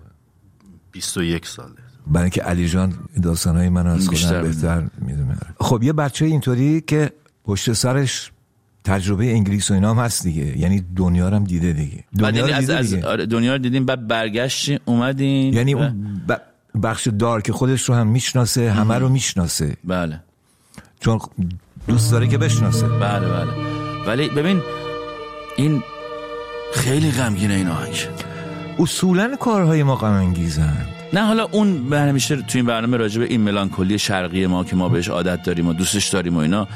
21 0.92 1.46
ساله. 1.46 1.74
برای 2.06 2.22
اینکه 2.22 2.42
علی 2.42 2.68
جان 2.68 2.94
داستانهای 3.22 3.68
من 3.68 3.86
از 3.86 4.08
خودم 4.08 4.42
بهتر 4.42 4.88
می‌دونه. 4.98 5.38
خب 5.60 5.82
یه 5.82 5.92
بچه 5.92 6.24
اینطوری 6.24 6.80
که 6.80 7.12
پشت 7.44 7.72
سرش 7.72 8.30
تجربه 8.84 9.24
انگلیس 9.24 9.70
و 9.70 9.74
اینا 9.74 9.90
هم 9.90 9.98
هست 9.98 10.22
دیگه. 10.22 10.58
یعنی 10.58 10.84
دنیا 10.96 11.28
رو 11.28 11.36
هم 11.36 11.44
دیده 11.44 11.72
دیگه. 11.72 12.04
دنیا 12.18 12.40
یعنی 12.40 12.50
رو 12.52 12.56
از, 12.56 12.60
دیده 12.60 12.76
از 12.78 12.90
دیگه. 12.90 13.06
آره، 13.06 13.26
دنیا 13.26 13.52
رو 13.52 13.58
دیدین 13.58 13.84
بعد 13.86 14.08
برگشتین 14.08 14.78
اومدین. 14.84 15.54
یعنی 15.54 15.74
و- 15.74 15.78
اون 15.78 16.22
بخش 16.82 17.08
دار 17.08 17.42
که 17.42 17.52
خودش 17.52 17.82
رو 17.82 17.94
هم 17.94 18.06
می‌شناسه 18.06 18.72
همه 18.72 18.98
رو 18.98 19.08
می‌شناسه. 19.08 19.76
بله. 19.84 20.20
چون 21.00 21.18
دوست 21.88 22.12
داره 22.12 22.28
که 22.28 22.38
بشناسه. 22.38 22.88
بله 22.88 23.28
بله. 23.28 23.50
ولی 24.06 24.28
ببین 24.28 24.62
این 25.56 25.82
خیلی 26.74 27.10
غمگینه 27.10 27.54
این 27.54 27.68
آهنگ. 27.68 28.08
اصولا 28.78 29.36
کارهای 29.36 29.82
ما 29.82 29.96
غم 29.96 30.12
انگیزن 30.12 30.86
نه 31.12 31.20
حالا 31.20 31.44
اون 31.44 31.90
به 31.90 32.00
همیشه 32.00 32.36
تو 32.36 32.58
این 32.58 32.66
برنامه 32.66 32.96
راجع 32.96 33.20
به 33.20 33.26
این 33.26 33.40
ملانکولی 33.40 33.98
شرقی 33.98 34.46
ما 34.46 34.64
که 34.64 34.76
ما 34.76 34.88
بهش 34.88 35.08
عادت 35.08 35.42
داریم 35.42 35.66
و 35.68 35.72
دوستش 35.72 36.08
داریم 36.08 36.36
و 36.36 36.38
اینا. 36.38 36.68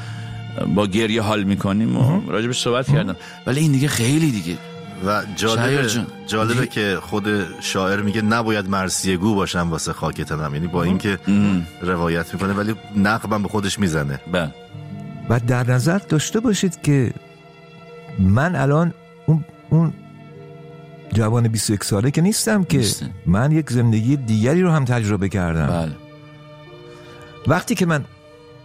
با 0.75 0.87
گریه 0.87 1.21
حال 1.21 1.43
می‌کنیم 1.43 1.97
و 1.97 2.31
راجبش 2.31 2.61
صحبت 2.61 2.91
کردم. 2.91 3.15
ولی 3.47 3.59
این 3.59 3.71
دیگه 3.71 3.87
خیلی 3.87 4.31
دیگه. 4.31 4.57
و 5.05 5.23
جالبه. 5.35 5.87
جالبه 6.27 6.67
که 6.67 6.97
خود 7.01 7.25
شاعر 7.61 8.01
میگه 8.01 8.21
نباید 8.21 8.69
مرسیه 8.69 9.17
گو 9.17 9.35
باشم 9.35 9.69
واسه 9.69 9.93
خاک 9.93 10.21
تنم. 10.21 10.53
یعنی 10.53 10.67
با 10.67 10.83
اینکه 10.83 11.19
روایت 11.81 12.33
می‌کنه 12.33 12.53
ولی 12.53 12.75
نقبم 12.95 13.43
به 13.43 13.49
خودش 13.49 13.79
می‌زنه. 13.79 14.19
بله. 14.31 14.53
و 15.29 15.39
در 15.39 15.71
نظر 15.71 15.97
داشته 15.97 16.39
باشید 16.39 16.81
که 16.81 17.13
من 18.19 18.55
الان 18.55 18.93
اون, 19.25 19.45
اون 19.69 19.93
جوان 21.13 21.47
21 21.47 21.83
ساله 21.83 22.11
که 22.11 22.21
نیستم 22.21 22.63
که 22.63 22.77
نیستم. 22.77 23.09
من 23.25 23.51
یک 23.51 23.69
زندگی 23.69 24.17
دیگری 24.17 24.61
رو 24.61 24.71
هم 24.71 24.85
تجربه 24.85 25.29
کردم. 25.29 25.67
بله. 25.67 25.95
وقتی 27.47 27.75
که 27.75 27.85
من 27.85 28.05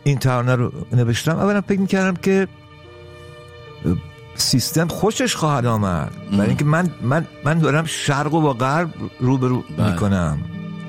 این 0.05 0.18
ترانه 0.18 0.55
رو 0.55 0.72
نوشتم. 0.92 1.36
اولا 1.36 1.61
فکر 1.61 1.80
می‌کردم 1.80 2.14
که 2.14 2.48
سیستم 4.34 4.88
خوشش 4.88 5.36
خواهد 5.36 5.66
آمد. 5.66 6.12
برای 6.32 6.48
اینکه 6.48 6.64
من 6.64 6.90
من 7.02 7.26
من 7.44 7.59
دارم 7.59 7.84
شرق 7.84 8.34
و 8.34 8.40
با 8.40 8.52
غرب 8.52 8.90
روبرو 9.20 9.64
بله. 9.78 9.90
می‌کنم 9.90 10.38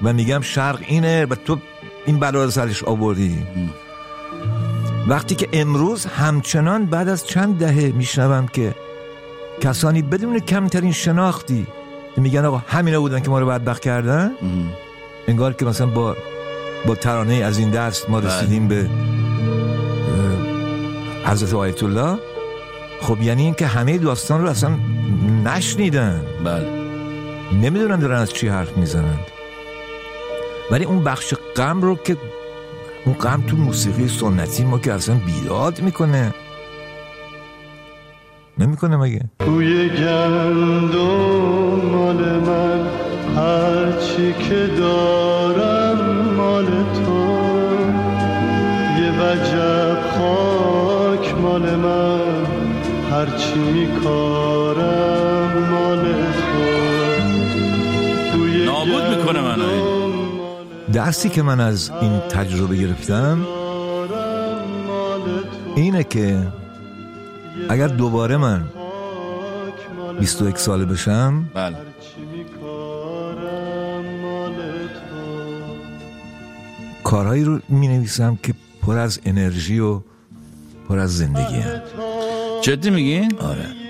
و 0.04 0.14
میگم 0.14 0.42
شرق 0.42 0.80
اینه 0.88 1.26
و 1.26 1.36
تو 1.36 1.58
این 2.06 2.20
بلا 2.20 2.44
رو 2.44 2.52
سرش 2.52 2.84
آوردی. 2.84 3.38
وقتی 5.08 5.36
که 5.36 5.50
امروز 5.54 6.06
همچنان 6.06 6.86
بعد 6.86 7.10
از 7.10 7.28
چند 7.28 7.60
دهه 7.60 7.92
میشنوم 7.96 8.48
که 8.48 8.76
کسانی 9.62 10.02
بدون 10.02 10.40
کمترین 10.40 10.92
شناختی 10.92 11.68
میگن 12.18 12.46
آقا 12.46 12.62
همینا 12.68 13.00
بودن 13.00 13.20
که 13.20 13.30
ما 13.30 13.40
رو 13.40 13.46
بدبخت 13.46 13.82
کردن 13.82 14.32
انگار 15.28 15.54
که 15.54 15.66
مثلا 15.66 15.88
با 15.88 16.16
با 16.88 16.96
ترانه 16.96 17.34
از 17.34 17.58
این 17.58 17.70
دست 17.70 18.10
ما 18.10 18.20
رسیدیم 18.20 18.68
به 18.68 18.90
حضرت 21.26 21.54
آیت 21.54 21.84
الله 21.84 22.18
خب 23.02 23.22
یعنی 23.22 23.44
این 23.44 23.54
که 23.54 23.68
همه 23.68 23.98
داستان 23.98 24.42
رو 24.42 24.50
اصلا 24.50 24.70
نشنیدن. 25.46 26.22
بله. 26.44 26.70
نمی‌دونن 27.62 28.00
دارن 28.00 28.18
از 28.20 28.34
چی 28.34 28.48
حرف 28.48 28.78
می‌زنند 28.78 29.28
ولی 30.72 30.86
اون 30.86 31.04
بخش 31.04 31.34
غم 31.56 31.82
رو 31.82 31.96
که 31.96 32.18
اون 33.06 33.16
غم 33.16 33.44
تو 33.48 33.58
موسیقی 33.58 34.08
سنتی 34.08 34.64
ما 34.64 34.80
که 34.80 34.94
اصلا 34.94 35.16
بیداد 35.16 35.82
می‌کنه. 35.82 36.34
نمی‌کنه 38.58 38.98
مگه؟ 38.98 39.22
توی 39.40 39.90
گندم 39.90 40.96
مال 41.92 42.40
من 42.40 42.88
هرچی 43.36 44.34
که 44.34 44.70
دارم 44.78 45.25
درسی 60.96 61.30
که 61.30 61.42
من 61.42 61.60
از 61.60 61.92
این 62.02 62.20
تجربه 62.20 62.76
گرفتم 62.76 63.48
اینه 65.76 66.04
که 66.04 66.48
اگر 67.70 67.88
دوباره 67.88 68.38
من 68.38 68.64
خاک 68.74 69.98
مال 69.98 70.18
21 70.18 70.58
ساله 70.58 70.86
بشم 70.86 71.50
بله. 71.54 71.76
کارهایی 77.04 77.44
رو 77.44 77.60
می 77.70 77.88
نویسم 77.88 78.40
که 78.44 78.54
پر 78.82 78.98
از 78.98 79.20
انرژی 79.26 79.80
و 79.80 80.02
پر 80.90 81.00
از 81.00 81.18
زندگیه 81.18 81.82
جدی 82.62 82.90
میگی؟ 82.90 83.28
آره. 83.40 83.85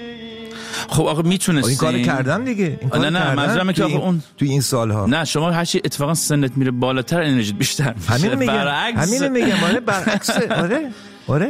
خب 0.90 1.06
آقا 1.06 1.22
می‌تونستی 1.22 1.70
این 1.70 1.78
کار 1.78 2.00
کردم 2.00 2.46
دیگه. 2.46 2.80
این 2.82 3.02
نه، 3.02 3.10
نه، 3.10 3.34
منظورم 3.36 3.72
که 3.72 3.84
آقا 3.84 3.98
اون- 3.98 4.24
توی 4.38 4.50
این 4.50 4.62
سالها. 4.62 5.06
نه 5.06 5.26
شما 5.26 5.52
هرچی 5.52 5.82
اتفاقا 5.86 6.14
سنت 6.14 6.52
میره 6.58 6.72
بالاتر 6.72 7.22
انرژیت 7.24 7.56
بیشتر 7.56 7.94
میشه. 7.94 8.12
همین 8.14 8.36
میگم. 8.36 8.54
برعکس. 8.54 9.00
همین 9.00 9.32
میگم. 9.32 9.64
آره 9.64 9.80
برعکس. 9.80 10.30
آره. 10.64 10.90
آره. 11.28 11.50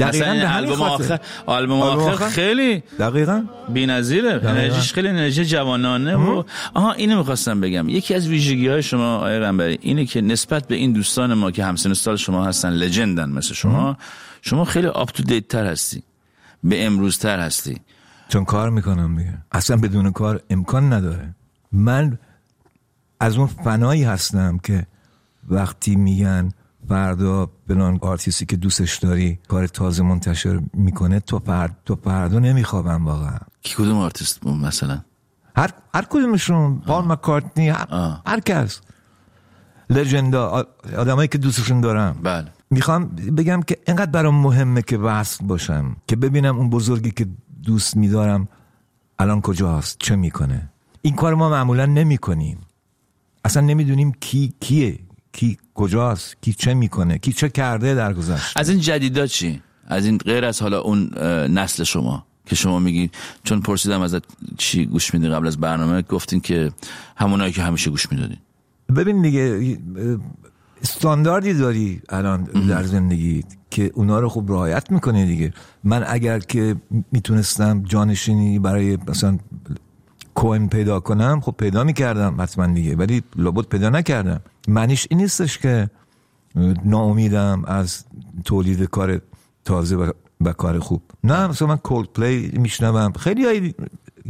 دقیقاً 0.00 0.48
آلبوم. 0.56 0.80
آخر 0.82 1.18
آلبوم 1.46 1.80
آخر؟ 1.80 2.28
خیلی 2.28 2.82
دقیقا. 2.98 3.44
بی‌نظیره. 3.68 4.40
انرژیش 4.44 4.92
خیلی 4.92 5.08
انرژی 5.08 5.44
جوانانه 5.44 6.16
و 6.16 6.42
آها 6.74 6.92
اینو 6.92 7.18
می‌خواستم 7.18 7.60
بگم. 7.60 7.88
یکی 7.88 8.14
از 8.14 8.28
ویژگی 8.28 8.68
های 8.68 8.82
شما 8.82 9.16
آقای 9.16 9.40
قنبری 9.40 9.78
اینه 9.82 10.04
که 10.06 10.20
نسبت 10.20 10.68
به 10.68 10.74
این 10.74 10.92
دوستان 10.92 11.34
ما 11.34 11.50
که 11.50 11.64
همسن 11.64 11.94
سال 11.94 12.16
شما 12.16 12.44
هستن 12.44 12.70
لجندن 12.70 13.28
مثل 13.30 13.54
شما 13.54 13.96
شما 14.42 14.64
خیلی 14.64 14.86
آپ 14.86 15.10
تو 15.10 15.22
دیت 15.22 15.48
تر 15.48 15.64
هستی. 15.66 16.02
به 16.64 16.86
امروز 16.86 17.18
تر 17.18 17.40
هستی. 17.40 17.80
چون 18.28 18.44
کار 18.44 18.70
می‌کنم 18.70 19.16
دیگه. 19.16 19.38
اصلا 19.52 19.76
بدون 19.76 20.12
کار 20.12 20.42
امکان 20.50 20.92
نداره. 20.92 21.34
من 21.72 22.18
از 23.20 23.36
اون 23.36 23.46
فنایی 23.46 24.04
هستم 24.04 24.58
که 24.58 24.86
وقتی 25.48 25.96
میگن 25.96 26.48
فردا 26.88 27.50
فلان 27.68 27.98
آرتیستی 28.02 28.46
که 28.46 28.56
دوستش 28.56 28.98
داری 28.98 29.38
کار 29.48 29.66
تازه 29.66 30.02
منتشر 30.02 30.60
می‌کنه 30.74 31.20
تو 31.20 31.38
فرد 31.38 31.76
تو 31.84 31.94
فردا 32.04 32.38
نمیخوابم 32.38 33.06
واقعا. 33.06 33.38
کی 33.62 33.74
کدوم 33.74 33.98
آرتیست 33.98 34.40
بود 34.40 34.54
مثلا؟ 34.54 35.00
هر 35.56 35.70
هر 35.94 36.04
کدومشون. 36.10 36.80
پال 36.80 37.04
مکارتنی 37.04 37.68
هر, 37.68 37.86
آه. 37.90 38.22
هر 38.26 38.40
کس. 38.40 38.80
legend 39.90 40.55
ا 40.55 40.66
آدمایی 40.96 41.28
که 41.28 41.38
دوستشون 41.38 41.80
دارم 41.80 42.16
بله. 42.22 42.48
می‌خوام 42.72 43.04
بگم 43.08 43.62
که 43.62 43.78
اینقدر 43.86 44.10
برام 44.10 44.34
مهمه 44.34 44.82
که 44.82 44.98
وصل 44.98 45.46
باشم 45.46 45.96
که 46.06 46.16
ببینم 46.16 46.56
اون 46.56 46.70
بزرگی 46.70 47.10
که 47.10 47.26
دوست 47.62 47.96
میدارم 47.96 48.48
الان 49.18 49.40
کجاست 49.40 49.96
چه 49.98 50.16
می‌کنه. 50.16 50.68
این 51.02 51.14
کار 51.14 51.34
ما 51.34 51.50
معمولا 51.50 51.86
نمی 51.86 52.18
کنیم 52.18 52.58
اصلا 53.44 53.62
نمی‌دونیم 53.62 54.12
کی 54.20 54.54
کیه 54.60 54.98
کی 55.32 55.58
کجاست 55.74 56.36
کی 56.42 56.52
چه 56.52 56.74
می‌کنه 56.74 57.18
کی 57.18 57.32
چه 57.32 57.48
کرده 57.48 57.94
در 57.94 58.12
گذشته. 58.12 58.60
از 58.60 58.68
این 58.68 58.80
جدیدا 58.80 59.26
چی؟ 59.26 59.62
از 59.86 60.06
این 60.06 60.18
غیر 60.18 60.44
از 60.44 60.62
حالا 60.62 60.80
اون 60.80 61.18
نسل 61.58 61.84
شما 61.84 62.26
که 62.46 62.56
شما 62.56 62.78
میگی 62.78 63.10
چون 63.44 63.60
پرسیدم 63.60 64.00
ازت 64.00 64.22
چی 64.58 64.86
گوش 64.86 65.14
میدی 65.14 65.28
قبل 65.28 65.46
از 65.46 65.60
برنامه 65.60 66.02
گفتین 66.02 66.40
که 66.40 66.72
همونایی 67.16 67.52
که 67.52 67.62
همیشه 67.62 67.90
گوش 67.90 68.12
می‌دادین. 68.12 68.38
ببین 68.96 69.22
دیگه 69.22 69.78
استانداردی 70.82 71.54
داری 71.54 72.02
الان 72.08 72.42
در 72.42 72.82
زندگی 72.82 73.44
که 73.70 73.90
اونا 73.94 74.20
رو 74.20 74.28
خوب 74.28 74.52
رعایت 74.52 74.90
می‌کنه 74.90 75.26
دیگه. 75.26 75.52
من 75.84 76.04
اگر 76.06 76.38
که 76.38 76.76
می‌تونستم 77.12 77.82
جانشینی 77.82 78.58
برای 78.58 78.98
مثلا 79.08 79.38
کوین 80.34 80.68
پیدا 80.68 81.00
کنم 81.00 81.40
خب 81.40 81.54
پیدا 81.58 81.84
می‌کردم 81.84 82.40
حتما 82.40 82.66
دیگه 82.66 82.96
ولی 82.96 83.22
لابد 83.36 83.64
پیدا 83.64 83.88
نکردم. 83.88 84.40
معنیش 84.68 85.06
این 85.10 85.20
نیستش 85.20 85.58
که 85.58 85.90
ناامیدم 86.84 87.64
از 87.64 88.04
تولید 88.44 88.82
کار 88.82 89.20
تازه 89.64 89.96
و, 89.96 90.10
و 90.40 90.52
کار 90.52 90.78
خوب. 90.78 91.02
نه 91.24 91.46
مثلا 91.46 91.68
من 91.68 91.76
کولد 91.76 92.08
پلی 92.08 92.52
میشنوم 92.54 93.12
خیلی 93.12 93.44
هایی 93.44 93.74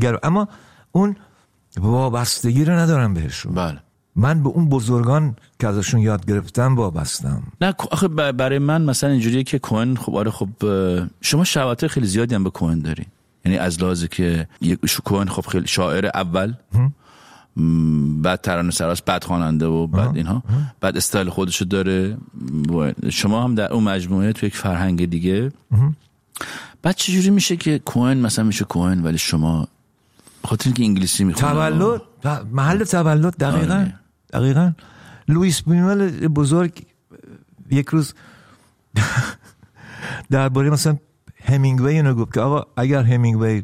گر 0.01 0.19
اما 0.23 0.49
اون 0.93 1.17
وابستگی 1.77 2.65
رو 2.65 2.73
ندارم 2.73 3.15
بهشون. 3.15 3.55
بله. 3.55 3.79
من 4.17 4.43
به 4.43 4.49
اون 4.49 4.69
بزرگان 4.69 5.37
که 5.59 5.69
ازشون 5.69 6.01
یاد 6.01 6.27
گرفتم 6.27 6.77
وابستم. 6.77 7.43
نه 7.61 7.75
آخه 7.91 8.09
برای 8.09 8.59
من 8.59 8.83
مثلا 8.83 9.11
اینجوریه 9.11 9.43
که 9.43 9.59
کوهن 9.59 9.95
خب 9.95 10.15
آره 10.17 10.31
خب 10.31 10.49
شما 11.21 11.45
شباهت 11.45 11.87
خیلی 11.87 12.07
زیادی 12.07 12.35
هم 12.35 12.45
به 12.45 12.51
کوهن 12.51 12.79
داری. 12.79 13.07
یعنی 13.45 13.59
از 13.59 13.83
لحاظی 13.83 14.09
که 14.09 14.49
یک 14.61 14.87
شو- 14.87 15.03
کوهن 15.03 15.29
خب 15.29 15.47
خیلی 15.47 15.67
شاعر 15.67 16.07
اول 16.15 16.55
بعد 18.23 18.41
ترانه 18.41 18.71
سراس 18.71 19.03
بعد 19.03 19.25
خواننده 19.25 19.67
و 19.67 19.87
بعد 19.87 20.17
اینها. 20.17 20.43
بعد 20.81 20.97
استایل 20.97 21.29
خودشو 21.31 21.65
داره. 21.65 22.17
شما 23.11 23.45
هم 23.45 23.55
در 23.55 23.73
اون 23.73 23.85
مجموعه 23.85 24.33
تو 24.33 24.47
یک 24.47 24.57
فرهنگ 24.57 25.11
دیگه. 25.11 25.53
بعد 26.83 26.95
چجوری 26.97 27.31
میشه 27.31 27.57
که 27.57 27.79
کوهن 27.79 28.17
مثلا 28.17 28.45
میشه 28.45 28.65
کوهن 28.65 29.03
ولی 29.03 29.19
شما 29.19 29.69
خاطر 30.45 30.65
اینکه 30.67 30.85
انگلیسی 30.85 31.25
می‌خونه 31.25 31.53
تولد؟ 31.53 32.03
محل 32.53 32.85
تولد 32.85 33.37
دقیقا؟ 33.37 33.75
آره. 33.75 33.95
دقیقا. 34.33 34.73
لوئیس 35.29 35.61
بونوئل 35.61 36.29
بزرگ 36.29 36.85
یک 37.71 37.89
روز 37.89 38.15
درباره 40.31 40.71
مثلا 40.71 40.97
همینگوی 41.45 41.93
اینو 41.93 42.15
گفت 42.15 42.33
که 42.35 42.41
آقا 42.41 42.67
اگر 42.77 43.03
همینگوی 43.03 43.63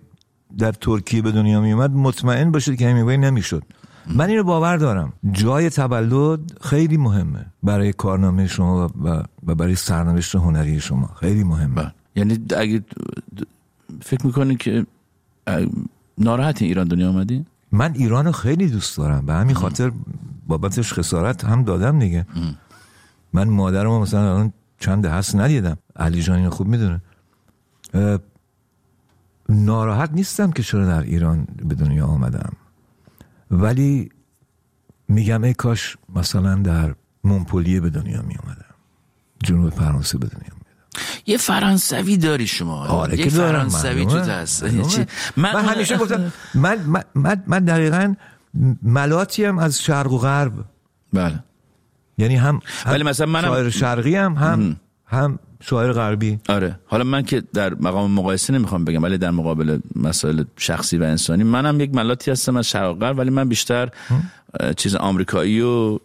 در 0.58 0.72
ترکیه 0.72 1.22
به 1.22 1.32
دنیا 1.32 1.60
می 1.60 1.72
اومد 1.72 1.90
مطمئن 1.90 2.50
باشید 2.50 2.78
که 2.78 2.90
همینگوی 2.90 3.16
نمی‌شد. 3.16 3.62
من 4.06 4.28
اینو 4.28 4.42
باور 4.42 4.76
دارم. 4.76 5.12
جای 5.32 5.70
تولد 5.70 6.58
خیلی 6.60 6.96
مهمه 6.96 7.46
برای 7.62 7.92
کارنامه 7.92 8.46
شما 8.46 8.90
و, 9.04 9.54
برای 9.54 9.74
سرنوشت 9.74 10.36
هنری 10.36 10.80
شما. 10.80 11.10
خیلی 11.20 11.44
مهمه. 11.44 11.74
بله. 11.74 11.92
یعنی 12.16 12.38
اگه 12.56 12.84
فکر 14.02 14.26
می‌کنی 14.26 14.56
که 14.56 14.86
ناراحت 16.18 16.62
ایران 16.62 16.88
دنیا 16.88 17.08
آمدین 17.08 17.46
من 17.72 17.94
ایران 17.94 18.24
رو 18.24 18.32
خیلی 18.32 18.66
دوست 18.66 18.96
دارم. 18.96 19.26
به 19.26 19.32
همین 19.32 19.54
خاطر 19.54 19.92
بابتش 20.48 20.92
خسارت 20.92 21.44
هم 21.44 21.64
دادم 21.64 21.98
دیگه. 21.98 22.26
من 23.32 23.48
مادرم 23.48 24.00
مثلا 24.00 24.20
الان 24.20 24.52
چند 24.80 25.06
هست 25.06 25.36
ندیدم. 25.36 25.78
علی 25.96 26.22
جان 26.22 26.36
اینو 26.38 26.50
خوب 26.50 26.66
می‌دونه. 26.66 27.00
ناراحت 29.48 30.10
نیستم 30.12 30.50
که 30.50 30.62
چرا 30.62 30.86
در 30.86 31.02
ایران 31.02 31.46
به 31.64 31.74
دنیا 31.74 32.06
آمدم. 32.06 32.52
ولی 33.50 34.08
میگم 35.08 35.44
ای 35.44 35.54
کاش 35.54 35.96
مثلا 36.14 36.54
در 36.54 36.94
مونپلیه 37.24 37.80
به 37.80 37.90
دنیا 37.90 38.22
می 38.22 38.36
اومدم 38.42 38.74
جنوب 39.44 39.70
فرانسه 39.70 40.18
به 40.18 40.26
دنیا 40.26 40.54
می 40.54 40.58
یه 41.26 41.36
فرانسوی 41.36 42.16
داری 42.16 42.46
شما. 42.46 42.86
آره 42.86 43.18
یه 43.18 43.28
فرانسوی. 43.28 44.06
تو 44.06 44.18
هست. 44.18 44.64
چی- 44.88 45.06
من, 45.36 45.64
همیشه 45.64 45.96
گفتم 45.96 46.32
من, 46.54 46.78
من, 46.86 47.04
من, 47.14 47.42
من 47.46 47.64
دقیقا 47.64 48.14
ملاتی 48.82 49.44
هم 49.44 49.58
از 49.58 49.82
شرق 49.82 50.12
و 50.12 50.18
غرب. 50.18 50.52
بله. 51.12 51.38
یعنی 52.18 52.36
هم, 52.36 52.60
هم 52.84 52.92
ولی 52.92 53.04
مثلا 53.04 53.26
منم- 53.26 53.44
شاعر 53.48 53.70
شرقی 53.70 54.16
هم 54.16 54.32
هم, 54.34 54.76
هم 55.06 55.38
شاعر 55.60 55.92
غربی. 55.92 56.38
آره. 56.48 56.78
حالا 56.86 57.04
من 57.04 57.22
که 57.22 57.42
در 57.54 57.74
مقام 57.74 58.10
مقایسه 58.10 58.52
نمی‌خوام 58.52 58.84
بگم 58.84 59.02
ولی 59.02 59.18
در 59.18 59.30
مقابل 59.30 59.78
مسائل 59.96 60.44
شخصی 60.56 60.98
و 60.98 61.02
انسانی 61.02 61.44
منم 61.44 61.80
یک 61.80 61.94
ملاتی 61.94 62.30
هستم 62.30 62.56
از 62.56 62.68
شرق 62.68 62.90
و 62.90 62.94
غرب 62.94 63.18
ولی 63.18 63.30
من 63.30 63.48
بیشتر 63.48 63.88
اه، 64.60 64.74
چیز 64.74 64.94
آمریکایی 64.94 65.60
و 65.60 65.98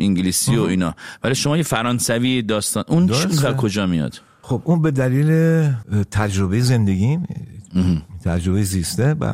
انگلیسی 0.00 0.56
و 0.56 0.62
اینا. 0.62 0.94
ولی 1.24 1.34
شما 1.34 1.56
یه 1.56 1.62
فرانسوی 1.62 2.42
داستان 2.42 2.84
اون. 2.88 3.08
چیز 3.08 3.44
کجا 3.44 3.86
میاد؟ 3.86 4.20
خب 4.42 4.62
اون 4.64 4.82
به 4.82 4.90
دلیل 4.90 5.72
تجربه 6.10 6.60
زندگی 6.60 7.18
تجربه 8.24 8.62
زیسته 8.62 9.14
و 9.20 9.32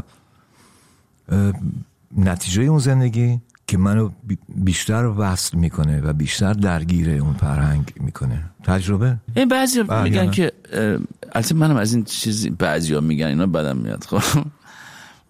نتیجه 2.16 2.62
اون 2.62 2.78
زندگی 2.78 3.40
که 3.66 3.78
منو 3.78 4.10
بی- 4.26 4.38
بیشتر 4.48 5.04
وصل 5.16 5.56
می‌کنه 5.58 6.00
و 6.00 6.12
بیشتر 6.12 6.52
درگیر 6.52 7.10
اون 7.10 7.34
فرهنگ 7.34 7.92
می‌کنه. 8.00 8.50
تجربه؟ 8.64 9.16
این 9.34 9.48
بعضی 9.48 9.82
بله، 9.82 10.02
میگن. 10.02 10.30
که 10.30 10.52
البته 11.32 11.54
منم 11.54 11.76
از 11.76 11.94
این 11.94 12.04
چیزی 12.04 12.50
بعضی 12.50 12.94
ها 12.94 13.00
میگن 13.00 13.26
اینا 13.26 13.46
بدم 13.46 13.76
میاد 13.76 14.04
خب. 14.04 14.44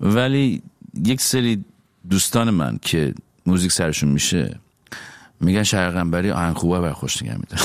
ولی 0.01 0.62
یک 1.05 1.20
سری 1.20 1.64
دوستان 2.11 2.51
من 2.51 2.78
که 2.83 3.14
موزیک 3.47 3.72
سرشون 3.72 4.09
میشه 4.11 4.59
میگن 5.41 5.62
شرقنبری 5.62 6.30
آهنگ 6.30 6.57
خوبه 6.57 6.80
بر 6.80 6.93
خوش 6.93 7.22
نگه 7.22 7.35
میداره 7.37 7.62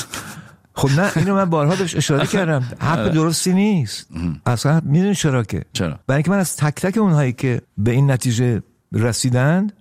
خب 0.73 0.99
نه 0.99 1.11
اینو 1.15 1.35
من 1.35 1.45
بارها 1.45 1.75
بهش 1.75 1.95
اشاره 1.95 2.27
کردم. 2.27 2.63
حرف 2.79 3.13
درستی 3.13 3.53
نیست. 3.53 4.07
اصلا 4.45 4.81
می‌دونی 4.85 5.15
چرا 5.15 5.43
که؟ 5.43 5.61
چرا؟ 5.73 5.99
برای 6.07 6.17
اینکه 6.17 6.31
من 6.31 6.39
از 6.39 6.55
تک 6.55 6.75
تک 6.75 6.97
اونهایی 6.97 7.33
که 7.33 7.61
به 7.77 7.91
این 7.91 8.11
نتیجه 8.11 8.63
رسیدند 8.93 9.73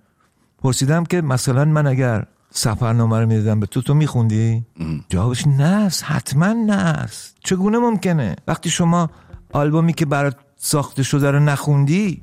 پرسیدم 0.63 1.03
که 1.03 1.21
مثلا 1.21 1.65
من 1.65 1.87
اگر 1.87 2.25
سفرنامه 2.51 3.19
رو 3.19 3.27
می‌دادم 3.27 3.59
به 3.59 3.65
تو 3.65 3.81
تو 3.81 3.93
میخوندی؟ 3.93 4.65
جوابش 5.09 5.47
نه 5.47 5.63
است 5.63 6.03
حتما 6.03 6.53
نه 6.53 6.73
است 6.73 7.35
چگونه 7.43 7.77
ممکنه؟ 7.77 8.35
وقتی 8.47 8.69
شما 8.69 9.09
آلبومی 9.53 9.93
که 9.93 10.05
برات 10.05 10.35
ساخته 10.57 11.03
شده 11.03 11.31
رو 11.31 11.39
نخوندی 11.39 12.21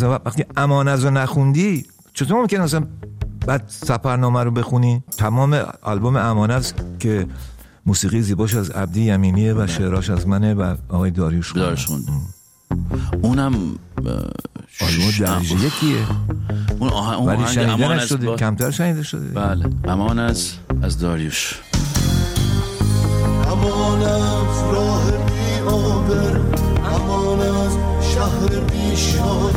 وقتی 0.00 0.44
امانز 0.56 1.04
رو 1.04 1.10
نخوندی 1.10 1.86
چطور 2.14 2.40
ممکنه 2.40 2.60
مثلا 2.60 2.86
بعد 3.46 3.64
سفرنامه 3.66 4.44
رو 4.44 4.50
بخونی؟ 4.50 5.04
تمام 5.16 5.54
آلبوم 5.82 6.16
امانز 6.16 6.72
که 6.98 7.26
موسیقی 7.86 8.22
زیباش 8.22 8.54
از 8.54 8.70
عبدی 8.70 9.02
یمینیه 9.02 9.54
و 9.54 9.66
شعراش 9.66 10.10
از 10.10 10.28
منه 10.28 10.54
و 10.54 10.76
آقای 10.88 11.10
داریوش 11.10 11.52
خونه. 11.52 11.76
اونم 13.22 13.54
ش- 14.68 15.20
درجه 15.20 15.54
یکیه. 15.54 15.98
اون 16.78 16.88
آهنگ 16.90 17.18
اون 17.18 17.28
ولی 17.28 17.46
شنیده 17.54 17.72
امان 17.72 17.92
از 17.98 18.02
نشده 18.04 18.26
با- 18.26 18.36
کمتر 18.36 18.70
شنیده 18.70 19.02
شده؟ 19.02 19.26
بله 19.28 19.66
امان 19.88 20.18
از 20.18 20.52
از 20.82 20.98
داریوش. 20.98 21.60
امان 23.46 24.02
از 24.02 24.62
راه 24.72 25.04
بی 25.10 25.60
آبر 25.68 26.40
امان 26.94 27.40
از 27.40 27.72
شهر 28.14 28.60
بی 28.60 28.96
شاد 28.96 29.54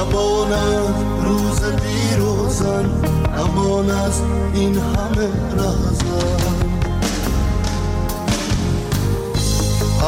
امان 0.00 0.52
از 0.52 0.94
روز 1.24 1.60
بی 1.60 2.16
روزن 2.16 2.90
امان 3.38 3.90
از 3.90 4.20
این 4.54 4.74
همه 4.74 5.28
رهزن. 5.56 6.75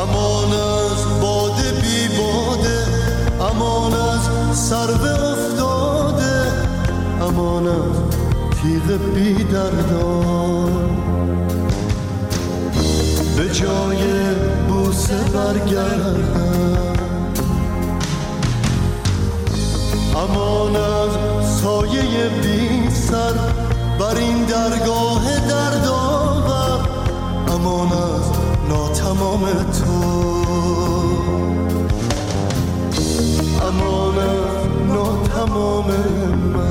امان 0.02 0.52
از 0.52 1.20
باده 1.22 1.72
بی 1.72 2.08
باده 2.18 2.84
امان 3.50 3.92
از 3.94 4.58
سرو 4.58 5.04
افتاده 5.04 6.52
امان 7.22 7.66
از 7.66 7.96
تیغ 8.62 8.98
بی 9.14 9.44
دردان. 9.44 10.72
به 13.36 13.48
جای 13.48 14.34
بوسه 14.68 15.14
برگردن 15.14 16.96
امان 20.16 20.76
از 20.76 21.10
سایه 21.62 22.28
بی 22.42 22.90
سر 22.90 23.32
بر 23.98 24.16
این 24.16 24.44
درگاه 24.44 25.40
دردآور. 25.48 26.88
امان 27.48 27.92
از 27.92 28.37
ناتمام 28.68 29.40
تو. 29.62 29.92
امان 33.66 34.14
ناتمام 34.88 35.86
من. 36.54 36.68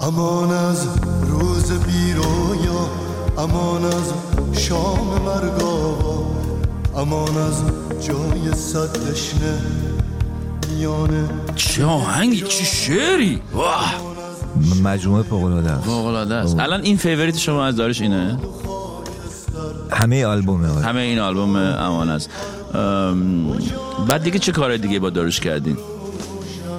امان 0.00 0.50
از 0.50 0.88
روز 1.28 1.72
بی 1.72 2.12
رویا 2.12 2.88
امان 3.38 3.84
از 3.84 4.12
شام 4.52 5.22
مرگاوا 5.26 6.26
امان 6.96 7.36
از 7.36 7.62
جای 8.06 8.54
صد 8.54 9.10
دشنه 9.10 9.60
میانه 10.70 11.28
چه 11.56 11.84
آهنگی 11.84 12.40
چه 12.40 12.64
شعری؟ 12.64 13.42
واه! 13.54 14.17
مجموعه 14.82 15.22
فوق‌العاده 15.22 15.70
است. 15.70 15.84
فوق 15.84 16.06
العاده 16.06 16.34
است 16.34 16.58
الان 16.58 16.80
این 16.82 16.96
فیوریت 16.96 17.36
شما 17.36 17.64
از 17.66 17.76
داریوش 17.76 18.00
اینه؟ 18.00 18.38
همه 19.90 20.24
آلبومه. 20.26 20.68
آره. 20.68 20.86
همه 20.86 21.00
این 21.00 21.18
آلبوم 21.18 21.56
امان 21.56 22.10
است. 22.10 22.30
بعد 24.08 24.22
دیگه 24.22 24.38
چه 24.38 24.52
کار 24.52 24.76
دیگه 24.76 24.98
با 24.98 25.10
داروش 25.10 25.40
کردین؟ 25.40 25.76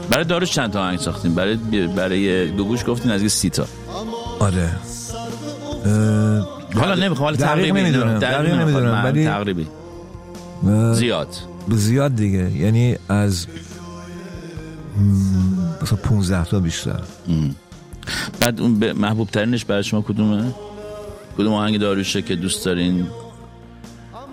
برای 0.09 0.25
داروش 0.25 0.51
چند 0.51 0.71
تا 0.71 0.81
آهنگ 0.81 0.99
ساختین؟ 0.99 1.35
برای 1.35 1.55
برای 1.95 2.51
دو 2.51 2.65
گوش 2.65 2.85
گفتین 2.87 3.11
از 3.11 3.31
سی 3.31 3.49
تا. 3.49 3.65
آره. 4.39 4.69
حالا 6.75 6.95
نمی‌خوام 6.95 7.25
حالا 7.25 7.35
دقیق 7.35 7.47
تقریبی 7.47 7.81
نمی‌دونم. 7.81 8.19
دقیق 8.19 8.39
نمی‌خوام. 8.39 8.61
نمی‌دونم، 8.69 9.03
ولی- 9.03 9.25
تقریبی. 9.25 9.67
زیاد. 10.93 11.27
زیاد 11.69 12.15
دیگه. 12.15 12.51
یعنی 12.51 12.95
از 13.09 13.47
مثلا 15.81 15.97
15 16.03 16.45
تا 16.45 16.59
بیشتر. 16.59 16.99
بعد 18.39 18.61
اون 18.61 18.91
محبوب 18.91 19.29
ترینش 19.29 19.65
برای 19.65 19.83
شما 19.83 20.01
کدومه؟ 20.01 20.51
کدوم 21.37 21.53
آهنگ 21.53 21.77
داروشه 21.79 22.21
که 22.21 22.35
دوست 22.35 22.65
دارین؟ 22.65 23.07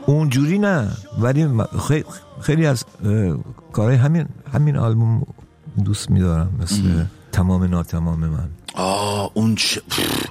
اونجوری 0.06 0.58
نه 0.58 0.88
ولی 1.18 1.48
خیلی, 2.40 2.66
از 2.66 2.84
اه، 3.04 3.36
کارهای 3.72 3.96
همین 3.96 4.26
همین 4.52 4.76
آلبوم 4.76 5.22
دوست 5.84 6.10
میدارم 6.10 6.50
مثل 6.62 6.82
تمام 7.32 7.64
ناتمام 7.64 8.18
من. 8.18 8.48
آه 8.74 9.30
اون 9.34 9.54
چه 9.54 9.80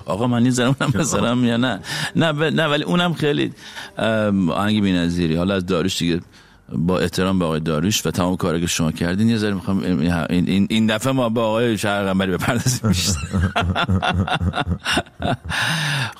آقا 0.06 0.28
من 0.28 0.44
نیزم 0.44 0.76
اونم 0.80 0.92
بذارم 0.92 1.44
یا 1.44 1.58
نه؟ 1.58 1.80
نه 2.16 2.34
ب- 2.34 2.44
نه 2.44 2.66
ولی 2.68 2.84
اونم 2.84 3.14
خیلی 3.14 3.54
ام، 3.98 4.50
آهنگ 4.50 4.82
بی‌نظیری. 4.82 5.36
حالا 5.36 5.56
از 5.56 5.66
داروش 5.66 5.98
دیگه 6.00 6.22
با 6.70 7.00
احترام 7.00 7.40
به 7.40 7.46
آقای 7.46 7.60
داروش 7.60 8.06
و 8.06 8.12
تمام 8.12 8.36
کاری 8.36 8.62
که 8.62 8.68
شما 8.68 8.92
کردین 8.92 9.30
یه 9.30 9.38
ذره 9.38 9.54
می‌خوام 9.54 9.80
این, 9.80 10.14
این, 10.30 10.68
این 10.70 10.88
دفعه 10.88 11.14
ما 11.14 11.30
با 11.30 11.48
آقای 11.48 11.78
شهرقنبری 11.78 12.32
بپردازیم 12.32 12.90
بیشتر. 12.90 13.20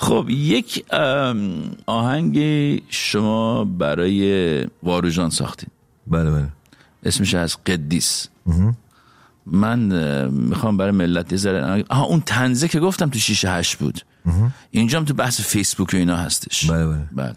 خب 0.06 0.28
یک 0.30 0.86
آهنگ 1.86 2.38
شما 2.90 3.66
برای 3.66 4.68
واروژان 4.84 5.30
ساختین. 5.30 5.70
بله 6.08 6.32
بله. 6.32 6.48
اسمش 7.04 7.34
از 7.34 7.64
قدیس. 7.64 8.28
من 9.46 9.80
می‌خوام 10.30 10.78
برای 10.78 10.92
ملت 10.92 11.32
یه 11.32 11.38
ذره 11.38 11.86
آها 11.90 12.04
اون 12.04 12.22
تنزه 12.22 12.68
که 12.68 12.80
گفتم 12.80 13.10
تو 13.10 13.20
شیشه 13.20 13.52
هشت 13.52 13.78
بود. 13.78 14.02
اینجا 14.72 14.98
هم 14.98 15.06
تو 15.06 15.14
بحث 15.14 15.42
فیسبوک 15.42 15.94
و 15.94 15.98
اینا 15.98 16.18
هستش. 16.18 16.72
بله، 16.72 16.88
بله. 16.88 17.08
بله. 17.12 17.36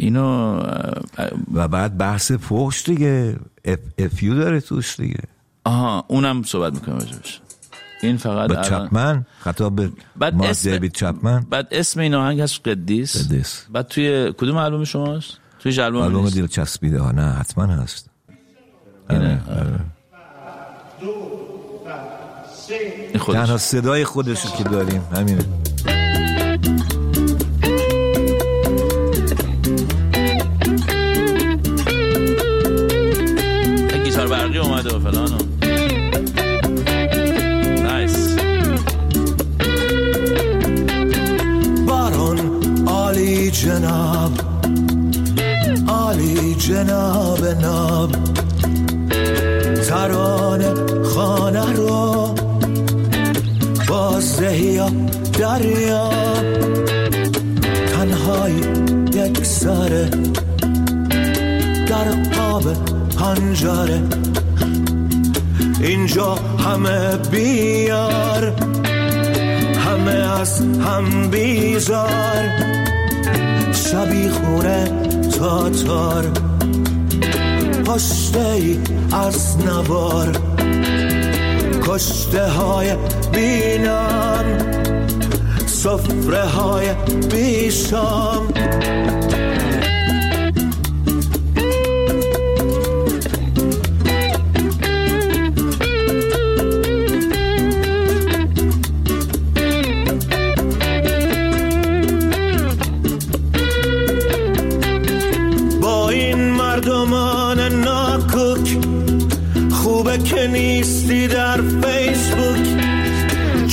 اینو 0.00 0.58
و 1.54 1.68
بعد 1.68 1.98
بحث 1.98 2.32
فحش 2.32 2.82
دیگه. 2.84 3.36
اف, 3.64 3.78
افیو 3.98 4.34
داره 4.34 4.60
توش 4.60 4.96
دیگه. 5.00 5.20
آها 5.64 6.04
اونم 6.08 6.42
صحبت 6.42 6.72
می‌کنم 6.74 6.94
راجبش 6.98 7.40
این 8.02 8.16
فقط 8.16 8.50
الان- 8.50 8.62
چپمن؟ 8.64 9.26
خطاب 9.38 9.76
به 9.76 9.92
بعد 10.16 10.42
اسم- 10.42 10.70
دیوید 10.70 10.92
چپمن؟ 10.92 11.46
بعد 11.50 11.68
اسم 11.70 12.00
این 12.00 12.14
آهنگ 12.14 12.40
هست 12.40 12.68
قدیس. 12.68 13.26
قدیس. 13.28 13.66
بعد 13.72 13.86
توی 13.88 14.32
کدوم 14.38 14.56
آلبوم 14.56 14.84
شماست؟ 14.84 15.38
توی 15.58 15.80
آلبوم 15.80 16.02
آلبوم؟ 16.02 16.28
دیل 16.30 16.46
چسبیده. 16.46 17.00
ها 17.00 17.10
نه 17.12 17.22
حتما 17.32 17.64
هست. 17.66 18.10
اینه؟ 19.10 19.40
این 23.10 23.18
خودش. 23.18 23.40
تنها 23.40 23.56
صدای 23.58 24.04
خودش 24.04 24.44
رو 24.44 24.50
که 24.50 24.64
داریم 24.64 25.02
همینه. 25.14 25.44
اومده 34.78 34.96
و 34.96 35.00
فلان 35.00 35.30
نایس 37.82 38.36
باران 41.86 42.38
عالی 42.86 43.50
جناب. 43.50 44.32
عالی 45.88 46.54
جناب 46.54 47.44
ناب. 47.44 48.10
ترانه 49.88 50.74
خانه 51.04 51.72
رو 51.72 52.34
بازدهی 53.88 54.80
دریا. 55.38 56.10
تنهای 57.92 58.52
یک 59.14 59.44
سره 59.44 60.10
در 61.86 62.04
قاب 62.36 62.64
پنجره. 63.18 64.02
اینجا 65.80 66.34
همه 66.34 67.16
بیار 67.16 68.52
همه 69.86 70.40
از 70.40 70.60
هم 70.60 71.30
بیزار 71.30 72.44
شبی 73.72 74.28
خونه 74.28 74.84
تاتار 75.38 76.24
پشته 77.86 78.40
ای 78.40 78.78
از 79.12 79.56
نوار 79.66 80.32
کشته 81.82 82.46
های 82.48 82.96
بینام 83.32 84.44
سفره 85.66 86.44
های 86.44 86.86
بیشام. 87.30 88.48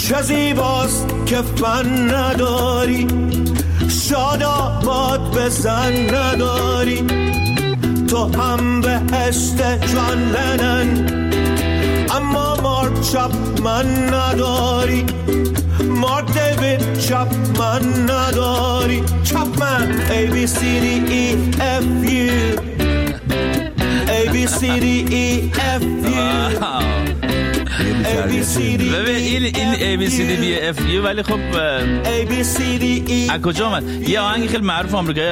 چه 0.09 0.21
زیباست 0.21 1.07
که 1.25 1.41
فن 1.41 2.15
نداری. 2.15 3.07
شاد 3.89 4.43
آباد 4.43 5.37
بزن 5.37 6.15
نداری. 6.15 7.03
تو 8.07 8.41
هم 8.41 8.81
به 8.81 9.01
هشت 9.11 9.57
جان 9.57 10.31
لنن. 10.31 10.89
اما 12.15 12.55
مارک 12.63 13.01
چپ 13.01 13.31
من 13.63 14.13
نداری. 14.13 15.05
مارک 15.89 16.25
دیوید 16.25 16.99
چپ 16.99 17.27
من 17.59 18.09
نداری. 18.09 19.03
چپ 19.23 19.59
من 19.59 20.01
A 20.09 20.31
B 20.33 20.47
C 20.47 20.59
D 20.83 20.87
E 21.21 21.25
F 21.59 21.85
U. 22.03 22.31
A 24.07 24.29
B 24.33 24.47
C 24.57 24.59
D 24.79 24.85
E 25.23 25.51
F 25.79 25.83
U. 26.05 27.04
ببین 28.93 29.15
این 29.15 29.43
این 29.55 29.73
A 29.73 30.01
B 30.01 30.11
C 30.11 30.15
D 30.15 30.41
B 30.41 30.77
F 30.77 30.81
U 30.81 31.05
ولی 31.05 31.23
خب 31.23 31.39
A 32.03 32.29
B 32.29 32.33
C 32.33 32.59
D 32.81 33.09
E. 33.09 33.31
از 33.31 33.41
کجا 33.41 33.67
اومد؟ 33.67 34.09
یه 34.09 34.19
آهنگ 34.19 34.47
خیلی 34.49 34.63
معروف 34.63 34.93
آمریکایی 34.93 35.31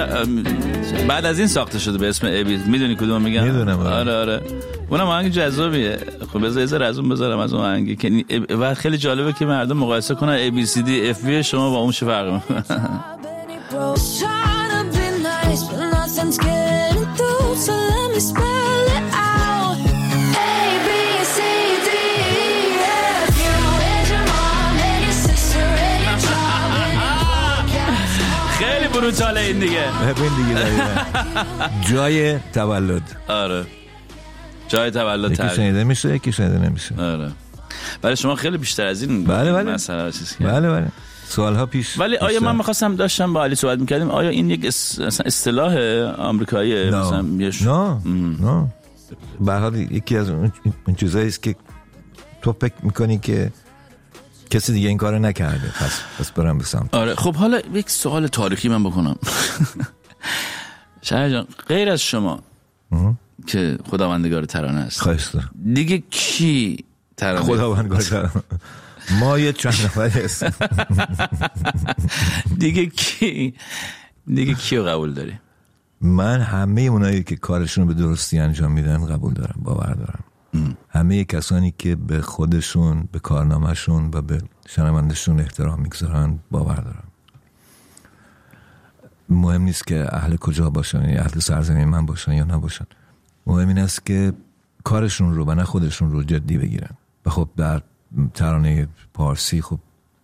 بعد 1.07 1.25
از 1.25 1.39
این 1.39 1.47
ساخته 1.47 1.79
شده 1.79 1.97
به 1.97 2.09
اسم 2.09 2.27
ای 2.27 2.43
بی 2.43 2.57
می‌دونی 2.57 2.95
کدوم 2.95 3.21
میگم؟ 3.21 3.43
می‌دونم، 3.43 3.79
آره. 3.79 3.89
آره 3.89 4.13
آره. 4.13 4.41
اونم 4.89 5.07
آهنگ 5.07 5.31
جذابیه. 5.31 5.97
خب 6.33 6.45
بذار 6.45 6.59
یه 6.59 6.65
ذره 6.65 6.85
از 6.85 6.99
اون 6.99 7.09
بذارم 7.09 7.39
از 7.39 7.53
اون 7.53 7.65
آهنگی 7.65 7.95
که 7.95 8.25
و 8.49 8.73
خیلی 8.73 8.97
جالبه 8.97 9.33
که 9.33 9.45
مردم 9.45 9.77
مقایسه 9.77 10.15
کنن 10.15 10.49
A 10.49 10.51
B 10.51 10.69
C 10.69 10.75
D 10.75 11.17
F 11.17 11.27
U 11.27 11.29
شما 11.29 11.69
با 11.69 11.77
اون 11.77 11.91
چه 11.91 12.05
فرقی 12.05 12.31
می‌کنه. 12.31 12.63
خیلی 29.13 29.25
بروتاله 29.25 29.41
این 29.41 29.59
دیگه. 29.59 29.85
ببین 30.07 30.31
دیگه 30.35 30.59
دقیقاً. 30.59 31.01
جای 31.93 32.39
تولد. 32.53 33.01
آره. 33.27 33.65
جای 34.67 34.91
تولد 34.91 35.31
یکی 35.31 35.49
شنیده 35.55 35.83
میشه 35.83 36.15
یکی 36.15 36.31
شنیده 36.31 36.57
نمیشه. 36.57 36.95
آره. 37.01 37.31
برای 38.01 38.15
شما 38.15 38.35
خیلی 38.35 38.57
بیشتر 38.57 38.85
از 38.85 39.01
این 39.01 39.23
بله، 39.23 39.53
بله. 39.53 39.73
مسئله 39.73 40.03
رو 40.05 40.11
چیز. 40.11 40.35
بله 40.39 40.69
بله. 40.69 40.87
سالها 41.27 41.65
پیش 41.65 41.99
ولی 41.99 42.17
آیا. 42.17 42.39
من 42.39 42.55
می‌خواستم 42.55 42.95
داشتم 42.95 43.33
با 43.33 43.43
علی 43.43 43.55
صحبت 43.55 43.79
می‌کردیم 43.79 44.11
آیا 44.11 44.29
این 44.29 44.49
یک 44.49 44.65
مثلا 44.65 45.25
اصطلاح 45.25 45.77
آمریکایی 46.17 46.89
نه. 46.89 46.99
مثلا 46.99 47.21
نه 47.21 48.69
نه. 49.39 49.69
به 49.69 49.95
یکی 49.95 50.17
از 50.17 50.29
اون 50.29 50.51
چیزایی 50.97 51.27
است 51.27 51.43
که 51.43 51.55
تو 52.41 52.53
فکر 52.61 52.73
می‌کنی 52.83 53.17
که 53.17 53.51
کسی 54.53 54.73
دیگه 54.73 54.87
این 54.87 54.97
کارو 54.97 55.19
نکرده. 55.19 55.67
پس 55.67 56.01
پس 56.19 56.31
برم 56.31 56.57
به 56.57 56.63
سمت. 56.63 56.93
آره 56.93 57.15
خب 57.15 57.35
حالا 57.35 57.61
یک 57.73 57.89
سوال 57.89 58.27
تاریخی 58.27 58.69
من 58.69 58.83
بکنم. 58.83 59.15
شهر 61.01 61.29
جان 61.29 61.47
غیر 61.67 61.89
از 61.89 62.01
شما 62.01 62.39
که 63.47 63.77
خداوندگار 63.89 64.45
ترانه 64.45 64.79
است 64.79 65.01
خواهش 65.01 65.27
دارم. 65.27 65.51
دیگه 65.73 66.03
کی 66.09 66.85
ترانه؟ 67.17 67.45
خداوند 67.45 67.89
گذارم 67.89 68.43
ما 69.19 69.39
یه 69.39 69.53
چند 69.53 69.73
هستیم. 69.73 70.53
دیگه 72.59 72.85
کی؟ 72.85 73.53
دیگه 74.27 74.53
کیو 74.53 74.83
قبول 74.83 75.13
داری؟ 75.13 75.33
من 76.01 76.41
همه 76.41 76.81
اونایی 76.81 77.23
که 77.23 77.35
کارشون 77.35 77.87
رو 77.87 77.93
به 77.93 78.01
درستی 78.01 78.39
انجام 78.39 78.71
میدن 78.71 79.05
قبول 79.05 79.33
دارم 79.33 79.59
باور 79.63 79.93
دارم. 79.93 80.23
همه 80.89 81.23
کسانی 81.23 81.73
که 81.77 81.95
به 81.95 82.21
خودشون 82.21 83.09
به 83.11 83.19
کارنامهشون 83.19 84.09
و 84.13 84.21
به 84.21 84.41
شنوندشون 84.67 85.39
احترام 85.39 85.81
می‌گذارن 85.81 86.39
باور 86.51 86.75
دارم. 86.75 87.07
مهم 89.29 89.61
نیست 89.61 89.87
که 89.87 90.15
اهل 90.15 90.35
کجا 90.35 90.69
باشن 90.69 91.09
یا 91.09 91.21
اهل 91.21 91.39
سرزمین 91.39 91.87
من 91.87 92.05
باشن 92.05 92.31
یا 92.31 92.43
نباشن. 92.43 92.85
مهم 93.47 93.67
این 93.67 93.79
است 93.79 94.05
که 94.05 94.33
کارشون 94.83 95.33
رو 95.35 95.45
و 95.45 95.55
نه 95.55 95.63
خودشون 95.63 96.11
رو 96.11 96.23
جدی 96.23 96.57
بگیرن. 96.57 96.95
و 97.25 97.29
خب 97.29 97.49
در 97.57 97.81
ترانه 98.33 98.87
پارسی 99.13 99.61
خب 99.61 99.79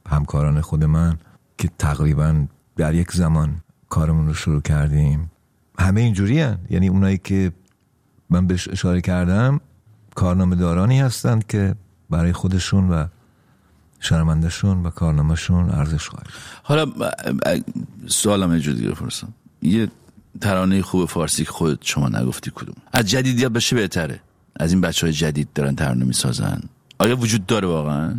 همکاران 0.10 0.62
خود 0.62 0.84
من 0.84 1.18
که 1.58 1.70
تقریبا 1.80 2.46
در 2.76 2.96
یک 2.96 3.12
زمان 3.12 3.62
کارمون 3.90 4.28
رو 4.28 4.34
شروع 4.34 4.62
کردیم 4.62 5.32
همه 5.80 6.02
اینجوری. 6.02 6.36
یعنی 6.70 6.88
اونایی 6.88 7.18
که 7.18 7.52
من 8.30 8.48
بهش 8.48 8.68
اشاره 8.68 9.02
کردم 9.02 9.62
کارنامه 10.20 10.56
دارانی 10.56 11.00
هستند 11.00 11.48
که 11.48 11.76
برای 12.10 12.34
خودشون 12.34 12.90
و 12.90 13.06
شرمندشون 14.00 14.86
و 14.86 14.90
کارنامهشون 14.90 15.70
ارزش 15.70 16.10
قائل 16.10 16.26
حالا 16.64 16.86
سوالم 18.08 18.54
یه 18.56 18.60
دیگه 18.60 18.90
بپرسم. 18.90 19.34
یه 19.62 19.88
ترانه 20.42 20.82
خوب 20.82 21.06
فارسی 21.06 21.46
که 21.46 21.52
خودت 21.52 21.78
شما 21.82 22.10
نگفتی 22.10 22.52
کدوم؟ 22.56 22.76
از 22.94 23.06
جدیدیت 23.10 23.48
بشه 23.48 23.76
بهتره. 23.76 24.20
از 24.60 24.72
این 24.72 24.82
بچه 24.82 25.08
های 25.08 25.14
جدید 25.14 25.48
دارن 25.56 25.76
ترانه 25.76 26.06
می‌سازن. 26.06 26.62
آیا 27.00 27.16
وجود 27.18 27.46
داره 27.46 27.68
واقعا؟ 27.68 28.10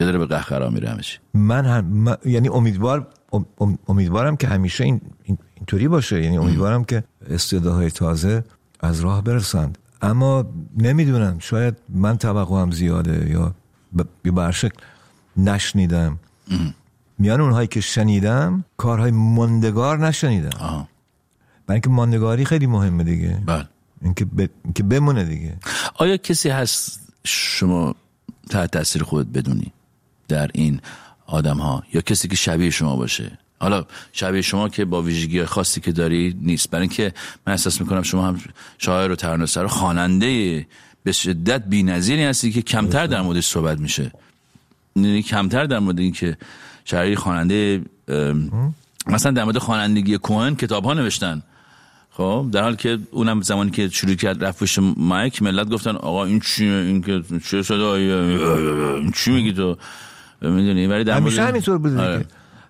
یا 0.00 0.06
داره 0.06 0.18
به 0.18 0.26
قهقرا 0.26 0.70
میره 0.70 0.98
چی؟ 1.00 1.18
من 1.34 1.64
هم 1.64 1.84
من- 1.84 2.16
یعنی 2.24 2.48
امیدوار 2.48 3.06
ام- 3.32 3.46
ام- 3.60 3.78
امیدوارم 3.88 4.36
که 4.36 4.48
همیشه 4.48 4.84
این 4.84 5.00
این- 5.22 5.38
اینطوری 5.54 5.88
باشه. 5.88 6.22
یعنی 6.22 6.38
امیدوارم 6.38 6.84
که 6.84 7.04
استعدادهای 7.30 7.90
تازه 7.90 8.44
از 8.80 9.00
راه 9.00 9.22
برسند. 9.24 9.78
اما 10.02 10.46
نمی‌دونم 10.76 11.38
شاید 11.38 11.76
من 11.88 12.18
توقعم 12.18 12.70
زیاده 12.70 13.30
یا 13.30 13.54
به 14.22 14.42
هر 14.42 14.50
شکل 14.50 14.76
نشنیدم. 15.36 16.18
میان 17.18 17.40
اونهایی 17.40 17.68
که 17.68 17.80
شنیدم 17.80 18.64
کارهای 18.76 19.10
ماندگار 19.10 20.06
نشنیدم. 20.06 20.86
برای 21.66 21.76
اینکه 21.76 21.90
ماندگاری 21.90 22.44
خیلی 22.44 22.66
مهمه 22.66 23.04
دیگه. 23.04 23.42
بله. 23.46 23.68
اینکه 24.02 24.24
ب... 24.24 24.48
اینکه 24.64 24.82
بمونه 24.82 25.24
دیگه. 25.24 25.56
آیا 25.94 26.16
کسی 26.16 26.48
هست 26.48 27.00
شما 27.24 27.94
تحت 28.50 28.70
تاثیر 28.70 29.02
خودت 29.02 29.28
بدونی 29.28 29.72
در 30.28 30.50
این 30.54 30.80
آدم 31.26 31.56
ها 31.58 31.82
یا 31.92 32.00
کسی 32.00 32.28
که 32.28 32.36
شبیه 32.36 32.70
شما 32.70 32.96
باشه؟ 32.96 33.38
حالا 33.60 33.84
شبیه 34.12 34.42
شما 34.42 34.68
که 34.68 34.84
با 34.84 35.02
ویژگی 35.02 35.44
خاصی 35.44 35.80
که 35.80 35.92
داری 35.92 36.36
نیست. 36.42 36.70
برای 36.70 36.82
اینکه 36.82 37.12
من 37.46 37.52
احساس 37.52 37.80
می‌کنم 37.80 38.02
شما 38.02 38.28
هم 38.28 38.40
شاعر 38.78 39.12
و 39.12 39.16
ترانه‌سر 39.16 39.64
و 39.64 39.68
خواننده 39.68 40.66
به 41.02 41.12
شدت 41.12 41.62
بی‌نظیری 41.66 42.24
هستی 42.24 42.52
که 42.52 42.62
کمتر 42.62 43.06
در 43.06 43.20
موردش 43.20 43.46
صحبت 43.46 43.78
میشه. 43.78 44.12
یعنی 44.96 45.22
کمتر 45.22 45.64
در 45.64 45.78
مورد 45.78 45.98
این 45.98 46.12
که 46.12 46.36
شاعری 46.84 47.16
خواننده 47.16 47.82
مثلا 49.06 49.32
در 49.32 49.44
مورد 49.44 49.58
خوانندگی 49.58 50.18
کوهن 50.18 50.54
کتاب 50.54 50.84
ها 50.84 50.94
نوشتن. 50.94 51.42
خب 52.10 52.46
در 52.52 52.62
حال 52.62 52.76
که 52.76 52.98
اونم 53.10 53.40
زمانی 53.40 53.70
که 53.70 53.88
شروع 53.88 54.14
کرد 54.14 54.44
رفت 54.44 54.78
مایک 54.78 55.42
ملت 55.42 55.68
گفتن 55.68 55.96
آقا 55.96 56.24
این 56.24 56.40
چیه 56.40 56.72
این 56.72 57.02
که 57.02 57.22
چه 57.50 57.62
شده 57.62 57.84
این 57.84 59.12
چی 59.12 59.30
میگی 59.30 59.52
تو؟ 59.52 59.76
می‌دونی؟ 60.42 60.86
ولی 60.86 61.04
در 61.04 61.16
همیشه 61.16 61.36
مورد- 61.36 61.48
همینطور 61.48 61.78
بوده 61.78 62.00
آره. 62.00 62.26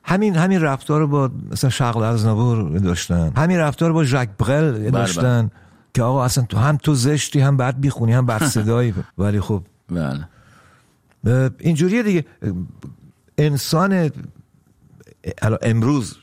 همین 0.09 0.37
همین 0.37 0.61
رفتار 0.61 1.01
رو 1.01 1.07
با 1.07 1.31
مثلا 1.53 1.71
شغل 1.71 2.03
ازنابور 2.03 2.79
داشتن. 2.79 3.33
همین 3.37 3.59
رفتار 3.59 3.89
رو 3.89 3.95
با 3.95 4.05
ژاک 4.05 4.29
برل 4.39 4.91
داشتن 4.91 5.51
که 5.95 6.03
آقا 6.03 6.25
اصلا 6.25 6.45
تو 6.45 6.59
هم 6.59 6.77
تو 6.77 6.95
زشتی 6.95 7.41
هم 7.41 7.57
بعد 7.57 7.81
بیخونی 7.81 8.13
هم 8.13 8.27
بد 8.27 8.45
صدایی. 8.55 8.95
ولی 9.19 9.41
خب 9.41 9.63
بله. 11.25 11.51
اینجوریه 11.59 12.03
دیگه. 12.03 12.25
انسان 13.39 14.11
امروز 15.63 16.17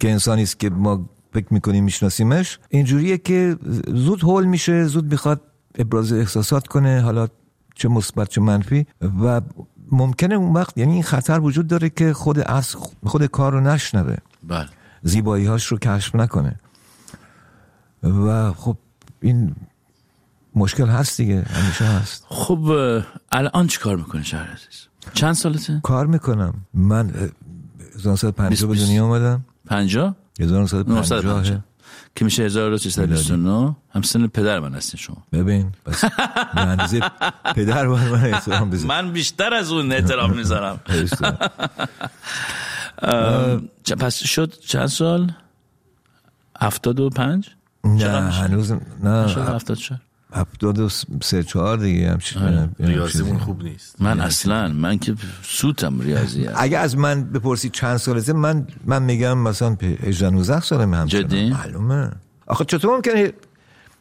که 0.00 0.10
انسانی 0.10 0.42
است 0.42 0.60
که 0.60 0.70
ما 0.70 1.08
فکر 1.32 1.46
می‌کنیم 1.50 1.84
میشناسیمش 1.84 2.58
اینجوریه 2.68 3.18
که 3.18 3.56
زود 3.86 4.22
هول 4.22 4.44
میشه 4.44 4.84
زود 4.84 5.12
می‌خواد 5.12 5.40
ابراز 5.78 6.12
احساسات 6.12 6.66
کنه 6.66 7.00
حالا 7.00 7.28
چه 7.74 7.88
مثبت 7.88 8.28
چه 8.28 8.40
منفی 8.40 8.86
و 9.22 9.40
ممکنه 9.92 10.34
اون 10.34 10.52
وقت 10.52 10.78
یعنی 10.78 10.92
این 10.92 11.02
خطر 11.02 11.40
وجود 11.40 11.66
داره 11.66 11.90
که 11.90 12.12
خود 12.12 12.38
از 12.38 12.76
خود 13.06 13.26
کار 13.26 13.52
رو 13.52 13.60
نشنوه. 13.60 14.16
بله. 14.42 14.68
زیبایی 15.02 15.46
هاش 15.46 15.66
رو 15.66 15.78
کشف 15.78 16.14
نکنه. 16.14 16.60
و 18.02 18.52
خب 18.52 18.76
این 19.20 19.54
مشکل 20.54 20.86
هست 20.86 21.16
دیگه 21.16 21.42
همیشه 21.42 21.84
هست. 21.84 22.24
خب 22.28 22.76
الان 23.32 23.66
چی 23.66 23.78
کار 23.78 23.96
می‌کنی 23.96 24.24
شهر 24.24 24.50
عزیز؟ 24.50 24.86
چند 25.14 25.34
سالته؟ 25.34 25.80
کار 25.82 26.06
می‌کنم. 26.06 26.54
من 26.74 27.10
اه، 27.10 27.28
1950 27.94 28.70
به 28.70 28.76
دنیا 28.76 29.04
آمدم 29.04 29.44
پنجاه؟ 29.66 30.16
1950 30.40 30.96
950 30.96 31.64
که 32.16 32.24
میشه 32.24 32.42
1329 32.42 33.76
هم 33.94 34.02
سن 34.02 34.26
پدر 34.26 34.60
من 34.60 34.74
هستین 34.74 35.00
شما. 35.00 35.16
ببین 35.32 35.72
بس 35.86 36.04
به 36.54 36.60
اندازه 36.60 37.00
پدر 37.54 37.88
باید 37.88 38.08
من 38.08 38.24
احترام 38.24 38.70
بذار. 38.70 38.88
من 38.88 39.12
بیشتر 39.12 39.54
از 39.54 39.72
اون 39.72 39.92
احترام 39.92 40.36
می‌ذارم. 40.36 40.80
پس 44.00 44.24
شد 44.24 44.54
چند 44.66 44.86
سال؟ 44.86 45.32
هفتاد 46.60 47.00
و 47.00 47.10
پنج؟ 47.10 47.50
نه؟ 47.84 48.30
هنوز 48.30 48.68
شد 48.68 48.80
نه 49.02 49.54
هفتاد 49.54 49.76
شد 49.76 50.00
هفتاد 50.34 50.78
و 50.78 50.88
سه 51.22 51.42
چهار 51.42 51.76
دیگه 51.76 52.10
همچین 52.10 52.42
آره. 52.42 52.68
ریاضیمون 52.78 53.38
خوب 53.38 53.62
نیست 53.62 54.02
من 54.02 54.20
اصلا 54.20 54.68
من 54.68 54.98
که 54.98 55.14
سوتم 55.42 56.00
ریاضی 56.00 56.48
اگه 56.56 56.78
از 56.78 56.96
من 56.96 57.24
بپرسی 57.24 57.70
چند 57.70 57.96
سالته 57.96 58.32
من 58.32 58.66
من 58.84 59.02
میگم 59.02 59.38
مثلا 59.38 59.76
18 60.02 60.30
19 60.30 60.60
سالم 60.60 60.94
همچنان 60.94 61.24
جدی؟ 61.24 61.50
معلومه 61.50 62.10
آخه 62.46 62.64
چطور 62.64 62.96
ممکنه 62.96 63.32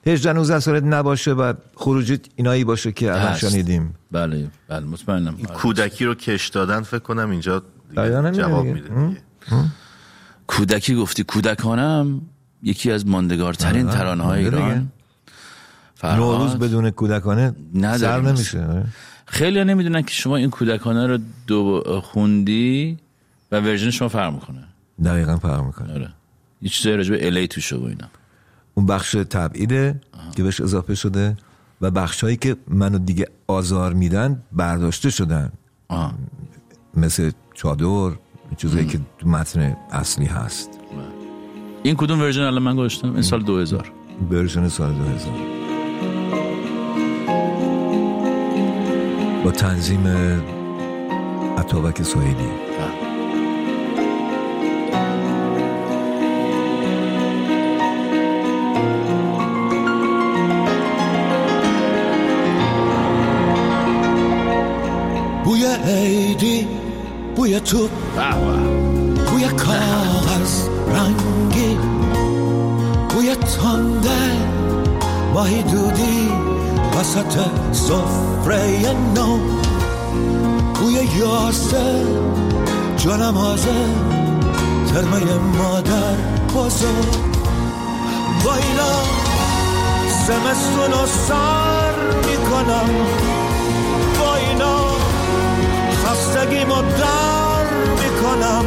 18 0.07 0.33
19 0.33 0.59
سالت 0.59 0.83
نباشه 0.83 1.31
و 1.31 1.53
خروجیت 1.75 2.21
اینایی 2.35 2.63
باشه 2.63 2.91
که 2.91 3.13
الان 3.13 3.27
هست. 3.27 3.49
شنیدیم 3.49 3.95
بله 4.11 4.47
بله 4.67 4.85
مطمئنم 4.85 5.35
کودکی 5.35 6.05
رو 6.05 6.15
کش 6.15 6.47
دادن 6.47 6.81
فکر 6.81 6.99
کنم 6.99 7.29
اینجا 7.29 7.63
جواب 7.95 8.63
دیگه. 8.63 8.73
میده 8.73 8.89
دیگه. 8.89 9.17
کودکی 10.47 10.95
گفتی 10.95 11.23
کودکانم 11.23 12.21
یکی 12.63 12.91
از 12.91 13.07
ماندگارترین 13.07 13.89
ترانه 13.89 14.23
های 14.23 14.43
دیگه. 14.43 14.57
ایران. 14.57 14.91
نوروز 16.03 16.55
بدون 16.55 16.89
کودکانه 16.89 17.55
سر. 17.81 18.21
نمیشه. 18.21 18.65
آره. 18.65 18.85
خیلی 19.25 19.63
نمی‌دونن 19.63 20.01
که 20.01 20.13
شما 20.13 20.35
این 20.35 20.49
کودکانه 20.49 21.07
رو 21.07 21.17
دو 21.47 21.83
خوندی 22.03 22.97
و 23.51 23.59
ورژن 23.59 23.89
شما 23.89 24.07
فرق 24.07 24.33
می‌کنه. 24.33 24.63
دقیقا 25.03 25.37
فرق 25.37 25.63
می‌کنه. 25.65 25.93
آره. 25.93 26.09
یه 26.61 26.69
چیزایی 26.69 26.97
راجع 26.97 27.11
به 27.11 27.27
الی 27.27 27.47
توشه 27.47 27.75
و 27.75 27.83
اینا. 27.83 28.07
اون 28.73 28.85
بخش 28.85 29.11
تبعیده 29.11 30.01
که 30.35 30.43
بهش 30.43 30.61
اضافه 30.61 30.95
شده 30.95 31.37
و 31.81 31.91
بخش 31.91 32.23
هایی 32.23 32.37
که 32.37 32.55
منو 32.67 32.97
دیگه 32.97 33.27
آزار 33.47 33.93
میدن 33.93 34.41
برداشته 34.51 35.09
شدن. 35.09 35.51
آه. 35.87 36.13
مثل 36.93 37.31
چادر 37.53 38.11
چیزایی 38.57 38.87
که 38.87 38.99
تو 39.17 39.27
متن 39.29 39.77
اصلی 39.91 40.25
هست. 40.25 40.69
این 41.83 41.95
کدوم 41.95 42.19
version 42.19 42.41
الان 42.41 42.63
من 42.63 42.75
گذاشتم؟ 42.75 43.13
این 43.13 43.21
سال 43.21 43.43
2000 43.43 43.91
version 44.31 44.67
سال 44.67 44.93
2000 44.93 45.52
با 49.43 49.51
تنظیم 49.51 50.07
اتابک 51.57 52.03
سهیلی 52.03 52.49
بوی 65.45 65.65
عیدی 65.65 66.67
بوی 67.35 67.59
تو. 67.59 67.89
بوی 69.31 69.43
کاغذ 69.43 70.67
رنگی. 70.87 71.77
بوی 73.09 73.35
تنده 73.35 74.31
ماهی 75.33 75.63
دودی. 75.63 76.42
وسط 77.03 77.37
سفره 77.71 78.93
نو. 79.15 79.37
بوی 80.73 80.93
یاسه 80.93 82.05
جانمازه 82.97 83.85
ترمه 84.93 85.19
مادر 85.57 86.15
بزرگ 86.55 87.15
با 88.45 88.53
اینا 88.53 88.93
زمستون 90.27 90.91
رو 90.91 91.05
سر 91.27 91.93
می‌کنم. 92.29 92.89
با 94.19 94.35
اینا 94.35 94.79
خستگیمو 96.05 96.81
در 96.81 97.65
می‌کنم. 97.99 98.65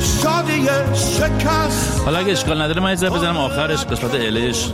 شادی 0.00 0.68
شکست. 0.94 1.93
حالا 2.04 2.18
اگه 2.18 2.32
اشکال 2.32 2.62
نداره 2.62 2.80
من 2.80 2.90
یه 3.02 3.10
بزنم 3.10 3.36
آخرش 3.36 3.84
قسمت 3.84 4.14
الش 4.14 4.72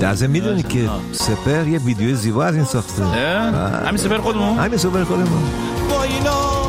در 0.00 0.14
ضمن 0.14 0.30
می‌دونی 0.30 0.62
که 0.62 0.88
سپر 1.12 1.68
یه 1.68 1.78
ویدیو 1.78 2.16
زیبا 2.16 2.44
از 2.44 2.54
این 2.54 2.64
ساخته. 2.64 3.04
همین 3.86 3.96
سفر 3.96 4.18
خودمون؟ 4.18 4.58
همین 4.58 4.78
سپر 4.78 5.04
خودمون. 5.04 5.42
با 5.90 6.02
اینا 6.02 6.64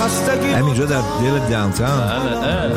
خستگی 0.00 0.52
همینجا 0.52 0.84
در 0.84 1.00
دل 1.00 1.38
داونتاون 1.50 1.90
بله،. 1.90 2.76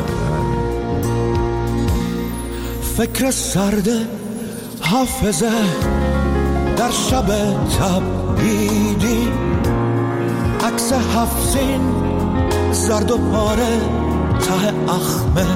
فکر 2.96 3.30
سرد 3.30 3.88
حافظه 4.80 5.50
در 6.76 6.90
شب 6.90 7.26
تبعیدی. 7.78 9.28
عکس 10.64 10.92
هفزین 10.92 12.13
زرد 12.88 13.10
و 13.10 13.18
پاره 13.18 13.80
ته 14.40 14.92
اخمه 14.92 15.46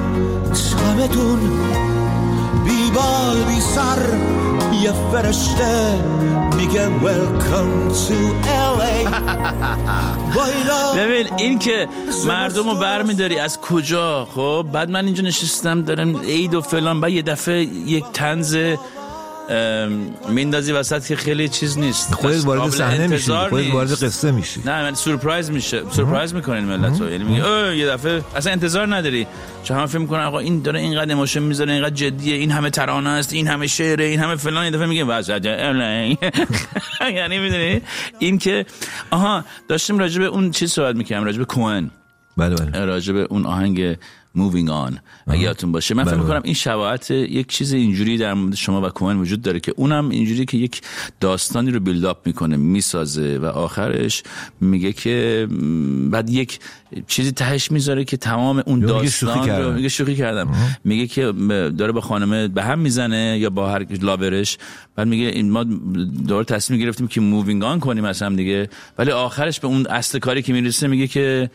چمدون. 0.54 1.40
بیبال 2.64 3.44
بی 3.48 3.60
سر 3.60 3.98
یه 4.82 4.92
فرشته 4.92 5.94
میگه 6.56 6.88
welcome 6.88 7.92
to 7.92 8.18
LA 8.46 9.08
ببین 10.96 11.26
این 11.36 11.58
که 11.58 11.88
مردم 12.26 12.68
رو 12.68 12.74
بر 12.74 13.02
میداری 13.02 13.38
از 13.38 13.60
کجا؟ 13.60 14.28
خب 14.34 14.66
بعد 14.72 14.90
من 14.90 15.04
اینجا 15.04 15.22
نشستم 15.22 15.82
دارم 15.82 16.16
عید 16.16 16.54
و 16.54 16.60
فلان 16.60 17.00
بعد 17.00 17.12
یه 17.12 17.22
دفعه 17.22 17.62
یک 17.62 18.04
طنز 18.12 18.56
میندازی 20.28 20.72
وسط 20.72 21.06
که 21.06 21.16
خیلی 21.16 21.48
چیز 21.48 21.78
نیست. 21.78 22.14
خودت 22.14 22.44
وارد 22.44 22.70
صحنه 22.70 23.06
میشی 23.06 23.32
خودت 23.32 23.70
وارد. 23.72 23.90
قصه 23.90 24.30
میشی. 24.30 24.60
نه 24.64 24.82
من 24.82 24.94
surprise 24.94 25.50
میشه 25.50 25.82
surprise 25.90 26.34
می‌کنین 26.34 26.64
ملت 26.64 27.00
رو. 27.00 27.10
یعنی 27.10 27.24
میگه 27.24 27.46
اوه، 27.46 27.76
یه 27.76 27.86
دفعه 27.86 28.22
اصلا 28.36 28.52
انتظار 28.52 28.96
نداری. 28.96 29.26
چون 29.64 29.76
همه 29.76 29.86
فکر 29.86 29.98
می‌کنن 29.98 30.24
آقا 30.24 30.38
این 30.38 30.62
داره 30.62 30.80
اینقدر 30.80 31.08
emotion 31.08 31.42
می‌ذاره 31.42 31.72
اینقدر 31.72 31.94
جدیه 31.94 32.34
این 32.34 32.50
همه 32.50 32.70
ترانه 32.70 33.10
است 33.10 33.32
این 33.32 33.46
همه 33.46 33.66
شعره 33.66 34.04
این 34.04 34.20
همه 34.20 34.36
فلان. 34.36 34.64
یه 34.64 34.70
دفعه 34.70 34.86
میگه 34.86 35.04
واسه 35.04 35.32
یعنی 37.14 37.38
می‌دونی؟ 37.38 37.80
این 38.18 38.38
که 38.38 38.66
آها 39.10 39.44
داشتیم 39.68 39.98
راجع 39.98 40.20
به 40.20 40.26
اون 40.26 40.50
چیز 40.50 40.72
صحبت 40.72 40.96
می‌کردم 40.96 41.24
راجع 41.24 41.38
به 41.38 41.44
کوهن 41.44 41.90
بله 42.36 42.54
بله. 42.54 42.84
راجع 42.84 43.12
به 43.12 43.26
اون 43.30 43.46
آهنگ 43.46 43.96
Moving 44.36 44.68
On. 44.68 44.98
اگه 45.26 45.40
یادتون 45.40 45.72
باشه. 45.72 45.94
من 45.94 46.04
فکر 46.04 46.14
بله، 46.14 46.22
می‌کنم. 46.22 46.40
این 46.44 46.54
شباهت 46.54 47.10
یک 47.10 47.46
چیز 47.46 47.72
اینجوری 47.72 48.18
در 48.18 48.34
مورد 48.34 48.54
شما 48.54 48.86
و 48.86 48.88
کومن 48.88 49.16
وجود 49.16 49.42
داره 49.42 49.60
که 49.60 49.74
اونم 49.76 50.08
اینجوری 50.08 50.44
که 50.44 50.56
یک 50.56 50.80
داستانی 51.20 51.70
رو 51.70 51.80
بیلد 51.80 52.04
اپ 52.04 52.26
می‌کنه 52.26 52.56
می‌سازه 52.56 53.38
و 53.38 53.44
آخرش 53.44 54.22
میگه 54.60 54.92
که 54.92 55.48
بعد 56.10 56.30
یک 56.30 56.58
چیزی 57.06 57.32
تهش 57.32 57.70
می‌ذاره 57.70 58.04
که 58.04 58.16
تمام 58.16 58.62
اون 58.66 58.80
داستان 58.80 59.48
رو. 59.48 59.72
میگه 59.72 59.88
شوخی 59.88 60.16
کردم 60.16 60.48
میگه 60.84 61.06
که 61.06 61.22
داره 61.78 61.92
با 61.92 62.00
خانمه 62.00 62.48
به 62.48 62.62
هم 62.62 62.78
می‌زنه 62.78 63.38
یا 63.40 63.50
با 63.50 63.70
هر 63.70 63.86
لابرش 64.02 64.58
بعد 64.96 65.08
میگه 65.08 65.26
این 65.26 65.50
ما 65.50 65.64
دور 66.28 66.44
تصمیم 66.44 66.80
گرفتیم 66.80 67.08
که 67.08 67.20
moving 67.20 67.64
on 67.64 67.80
کنیم 67.80 68.04
از 68.04 68.22
هم 68.22 68.36
دیگه. 68.36 68.68
ولی 68.98 69.10
آخرش 69.10 69.60
به 69.60 69.68
اون 69.68 69.86
اصل 69.86 70.18
کاری 70.18 70.42
که 70.42 70.52
می‌رسه 70.52 70.86
میگه 70.86 71.06
که 71.06 71.50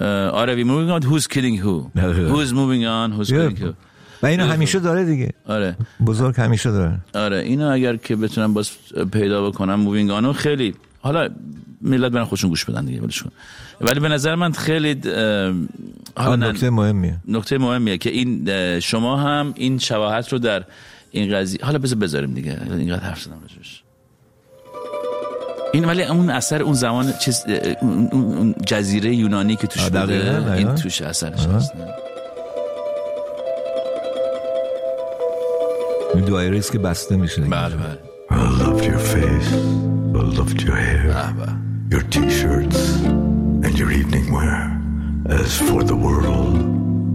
اه، 0.00 0.28
آره 0.30 0.56
we 0.56 0.66
moving 0.66 1.02
on? 1.02 1.06
Who's 1.06 1.26
killing 1.26 1.62
who? 1.64 1.90
آره. 2.06 2.28
who's 2.32 2.50
moving 2.50 2.84
on? 2.84 3.18
Who's 3.20 3.30
killing 3.30 3.62
who? 3.62 3.72
و 4.22 4.26
اینو 4.26 4.44
همیشه 4.44 4.78
داره 4.78 5.04
دیگه. 5.04 5.32
آره. 5.46 5.76
بزرگ 6.06 6.34
همیشه 6.40 6.70
داره. 6.70 6.98
آره 7.14 7.38
اینو 7.38 7.70
اگر 7.70 7.96
که 7.96 8.16
بتونم 8.16 8.54
باز 8.54 8.70
پیدا 9.12 9.50
بکنم 9.50 9.74
moving 9.74 10.10
on 10.10 10.25
و 10.25 10.32
خیلی 10.32 10.74
حالا 11.00 11.28
ملت 11.82 12.12
برن 12.12 12.24
خودشون 12.24 12.50
گوش 12.50 12.64
بدن 12.64 12.84
دیگه 12.84 13.00
ولش 13.00 13.24
ولی 13.80 14.00
به 14.00 14.08
نظر 14.08 14.34
من 14.34 14.52
خیلی 14.52 15.00
حالا 16.16 16.36
نکته 16.36 16.70
مهمیه. 16.70 17.16
نکته 17.28 17.58
مهمیه 17.58 17.98
که 17.98 18.10
این 18.10 18.50
شما 18.80 19.16
هم 19.16 19.52
این 19.56 19.78
شباهت 19.78 20.32
رو 20.32 20.38
در 20.38 20.64
این 21.10 21.34
قضیه 21.34 21.60
حالا 21.64 21.78
بذار 21.78 21.98
بذاریم 21.98 22.34
دیگه 22.34 22.60
اینقدر 22.70 23.02
حرف 23.04 23.22
زدم 23.22 23.36
راجبش 23.42 23.82
این 25.72 25.84
ولی 25.84 26.02
اون 26.02 26.30
اثر 26.30 26.62
اون 26.62 26.74
زمان 26.74 27.12
چیز 27.12 27.44
اون, 27.80 28.54
جزیره 28.66 29.14
یونانی 29.14 29.56
که 29.56 29.66
توش 29.66 29.82
بوده. 29.82 30.52
این 30.56 30.74
توش 30.74 31.02
اثرش 31.02 31.46
هست 31.46 31.72
این 36.14 36.24
دایره 36.24 36.58
است 36.58 36.72
که 36.72 36.78
بسته 36.78 37.16
میشه. 37.16 37.42
بله 37.42 37.76
بله 37.76 37.98
I 38.30 38.34
loved 38.62 38.84
your 38.84 38.98
face. 39.14 39.50
I 40.20 40.22
loved 40.38 40.62
your 40.62 40.76
hair, 40.76 41.10
your 41.92 42.04
t-shirts, 42.14 42.80
and 43.66 43.72
your 43.80 43.90
evening 44.00 44.26
wear. 44.32 44.62
As 45.28 45.52
for 45.68 45.80
the 45.92 45.98
world, 46.08 46.56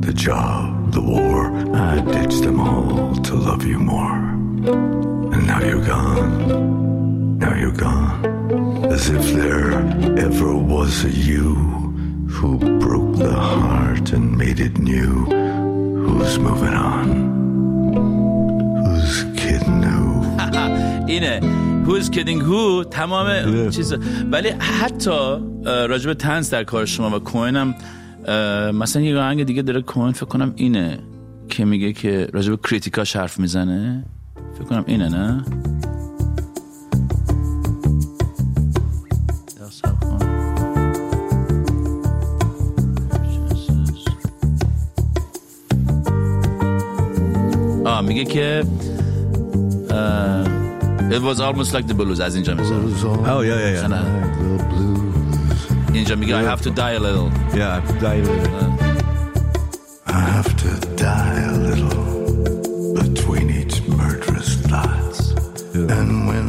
the 0.08 0.14
job, 0.14 0.92
the 0.98 1.02
war, 1.14 1.38
I 1.90 1.94
ditched 2.16 2.42
them 2.44 2.60
all 2.60 3.16
to 3.28 3.34
love 3.36 3.64
you 3.72 3.80
more. 3.80 4.20
And 5.34 5.42
now 5.52 5.62
you're 5.68 5.86
gone. 5.96 6.91
Now 7.42 7.56
you're 7.62 7.80
gone. 7.88 8.12
As 8.96 9.10
if 9.18 9.24
there 9.40 9.72
ever 10.28 10.52
was 10.74 10.94
a 11.12 11.14
you 11.30 11.48
who 12.34 12.50
broke 12.86 13.14
the 13.28 13.34
heart 13.34 14.08
and 14.16 14.38
made 14.38 14.60
it 14.68 14.76
new. 14.78 15.12
Who's 16.06 16.38
moving 16.48 16.76
on? 16.92 17.06
Who's 18.84 19.16
kidding 19.42 19.82
who? 19.90 20.06
اینه 21.12 21.40
Who's 21.86 22.10
kidding 22.10 22.40
who 22.40 22.86
تمام 22.92 23.70
چیز 23.70 23.94
ولی 24.32 24.50
حتی 24.50 25.38
راجب 25.66 26.14
تنز 26.14 26.50
در 26.50 26.64
کار 26.64 26.86
شما 26.86 27.18
و 27.18 27.20
کوین 27.20 27.56
هم 27.56 27.76
مثلا 28.72 29.02
یه 29.02 29.18
آهنگ 29.18 29.44
دیگه 29.44 29.62
داره 29.62 29.82
کوین 29.82 30.12
فکر 30.12 30.26
کنم 30.26 30.54
اینه 30.56 31.00
که 31.50 31.66
میگه 31.66 31.94
که 31.94 32.28
راجع 32.34 32.50
به 32.52 32.58
کریتیکاش 32.58 33.16
حرف 33.16 33.40
می‌زنه 33.40 34.06
فکر 34.54 34.64
کنم 34.64 34.84
اینه 34.88 35.10
نه 35.10 35.44
آه 48.01 48.01
میگه 48.01 48.25
که 48.25 48.65
اه، 49.91 50.45
It 51.11 51.23
was 51.23 51.41
almost 51.41 51.73
like 51.75 51.87
the 51.87 51.95
blues 51.95 52.21
از 52.21 52.35
اینجا 52.35 52.55
میذاره 52.55 52.83
Oh, 52.85 53.43
yeah, 53.43 53.45
yeah, 53.47 53.83
yeah. 53.83 53.89
نه. 53.91 54.01
The 54.59 54.63
blues. 54.63 55.95
اینجا 55.95 56.17
میگه 56.17 56.43
I 56.43 56.57
have 56.57 56.63
to 56.63 56.71
die 56.71 56.97
a 56.97 57.01
little 57.01 57.31
Yeah, 57.55 57.81
die- 58.03 58.23
I 60.09 60.21
have 60.37 60.51
to 60.65 60.71
die 61.07 61.39
a 61.53 61.55
little 61.69 62.05
between 63.01 63.47
each 63.61 63.77
murderous 63.99 64.51
thoughts. 64.71 65.21
And 65.97 66.11
when 66.29 66.40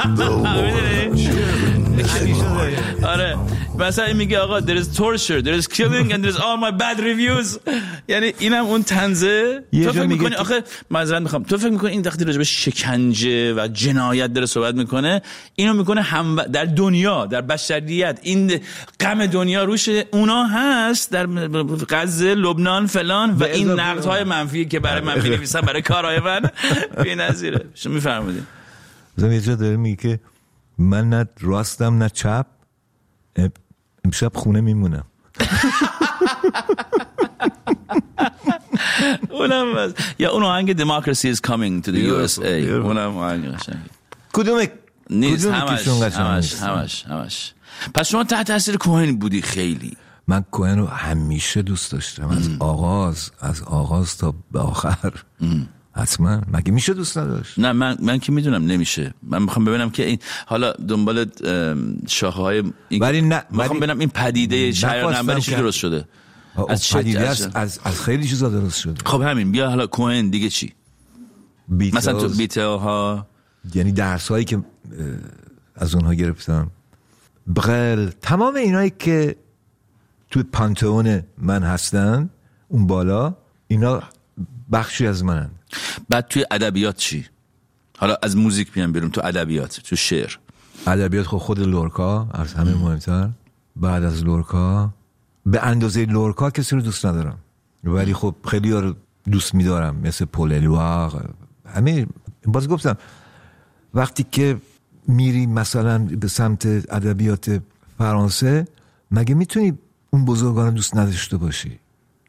آره. 3.12 3.36
مثلا 3.78 4.04
این 4.04 4.16
میگه 4.16 4.38
آقا 4.38 4.60
there 4.60 4.78
is 4.82 4.96
torture 4.96 5.42
there 5.44 5.62
is 5.62 5.66
killing 5.66 6.12
and 6.12 6.24
there 6.24 6.32
is 6.34 6.36
all 6.36 6.56
my 6.64 6.70
bad 6.82 6.98
reviews. 7.00 7.58
یعنی 8.08 8.32
اینم 8.38 8.64
اون 8.64 8.82
تنزه 8.82 9.62
تو 9.84 9.92
فکر 9.92 10.06
می‌کنی؟ 10.06 10.34
آخه 10.34 10.62
معذرت 10.90 11.22
می‌خوام. 11.22 11.42
تو 11.42 11.58
فکر 11.58 11.68
می‌کنی 11.70 11.90
این 11.90 12.02
وقتی 12.02 12.24
راجع 12.24 12.38
به 12.38 12.44
شکنجه 12.44 13.54
و 13.54 13.68
جنایت 13.72 14.32
داره 14.32 14.46
صحبت 14.46 14.74
می‌کنه؟ 14.74 15.22
اینو 15.54 15.74
می‌کنه 15.74 16.02
هم 16.02 16.42
در 16.42 16.64
دنیا 16.64 17.26
در 17.26 17.40
بشریت. 17.40 18.18
این 18.22 18.60
غم 19.00 19.26
دنیا 19.26 19.64
روش 19.64 19.88
اونا 20.12 20.44
هست 20.44 21.12
در 21.12 21.26
غزه 21.90 22.34
لبنان 22.34 22.86
فلان 22.86 23.30
و 23.30 23.44
این 23.44 23.70
اضافه- 23.70 23.82
نقدهای 23.82 24.24
منفی 24.24 24.64
که 24.64 24.80
برای 24.80 25.00
من 25.00 25.20
می‌نویسن 25.24 25.60
برای 25.60 25.82
کارهای 25.82 26.20
من. 26.20 26.40
بی‌نظیره 27.04 27.64
شما 27.74 27.92
میفرمایید 27.94 28.59
مثلا 29.18 29.32
یه 29.32 29.40
جا 29.40 29.54
داره 29.54 29.76
میگه 29.76 29.96
که 29.96 30.20
من 30.78 31.08
نه 31.10 31.26
راستم 31.40 31.98
نه 32.02 32.08
چپ. 32.08 32.46
ام- 33.36 33.50
امشب 34.04 34.32
خونه 34.34 34.60
میمونم. 34.60 35.04
اونم 39.30 39.92
یا 40.18 40.30
اون 40.30 40.42
آهنگ 40.42 40.76
democracy 40.82 41.34
is 41.36 41.40
coming 41.50 41.82
to 41.86 41.90
the 41.92 42.02
USA 42.08 42.44
اونم 42.68 43.16
آهنگ 43.16 43.44
قشنگی 43.54 43.90
کدوم 44.32 44.60
نیست 45.10 45.46
همش 45.46 45.88
همش؟ 45.88 46.54
همش 46.54 47.04
همش. 47.06 47.54
پس 47.94 48.08
شما 48.08 48.24
تحت 48.24 48.46
تاثیر 48.46 48.76
کوهن 48.76 49.16
بودی 49.16 49.42
خیلی. 49.42 49.96
من 50.28 50.42
کوهن 50.50 50.78
رو 50.78 50.86
همیشه 50.86 51.62
دوست 51.62 51.92
داشتم. 51.92 52.28
از 52.28 52.48
آغاز 52.58 53.30
از 53.40 53.62
آغاز 53.62 54.16
تا 54.16 54.34
به 54.52 54.60
آخر. 54.60 55.12
حتما. 55.92 56.40
مگه 56.52 56.72
میشه 56.72 56.94
دوست 56.94 57.18
نداشت؟ 57.18 57.58
نه 57.58 57.72
من 57.72 57.96
من 58.02 58.18
که 58.18 58.32
می‌دونم 58.32 58.66
نمیشه. 58.66 59.14
من 59.22 59.42
می‌خوام 59.42 59.64
ببینم 59.64 59.90
که 59.90 60.06
این 60.06 60.18
حالا 60.46 60.72
دنبال 60.72 61.26
شاخه 62.08 62.40
های 62.42 62.72
ولی 63.00 63.22
نه- 63.22 63.42
می‌خوام 63.50 63.78
ببینم 63.78 63.98
این 63.98 64.08
پدیده 64.08 64.72
شهر 64.72 65.16
نمبری 65.16 65.40
چی 65.40 65.54
درست 65.54 65.78
شده؟ 65.78 66.04
از 66.68 66.90
پدیده 66.92 67.28
از- 67.28 67.48
از, 67.54 67.80
از, 67.84 68.00
خیلی 68.02 68.28
چیزا 68.28 68.48
درست 68.48 68.80
شده. 68.80 68.94
خب 69.04 69.20
همین 69.22 69.52
بیا 69.52 69.68
حالا 69.68 69.86
کوهن 69.86 70.30
دیگه 70.30 70.48
چی؟ 70.48 70.72
بیتلز، 71.68 71.96
مثلا 72.08 72.20
تو 72.20 72.28
بیتل 72.28 72.60
ها 72.60 73.26
یعنی 73.74 73.92
درس 73.92 74.28
هایی 74.28 74.44
که 74.44 74.62
از 75.76 75.94
اونها 75.94 76.14
گرفتم. 76.14 76.70
بغل 77.56 78.10
تمام 78.22 78.54
اینایی 78.54 78.92
که 78.98 79.36
توی 80.30 80.42
پانتئون 80.42 81.22
من 81.38 81.62
هستن 81.62 82.30
اون 82.68 82.86
بالا 82.86 83.34
اینا 83.68 84.02
بخشی 84.72 85.06
از 85.06 85.24
منن. 85.24 85.50
بعد 86.08 86.26
توی 86.28 86.44
ادبیات 86.50 86.96
چی؟ 86.96 87.26
حالا 87.98 88.16
از 88.22 88.36
موزیک 88.36 88.72
بیام 88.72 88.92
بیرون 88.92 89.10
تو 89.10 89.20
ادبیات 89.24 89.80
تو 89.80 89.96
شعر. 89.96 90.36
ادبیات 90.86 91.26
خب 91.26 91.38
خود 91.38 91.60
لورکا 91.60 92.28
از 92.34 92.54
همه 92.54 92.74
مهمتر. 92.74 93.28
بعد 93.76 94.04
از 94.04 94.24
لورکا 94.24 94.94
به 95.46 95.62
اندازه 95.62 96.04
لورکا 96.04 96.50
کسی 96.50 96.76
رو 96.76 96.82
دوست 96.82 97.06
ندارم. 97.06 97.38
ولی 97.84 98.14
خب 98.14 98.34
خیلی 98.48 98.72
رو 98.72 98.94
دوست 99.30 99.54
میدارم 99.54 99.96
مثل 99.96 100.24
پول 100.24 100.52
الواق 100.52 101.22
همه. 101.74 102.06
باز 102.44 102.68
گفتم 102.68 102.96
وقتی 103.94 104.26
که 104.30 104.56
میری 105.08 105.46
مثلا 105.46 105.98
به 105.98 106.28
سمت 106.28 106.66
ادبیات 106.66 107.62
فرانسه 107.98 108.66
مگه 109.10 109.34
می‌تونی 109.34 109.78
اون 110.10 110.24
بزرگان 110.24 110.66
رو 110.66 110.72
دوست 110.72 110.96
نداشته 110.96 111.36
باشی؟ 111.36 111.78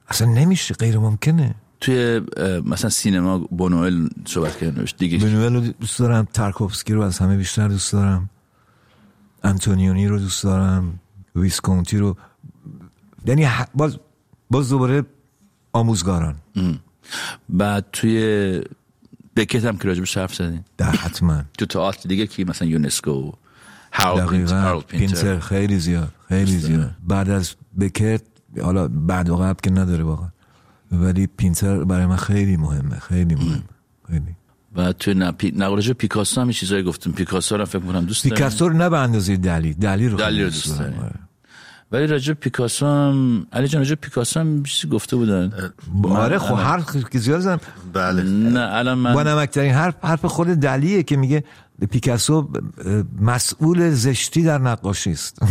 اصلا 0.08 0.28
نمیشه 0.28 0.74
غیر 0.74 0.98
ممکنه. 0.98 1.56
توی 1.82 2.22
مثلا 2.66 2.90
سینما 2.90 3.38
بونوئل 3.38 4.08
صحبت 4.26 4.58
کردن 4.58 4.86
دیگه 4.98 5.18
بنوئل 5.18 5.54
رو 5.54 5.60
دوست 5.60 6.00
دارم 6.00 6.28
ترکوفسکی 6.34 6.94
رو 6.94 7.02
از 7.02 7.20
همه 7.20 7.38
بیشتر 7.38 7.68
دوست 7.68 7.94
دارم. 7.94 8.30
انتونیونی 9.44 10.08
رو 10.08 10.20
دوست 10.20 10.44
دارم 10.44 11.00
ویسکونتی 11.36 11.98
رو. 11.98 12.18
یعنی 13.26 13.48
باز 13.74 13.98
باز 14.50 14.70
دوباره 14.70 15.04
آموزگاران. 15.74 16.36
بعد 17.50 17.86
توی 17.92 18.62
بکت 19.36 19.66
هم 19.66 19.78
که 19.78 19.88
راجع 19.88 20.01
بهش 20.01 20.18
حرف 20.18 20.36
زدین 20.36 20.64
در 20.78 20.92
حتما. 20.92 21.44
تو 21.58 21.66
تئاتر 21.66 22.10
دیگه 22.10 22.28
کی 22.28 22.44
مثلا 22.44 22.68
یونسکو 22.68 23.32
پینتر. 24.30 24.80
پینتر 24.80 25.40
خیلی 25.40 25.80
زیاد 25.80 26.14
خیلی 26.30 26.58
زیاد. 26.58 26.96
بعد 27.08 27.30
از 27.30 27.56
بکت 27.80 28.22
حالا 28.62 28.88
بعد 28.88 29.30
و 29.30 29.38
قبل 29.38 29.60
که 29.64 29.72
نداره 29.72 30.04
واقعا. 30.04 30.30
ولی 30.92 31.28
پینتر 31.28 31.84
برای 31.84 32.06
من 32.06 32.16
خیلی 32.16 32.58
مهمه 32.58 33.00
خیلی 33.00 33.36
مهمه 33.36 33.64
خیلی. 34.08 34.36
بعد 34.76 34.98
توی 34.98 35.14
نه 35.14 35.32
پی... 35.32 35.52
به 35.52 35.94
پیکاسو 35.94 36.42
هم 36.42 36.52
چیزایی 36.52 36.84
گفتم. 36.84 37.12
پیکاسو 37.12 37.58
رو 37.58 37.66
فکر 37.66 37.80
کنم 37.80 38.06
دوست 38.06 38.24
دارم 38.24 38.36
پیکاسو 38.36 38.70
رو 38.70 38.78
نه 38.78 38.90
به 38.90 39.00
اندازه 39.00 39.38
دالی. 39.38 39.74
دالی 39.74 40.10
رو 40.10 40.18
دالی 40.18 40.28
خیلی 40.28 40.44
رو 40.44 40.50
دوست 40.50 40.80
داری. 40.80 40.94
ولی 41.92 42.08
راجع 42.08 42.34
به 42.34 42.40
پیکاسو 42.40 42.86
هم 42.86 43.48
علی 43.54 43.68
جان 43.68 43.82
راجع 43.82 43.90
به 43.90 44.02
پیکاسو 44.02 44.40
هم 44.40 44.64
چیزی 44.64 44.94
گفته 44.94 45.16
بودن. 45.16 45.72
آره 46.04 46.38
خب 46.38 46.56
حرف 46.56 47.10
که 47.10 47.20
زیاد 47.20 47.40
زدم. 47.40 47.60
بله. 47.94 48.24
نه 48.24 48.60
الان 48.60 48.98
من 48.98 49.14
با 49.14 49.24
نمکترین 49.24 49.74
حرف 49.74 49.96
حرف 50.04 50.26
خود 50.26 50.48
دلیه 50.48 51.04
که 51.04 51.18
میگه 51.18 51.44
پیکاسو 51.88 52.50
مسئول 53.22 53.90
زشتی 53.90 54.44
در 54.44 54.58
نقاشی 54.58 55.12
است. 55.12 55.40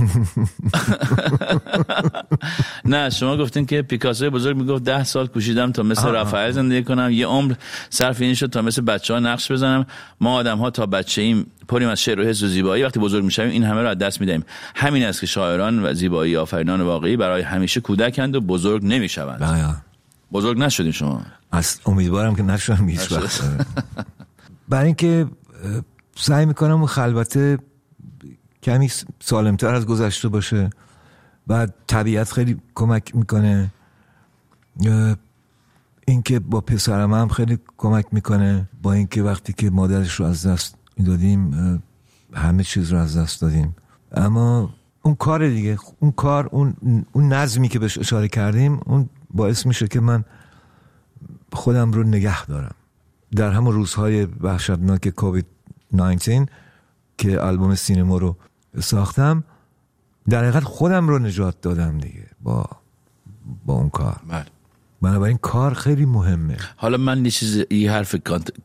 نه 2.84 3.10
شما 3.10 3.36
گفتین 3.36 3.66
که 3.66 3.82
پیکاسو 3.82 4.30
بزرگ 4.30 4.56
می‌گفت 4.56 4.84
ده 4.84 5.04
سال 5.04 5.26
کوشیدم 5.26 5.72
تا 5.72 5.82
مثل 5.82 6.08
رافائل 6.08 6.50
زندگی 6.50 6.84
کنم. 6.84 7.10
یه 7.10 7.26
عمر 7.26 7.54
صرف 7.90 8.20
این 8.20 8.34
شد 8.34 8.46
تا 8.46 8.62
مثل 8.62 8.82
بچه 8.82 9.14
ها 9.14 9.20
نقش 9.20 9.52
بزنم. 9.52 9.86
ما 10.20 10.34
آدم 10.34 10.58
ها 10.58 10.70
تا 10.70 10.86
بچه 10.86 11.22
ایم 11.22 11.46
پریم 11.68 11.88
از 11.88 12.00
شعر 12.00 12.20
و 12.20 12.24
حس 12.24 12.42
و 12.42 12.48
زیبایی. 12.48 12.82
وقتی 12.82 13.00
بزرگ 13.00 13.24
می‌شویم 13.24 13.50
این 13.50 13.64
همه 13.64 13.82
رو 13.82 13.88
از 13.88 13.98
دست 13.98 14.20
می‌دهیم. 14.20 14.44
همین 14.74 15.04
است 15.04 15.20
که 15.20 15.26
شاعران 15.26 15.84
و 15.84 15.94
زیبایی 15.94 16.36
آفرینان 16.36 16.80
واقعی 16.80 17.16
برای 17.16 17.42
همیشه 17.42 17.80
کودکند 17.80 18.34
و 18.34 18.40
بزرگ 18.40 18.84
نمی‌شوند. 18.84 19.40
بله. 19.40 19.74
بزرگ 20.32 20.58
نشدین 20.58 20.92
شما؟ 20.92 21.22
از 21.52 21.80
امیدوارم 21.86 22.34
که 22.34 22.42
نشونم 22.42 22.88
هیچ 22.88 23.12
وقت. 23.12 23.42
برای 24.68 24.86
اینکه 24.86 25.26
سعی 26.16 26.46
می‌کنم 26.46 26.76
اون 26.76 26.86
خلوته 26.86 27.58
کمی 28.62 28.90
سالمتر 29.20 29.74
از 29.74 29.86
گذشته 29.86 30.28
باشه 30.28 30.70
و 31.48 31.66
طبیعت 31.86 32.32
خیلی 32.32 32.60
کمک 32.74 33.16
می‌کنه 33.16 33.70
اینکه 36.06 36.38
با 36.38 36.60
پسرم 36.60 37.14
هم 37.14 37.28
خیلی 37.28 37.58
کمک 37.76 38.06
می‌کنه 38.12 38.68
با 38.82 38.92
اینکه 38.92 39.22
وقتی 39.22 39.52
که 39.52 39.70
مادرش 39.70 40.14
رو 40.14 40.26
از 40.26 40.46
دست 40.46 40.74
دادیم 41.04 41.82
همه 42.34 42.64
چیز 42.64 42.92
رو 42.92 42.98
از 42.98 43.16
دست 43.16 43.40
دادیم. 43.40 43.76
اما 44.12 44.74
اون 45.02 45.14
کار 45.14 45.48
دیگه 45.48 45.78
اون 46.00 46.12
کار 46.12 46.48
اون 46.52 46.74
اون 47.12 47.32
نظمی 47.32 47.68
که 47.68 47.78
بهش 47.78 47.98
اشاره 47.98 48.28
کردیم 48.28 48.80
اون 48.86 49.08
باعث 49.30 49.66
میشه 49.66 49.88
که 49.88 50.00
من 50.00 50.24
خودم 51.52 51.92
رو 51.92 52.02
نگه 52.02 52.46
دارم. 52.46 52.74
در 53.36 53.50
همون 53.50 53.74
روزهای 53.74 54.24
وحشتناک 54.24 55.08
کووید 55.08 55.46
19 55.92 56.46
که 57.18 57.38
آلبوم 57.38 57.74
سینما 57.74 58.18
رو 58.18 58.36
ساختم 58.80 59.44
در 60.28 60.42
حقیقت 60.44 60.64
خودم 60.64 61.08
رو 61.08 61.18
نجات 61.18 61.60
دادم 61.60 61.98
دیگه 61.98 62.26
با 62.42 62.66
با 63.66 63.74
اون 63.74 63.90
کار. 63.90 64.20
بله. 64.28 64.44
بنابراین 65.02 65.36
کار 65.36 65.74
خیلی 65.74 66.04
مهمه. 66.04 66.56
حالا 66.76 66.96
من 66.96 67.24
یه 67.24 67.30
چیز 67.30 67.64
یه 67.70 67.92
حرف 67.92 68.14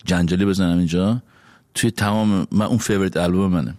جنجالی 0.06 0.46
بزنم 0.46 0.78
اینجا. 0.78 1.22
توی 1.74 1.92
تمام 1.92 2.48
من 2.52 2.66
اون 2.66 2.78
favorite 2.78 3.18
آلبوم 3.18 3.52
منه. 3.52 3.76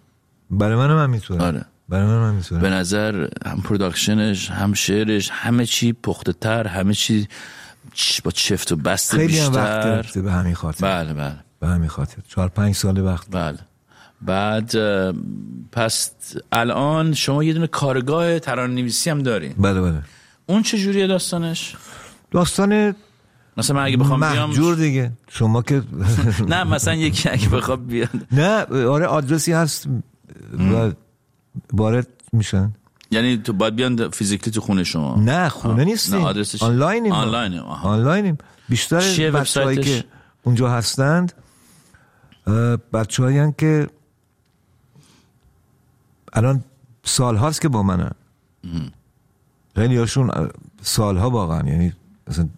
برای 0.50 0.76
من 0.76 0.90
هم 0.90 0.98
همینطوره 0.98 1.44
آره. 1.44 1.64
برای 1.88 2.06
من 2.06 2.42
هم 2.50 2.60
به 2.60 2.70
نظر 2.70 3.28
هم 3.46 3.60
production 3.60 4.35
ش 4.35 4.50
هم 4.50 4.72
شعرش 4.74 5.30
همه 5.30 5.66
چی 5.66 5.92
پخته 5.92 6.32
تر 6.32 6.66
همه 6.66 6.94
چی 6.94 7.28
با 8.24 8.30
چفت 8.30 8.72
و 8.72 8.76
بست 8.76 9.14
خیلی 9.14 9.38
هم 9.38 9.52
وقت 9.52 9.76
بیشتر. 9.76 9.96
گرفته 9.96 10.22
به 10.22 10.32
همین 10.32 10.54
خاطر. 10.54 11.04
بله 11.04 11.14
بله. 11.14 11.45
به 11.60 11.66
همین 11.66 11.88
خاطر. 11.88 12.22
چهار 12.28 12.48
پنج 12.48 12.74
سال 12.74 12.98
وقت. 13.00 13.26
بله. 13.30 13.58
بعد 14.22 14.72
پس 15.72 16.10
الان 16.52 17.14
شما 17.14 17.44
یه 17.44 17.52
دونه 17.52 17.66
کارگاه 17.66 18.38
ترانه 18.38 18.74
نویسی 18.74 19.10
هم 19.10 19.22
دارین. 19.22 19.54
بله 19.58 19.80
بله. 19.80 20.02
اون 20.46 20.62
چه 20.62 20.78
جوریه 20.78 21.06
داستانش؟ 21.06 21.76
داستان 22.30 22.94
مثلا 23.56 23.76
من 23.76 23.84
اگه 23.84 23.96
بخوام 23.96 24.20
بیام 24.20 24.48
مهجور 24.48 24.74
دیگه. 24.74 25.12
شما 25.28 25.62
که 25.62 25.82
نه 26.48 26.64
مثلا 26.64 26.94
یکی 26.94 27.28
اگه 27.28 27.48
بخواد 27.48 27.86
بیاد. 27.86 28.08
نه 28.32 28.64
آره 28.86 29.06
آدرسی 29.06 29.52
هست 29.52 29.86
و 30.58 30.92
وارد 31.72 32.08
میشن. 32.32 32.72
یعنی 33.10 33.36
تو 33.36 33.52
باید 33.52 33.76
بیان 33.76 34.10
فیزیکلی 34.10 34.52
تو 34.52 34.60
خونه 34.60 34.84
شما. 34.84 35.16
نه 35.20 35.48
خونه. 35.48 35.84
نیستیم. 35.84 36.20
آدرسش 36.20 36.62
آنلاینیم. 36.62 37.12
آها. 37.12 37.88
آنلاینیم. 37.88 38.38
بیشتر 38.68 38.96
بچه‌هایی 38.96 39.30
وبسایتش؟ 39.30 39.84
که 39.84 40.04
اونجا 40.42 40.70
هستند 40.70 41.32
بچه 42.92 43.22
هایی 43.22 43.52
که 43.58 43.88
الان 46.32 46.64
سال 47.04 47.36
هاست 47.36 47.60
که 47.60 47.68
با 47.68 47.82
منن. 47.82 48.12
خیلی 49.76 49.96
هاشون 49.96 50.50
سالها 50.82 51.30
واقعا 51.30 51.68
یعنی 51.68 51.92
مثلا 52.28 52.48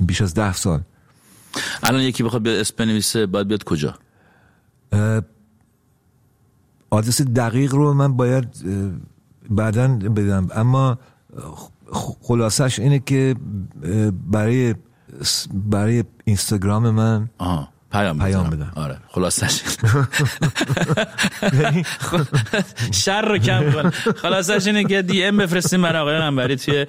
بیش 0.00 0.22
از 0.22 0.34
ده 0.34 0.52
سال. 0.52 0.80
الان 1.82 2.02
یکی 2.02 2.22
بخواد 2.22 2.42
بیاد 2.42 2.56
اسم 2.58 2.74
بنویسه 2.78 3.26
باید 3.26 3.48
بیاد 3.48 3.64
کجا؟ 3.64 3.94
آدرس 6.90 7.22
دقیق 7.22 7.74
رو 7.74 7.94
من 7.94 8.16
باید 8.16 8.48
بعدا 9.50 9.88
بدم. 9.88 10.48
اما 10.54 10.98
خلاصش 12.22 12.78
اینه 12.78 12.98
که 12.98 13.36
برای 14.30 14.74
برای 15.54 16.04
اینستاگرام 16.24 16.90
من 16.90 17.30
آها. 17.38 17.69
پیام 17.92 18.18
پیام. 18.18 18.50
بدم. 18.50 18.72
آره 18.74 18.96
خلاصش 19.08 19.62
شر 22.92 23.22
رو 23.28 23.38
کم 23.38 23.72
کن. 23.72 23.90
خلاصش 24.16 24.66
اینه 24.66 24.84
که 24.84 25.02
دی 25.02 25.24
ام 25.24 25.36
بفرستین 25.36 25.82
برای 25.82 26.02
آقای 26.02 26.18
قنبری 26.18 26.56
توی 26.56 26.86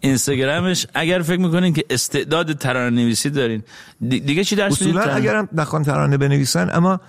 اینستاگرامش. 0.00 0.86
اگر 0.94 1.22
فکر 1.22 1.40
می‌کنین 1.40 1.72
که 1.74 1.84
استعداد 1.90 2.52
ترانه 2.52 2.90
نویسی 3.02 3.30
دارین 3.30 3.62
دی- 4.08 4.20
دیگه 4.20 4.44
چی 4.44 4.56
درس 4.56 4.72
اصولا 4.72 5.02
اگرم 5.02 5.48
نخوان 5.52 5.82
ترانه 5.82 6.16
بنویسن 6.16 6.70
اما 6.72 7.00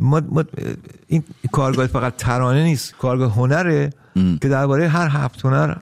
ما, 0.00 0.22
ما 0.28 0.44
این 1.06 1.24
کارگاه 1.52 1.86
فقط 1.86 2.16
ترانه 2.16 2.62
نیست 2.64 2.94
کارگاه 2.98 3.34
هنره 3.34 3.90
که 4.42 4.48
درباره 4.48 4.88
هر 4.88 5.08
هفت 5.08 5.44
هنر 5.44 5.74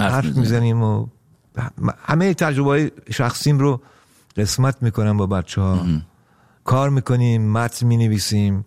حرف. 0.00 0.24
می‌زنیم. 0.24 0.82
و 0.82 1.06
همه 2.04 2.34
تجربه 2.34 2.68
های 2.70 2.90
شخصیم 3.10 3.58
رو 3.58 3.80
قسمت 4.36 4.76
می‌کنم 4.80 5.16
با 5.16 5.26
بچه 5.26 5.60
ها 5.60 5.86
کار 6.66 6.90
می‌کنیم 6.90 7.52
متن 7.52 7.86
می‌نویسیم. 7.86 8.64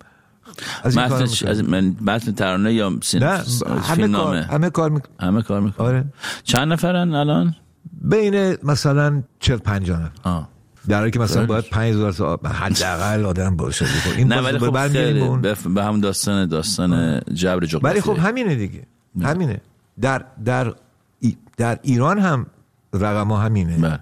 از 0.83 0.97
این 0.97 1.05
می‌کنیم. 1.05 1.47
از 1.47 1.63
من 1.63 1.95
متن 2.01 2.31
ترانه 2.31 2.73
یا 2.73 2.97
سین 3.01 3.23
نه 3.23 3.43
همه 3.83 4.07
کار 4.07 4.35
همه 4.35 4.69
کار 4.69 4.89
می‌کنیم. 4.89 5.15
همه 5.19 5.41
کار 5.41 5.61
می‌کنه 5.61 5.87
آره. 5.87 6.05
چند 6.43 6.73
نفرن 6.73 7.13
الان؟ 7.13 7.55
بین 8.01 8.57
مثلا 8.63 9.23
40 9.39 9.57
50 9.57 9.99
نفر. 10.01 10.43
در 10.87 10.99
حالی 10.99 11.11
که 11.11 11.19
مثلا. 11.19 11.45
باید 11.45 11.65
5000 11.69 12.13
تا 12.13 12.39
حداقل 12.43 13.25
آدم 13.25 13.55
باشه. 13.55 13.85
خب 13.85 14.17
این 14.17 14.27
نه 14.27 14.41
ولی 14.41 14.59
خب 14.59 15.69
به 15.73 15.83
هم 15.83 16.01
داستان 16.01 16.45
داستان 16.45 17.19
جبر 17.33 17.65
جغرافی 17.65 17.85
ولی 17.85 18.01
خب 18.01 18.17
همینه 18.17 18.55
دیگه. 18.55 18.83
همینه. 19.21 19.61
در 20.01 20.25
در 20.45 20.73
ای- 21.19 21.37
در 21.57 21.79
ایران 21.81 22.19
هم 22.19 22.45
رقم 22.93 23.27
ها 23.27 23.37
همینه. 23.37 23.77
بله. 23.77 23.99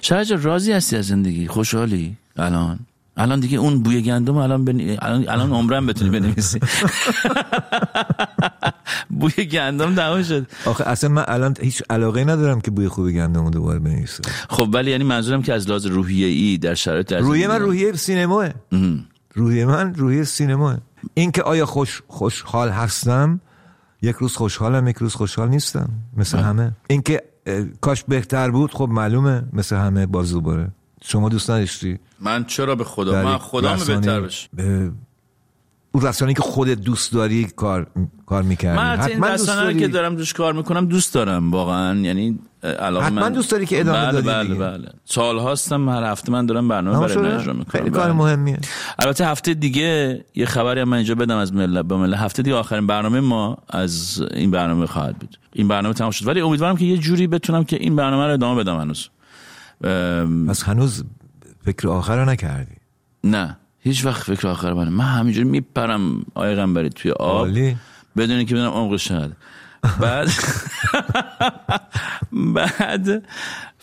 شرج 0.00 0.32
راضی 0.32 0.72
هستی 0.72 0.96
از 0.96 1.06
زندگی؟ 1.06 1.46
خوشحالی 1.46 2.16
الان؟ 2.36 2.78
الان 3.16 3.40
دیگه 3.40 3.58
اون 3.58 3.82
بوی 3.82 4.02
گندم 4.02 4.36
الان 4.36 4.64
بن... 4.64 4.96
الان 5.02 5.28
الان 5.28 5.52
عمرم 5.52 5.86
بتونی 5.86 6.10
بنویسی. 6.10 6.60
بوی 9.20 9.46
گندم 9.46 9.94
تموم 9.94 10.22
شد. 10.22 10.46
آخه 10.66 10.88
اصلا 10.88 11.10
من 11.10 11.24
الان 11.28 11.56
هیچ 11.60 11.82
علاقه 11.90 12.24
ندارم 12.24 12.60
که 12.60 12.70
بوی 12.70 12.88
خوب 12.88 13.10
گندم 13.10 13.44
رو 13.44 13.50
دوباره 13.50 13.78
بنویسم. 13.78 14.22
خب 14.48 14.68
ولی 14.72 14.90
یعنی 14.90 15.04
منظورم 15.04 15.42
که 15.42 15.52
از 15.52 15.68
لحاظ 15.68 15.86
روحیه 15.86 16.26
ای 16.26 16.58
در 16.58 16.74
شرایط 16.74 17.12
روحیه 17.12 17.48
من 17.48 17.60
روحیه 17.60 17.92
سینماه. 17.92 18.48
روحیه 19.34 19.66
من 19.66 19.94
روحیه 19.94 20.24
سینماه. 20.24 20.78
این 21.14 21.32
که 21.32 21.42
آیا 21.42 21.66
خوش 21.66 22.02
خوشحال 22.08 22.70
هستم 22.70 23.40
یک 24.02 24.16
روز 24.16 24.36
خوشحالم 24.36 24.88
یک 24.88 24.96
روز 24.96 25.14
خوشحال 25.14 25.48
نیستم. 25.48 25.88
مثل 26.16 26.38
همه. 26.38 26.72
این 26.88 27.02
که 27.02 27.22
اه، 27.46 27.64
کاش 27.80 28.04
بهتر 28.04 28.50
بود 28.50 28.74
خب 28.74 28.88
معلومه 28.88 29.42
مثل 29.52 29.76
همه 29.76 30.06
باز 30.06 30.32
دوباره. 30.32 30.68
شما 31.06 31.28
دوست 31.28 31.50
نداشتی؟ 31.50 31.98
من 32.20 32.44
چرا 32.44 32.74
به 32.74 32.84
خدا؟ 32.84 33.22
من 33.22 33.38
خدا 33.38 33.76
بهتر 33.76 34.20
بشه 34.20 34.48
اه، 34.58 34.66
اون 35.92 36.06
رسانه 36.06 36.34
که 36.34 36.42
خودت 36.42 36.80
دوست 36.80 37.12
داری 37.12 37.44
کار 37.44 37.86
کار 38.26 38.42
می‌کردی. 38.42 38.76
من 38.78 38.96
حتی 38.96 39.10
این 39.10 39.24
حتما 39.24 39.36
دوست 39.36 39.48
رو 39.48 39.72
که 39.72 39.78
داری 39.78 39.92
دارم 39.92 40.16
دوش 40.16 40.32
کار 40.32 40.52
می‌کنم 40.52 40.86
دوست 40.86 41.14
دارم 41.14 41.50
واقعا. 41.50 41.98
یعنی 42.00 42.38
علاقه 42.62 43.06
حتما 43.06 43.20
من 43.20 43.32
دوست 43.32 43.50
داری 43.50 43.66
که 43.66 43.80
ادامه 43.80 43.98
بله 43.98 44.12
دادی 44.12 44.28
بله 44.28 44.42
دیگه. 44.42 44.60
بله. 44.60 44.88
سال 45.04 45.38
هاستم 45.38 45.88
هر 45.88 46.04
هفته 46.04 46.32
من 46.32 46.46
دارم 46.46 46.68
برنامه 46.68 47.06
برای؟ 47.06 47.32
اجرا 47.32 47.52
می‌کنم. 47.52 47.80
خیلی 47.80 47.90
کار 47.90 48.04
بله. 48.04 48.12
مهمیه. 48.12 48.58
البته 48.98 49.26
هفته 49.26 49.54
دیگه 49.54 50.24
یه 50.34 50.46
خبری 50.46 50.80
هم 50.80 50.88
من 50.88 50.96
اینجا 50.96 51.14
بدم 51.14 51.36
از 51.36 51.52
ملت 51.52 51.84
به 51.84 51.96
ملت 51.96 52.18
هفته 52.18 52.42
دیگه 52.42 52.56
آخرین 52.56 52.86
برنامه 52.86 53.20
ما 53.20 53.58
از 53.68 54.22
این 54.34 54.50
برنامه 54.50 54.86
خواهد 54.86 55.18
بود. 55.18 55.38
این 55.52 55.68
برنامه 55.68 55.94
تمام 55.94 56.10
شد. 56.10 56.26
ولی 56.26 56.40
امیدوارم 56.40 56.76
که 56.76 56.84
یه 56.84 56.98
جوری 56.98 57.26
بتونم 57.26 57.64
که 57.64 57.76
این 57.76 57.96
برنامه 57.96 58.26
رو 58.26 58.32
ادامه 58.32 58.62
بدم 58.62 58.80
هنوز. 58.80 59.08
پس 60.48 60.62
هنوز 60.62 61.04
فکر 61.64 61.88
آخر 61.88 62.16
رو 62.16 62.30
نکردی؟ 62.30 62.74
نه 63.24 63.56
هیچ 63.80 64.04
وقت 64.04 64.22
فکر 64.22 64.48
آخر 64.48 64.72
من 64.72 64.88
من 64.88 65.04
همینجوری 65.04 65.48
میپرم 65.48 66.24
آقای 66.34 66.54
قنبری 66.54 66.88
توی 66.88 67.10
آب. 67.10 67.48
بدون 68.16 68.36
اینکه 68.36 68.54
بدونم 68.54 68.70
عمقش 68.70 69.12
بعد 70.00 70.28
بعد 72.54 73.24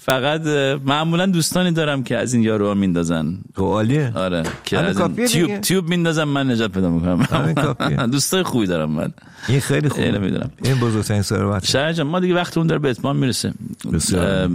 فقط 0.04 0.42
معمولا 0.86 1.26
دوستانی 1.26 1.72
دارم 1.72 2.04
که 2.04 2.18
از 2.18 2.34
این 2.34 2.44
یارو 2.44 2.76
میندازن. 2.76 3.38
خب 3.56 3.64
عالیه. 3.64 4.12
آره 4.16 4.44
که 4.64 4.78
از 4.78 5.00
این 5.00 5.16
تیوب 5.16 5.48
دیگه. 5.48 5.60
تیوب 5.60 5.90
میندازم 5.90 6.24
من 6.24 6.52
نجات 6.52 6.72
پیدا 6.72 6.90
می‌کنم. 6.90 8.08
دوستای 8.12 8.44
خوبی 8.44 8.68
دارم 8.68 8.92
من. 8.92 9.14
این 9.48 9.60
خیلی 9.60 9.80
اینو 9.80 9.90
خوبه 9.90 10.20
می‌دونم. 10.20 10.52
این 10.64 10.80
بزرگترین 10.80 11.22
ثروت 11.22 11.66
شهر 11.66 11.94
جان 11.94 12.08
ما 12.08 12.20
دیگه 12.20 12.36
وقت 12.36 12.58
اون 12.58 12.68
داره 12.68 12.80
به 12.80 12.90
اتمام 12.90 13.16
می‌رسه. 13.16 13.54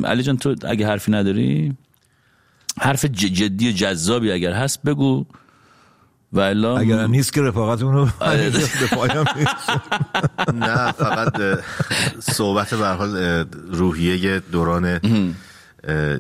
علی 0.04 0.22
جان 0.22 0.36
تو 0.36 0.54
اگه 0.62 0.86
حرفی 0.86 1.12
نداری 1.12 1.76
حرف 2.80 3.04
جدی 3.04 3.68
و 3.68 3.72
جذابی 3.72 4.32
اگر 4.32 4.52
هست 4.52 4.82
بگو. 4.82 5.26
و 6.32 6.40
الا 6.40 6.78
اگر 6.78 6.98
هم 6.98 7.10
نیست 7.10 7.32
که 7.32 7.42
رفاقتون 7.42 7.92
رو 7.94 8.08
آره. 8.20 8.50
به 8.50 8.86
پایان 8.96 9.26
می‌رسه. 9.36 9.80
نه 10.66 10.92
فقط 10.92 11.32
صحبت 12.20 12.74
به 12.74 12.86
هر 12.86 12.94
حال 12.94 13.44
روحیه 13.72 14.40
دوران 14.40 15.00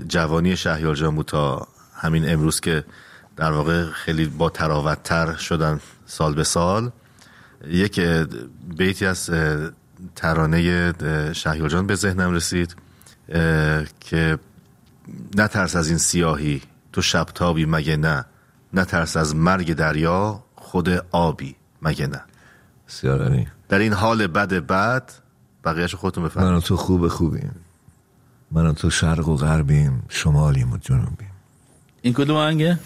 جوانی 0.08 0.56
شهیار 0.56 0.94
جان 0.94 1.14
بود 1.14 1.26
تا 1.26 1.68
همین 1.94 2.30
امروز 2.30 2.60
که 2.60 2.84
در 3.36 3.52
واقع 3.52 3.84
خیلی 3.84 4.26
با 4.26 4.50
تراوتتر 4.50 5.34
شدن 5.34 5.80
سال 6.06 6.34
به 6.34 6.44
سال 6.44 6.90
یک 7.68 8.00
بیتی 8.76 9.06
از 9.06 9.30
ترانه 10.16 10.94
اه، 11.02 11.32
شهیار 11.32 11.68
جان 11.68 11.86
به 11.86 11.94
ذهنم 11.94 12.32
رسید 12.32 12.76
که 14.00 14.38
نترس 15.36 15.76
از 15.76 15.88
این 15.88 15.98
سیاهی 15.98 16.62
تو 16.92 17.02
شبتابی 17.02 17.66
مگه 17.66 17.96
نه 17.96 18.24
نترس 18.76 19.16
از 19.16 19.36
مرگ 19.36 19.72
دریا 19.72 20.44
خود 20.54 20.88
آبی. 21.12 21.56
مگه 21.82 22.06
نه؟ 22.06 22.20
بسیار 22.88 23.22
عالی. 23.22 23.46
در 23.68 23.78
این 23.78 23.92
حال 23.92 24.26
بد 24.26 24.52
بد 24.52 25.10
بقیهش 25.64 25.94
خودتون 25.94 26.22
من 26.22 26.28
بفرمایید 26.28 26.56
و 26.56 26.60
تو 26.60 26.76
خوب 26.76 27.08
خوبیم. 27.08 27.54
من 28.50 28.66
و 28.66 28.72
تو 28.72 28.90
شرق 28.90 29.28
و 29.28 29.36
غربیم 29.36 30.02
شمالیم 30.08 30.72
و 30.72 30.76
جنوبیم. 30.76 31.30
این 32.02 32.14
کدوم 32.14 32.36
آهنگه 32.36 32.78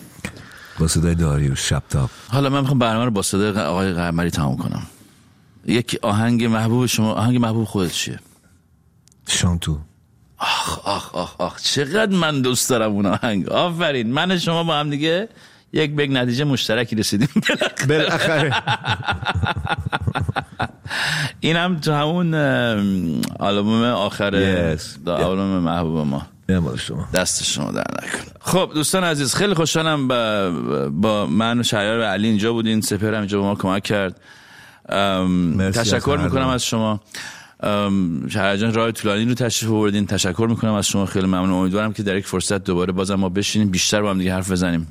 با 0.79 0.89
صدای 0.89 1.15
داریوش 1.15 1.69
شبتاب 1.69 2.11
حالا 2.29 2.51
من 2.51 2.61
می‌خوام 2.61 2.79
برنامه 2.79 3.05
رو 3.05 3.11
با 3.11 3.23
صدای 3.23 3.59
آقای 3.63 3.93
قمری 3.93 4.31
تمام 4.31 4.57
کنم. 4.57 4.83
یک 5.67 5.99
آهنگ 6.03 6.45
محبوب 6.45 6.87
شما 6.87 7.13
آهنگ 7.13 7.37
محبوب 7.37 7.65
خودت 7.65 7.93
چیه؟ 7.93 8.19
شانتو 9.29 9.79
آخ 10.39 10.79
آخ 10.79 11.15
آخ 11.15 11.41
آخ. 11.41 11.61
چقدر 11.63 12.17
من 12.17 12.43
دوست 12.43 12.71
دارم 12.71 12.91
اون 12.91 13.07
آهنگ. 13.07 13.49
آفرین. 13.49 14.13
من 14.13 14.39
شما 14.39 14.65
با 14.65 14.77
هم 14.77 14.91
دیگه 14.91 15.29
یک 15.73 15.97
به 15.97 16.05
یک 16.05 16.11
نتیجه 16.13 16.45
مشترکی 16.45 16.97
رسیدیم. 16.97 17.29
بالاخره. 17.89 18.55
این 21.41 21.57
هم 21.57 21.79
تو 21.79 21.93
همون 21.93 22.35
آلبوم 23.41 23.83
آخر 23.83 24.31
Yes. 24.77 25.09
آلبوم 25.09 25.59
محبوب 25.59 26.07
ما. 26.07 26.27
شما. 26.77 27.09
دست 27.15 27.45
شما 27.45 27.73
در 27.73 27.85
نکن 28.03 28.19
خب 28.41 28.71
دوستان 28.75 29.05
عزیز 29.05 29.35
خیلی 29.35 29.55
خوشحالم 29.55 30.09
با, 30.09 30.51
با 30.91 31.27
من 31.27 31.61
و 31.61 31.63
شهریار 31.63 31.99
و 31.99 32.03
علی 32.03 32.29
اینجا 32.29 32.53
بودین. 32.53 32.81
سپر 32.81 33.15
هم 33.15 33.19
اینجا 33.19 33.41
با 33.41 33.45
ما 33.45 33.55
کمک 33.55 33.83
کرد. 33.83 34.21
از 34.89 35.75
تشکر 35.75 36.17
هر 36.17 36.25
می‌کنم. 36.25 36.49
از 36.49 36.65
شما. 36.65 37.01
ام، 37.63 38.29
شهرجان 38.29 38.75
راه 38.75 38.93
طولانی 38.93 39.25
رو 39.25 39.35
تشریف 39.35 39.73
آوردین. 39.73 40.07
تشکر 40.07 40.47
می‌کنم 40.51 40.73
از 40.75 40.87
شما. 40.89 41.07
خیلی 41.07 41.27
ممنون. 41.27 41.51
امیدوارم 41.51 41.93
که 41.93 42.03
در 42.03 42.17
یک 42.17 42.27
فرصت 42.27 42.65
دوباره 42.65 42.93
بازم 42.93 43.15
ما 43.15 43.29
بشینیم. 43.29 43.71
بیشتر 43.71 44.03
با 44.03 44.11
هم 44.11 44.19
دیگه 44.19 44.35
حرف 44.35 44.51
بزنیم. 44.51 44.87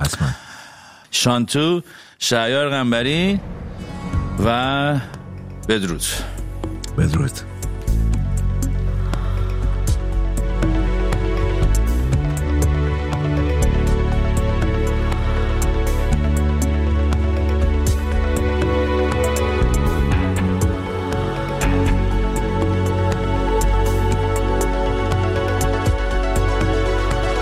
حتما. 0.00 0.28
شانتو 1.10 1.82
شهیار 2.18 2.70
قنبری 2.70 3.40
و 4.44 5.00
بدرود. 5.68 6.02
بدرود. 6.98 7.40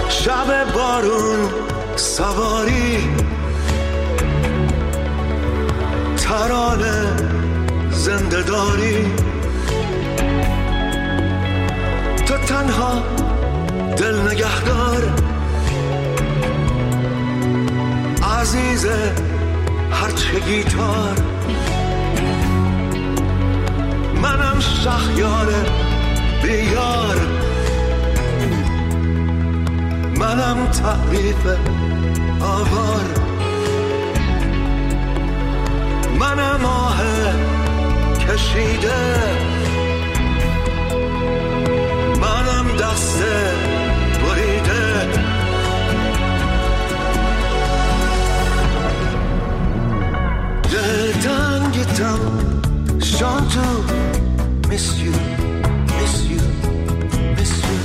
شب 0.09 0.73
بارون 0.75 1.36
سواری. 2.17 2.99
ترانه 6.17 7.17
زنده 7.91 8.43
داری. 8.43 9.07
تو 12.27 12.37
تنها 12.37 13.03
دل 13.97 14.21
نگهدار. 14.21 15.13
عزیز 18.41 18.87
هرچه 19.91 20.41
گیتار 20.47 21.17
منم 24.23 24.61
شخیار 24.61 25.47
بیار. 26.43 27.17
منم 30.19 30.67
تعریف 30.67 31.47
آوار 32.41 33.05
منم 36.21 36.65
آه 36.65 37.01
کشیده 38.29 39.05
منم 42.21 42.77
دست 42.77 43.23
بریده 44.23 45.07
دل 50.73 51.13
تنگتم 51.13 52.19
شانتو 53.03 53.61
miss 54.71 54.99
you 55.03 55.13
miss 55.99 56.17
you 56.31 56.43
miss 57.37 57.53
you. 57.67 57.79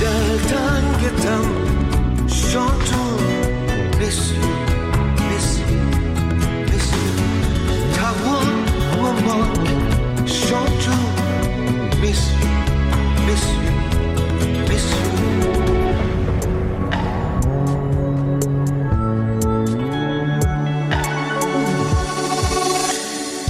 دل 0.00 0.38
تنگتم 0.50 1.44
شانتو 2.28 3.15
miss 4.06 4.30
you 4.30 4.40
miss 5.28 5.48
you 5.58 5.80
miss 6.70 6.88
you 6.96 7.10
توان 7.96 8.48
و 8.98 9.04
ما 9.24 9.38
شانتو 10.26 10.98
miss 12.02 12.22
you 12.40 12.52
miss 13.26 13.44
you 13.62 13.72
miss 14.68 14.86
you 14.98 15.10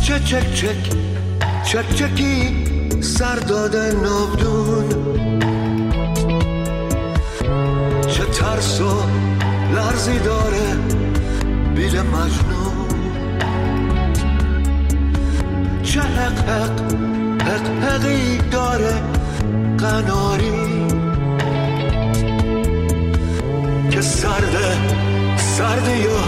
چک 0.05 0.23
چک 0.24 0.47
چک 0.55 0.83
چک 1.65 1.95
چکی 1.95 2.37
سر 3.01 3.39
داده 3.39 3.93
نابدون 4.03 4.89
چه 8.09 8.24
ترس 8.24 8.81
و 8.81 9.15
لرزی 9.77 10.19
داره 10.19 10.66
بیل 11.74 12.01
مجنون. 12.01 12.89
چه 15.82 16.01
حق 16.01 16.39
حق 16.48 16.81
حق 17.43 17.85
حقی 17.85 18.39
داره 18.51 18.94
قناری. 19.78 20.86
که 23.90 24.01
سرده 24.01 24.77
سردی 25.36 26.07
و 26.07 26.19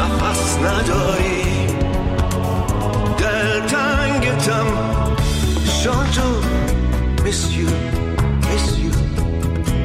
نفس 0.00 0.58
نداری. 0.58 1.66
دل 3.18 3.60
تنگتم 3.66 4.66
شانتو 5.82 6.56
miss 7.26 7.50
you 7.56 7.68
miss 8.46 8.66
you 8.82 8.90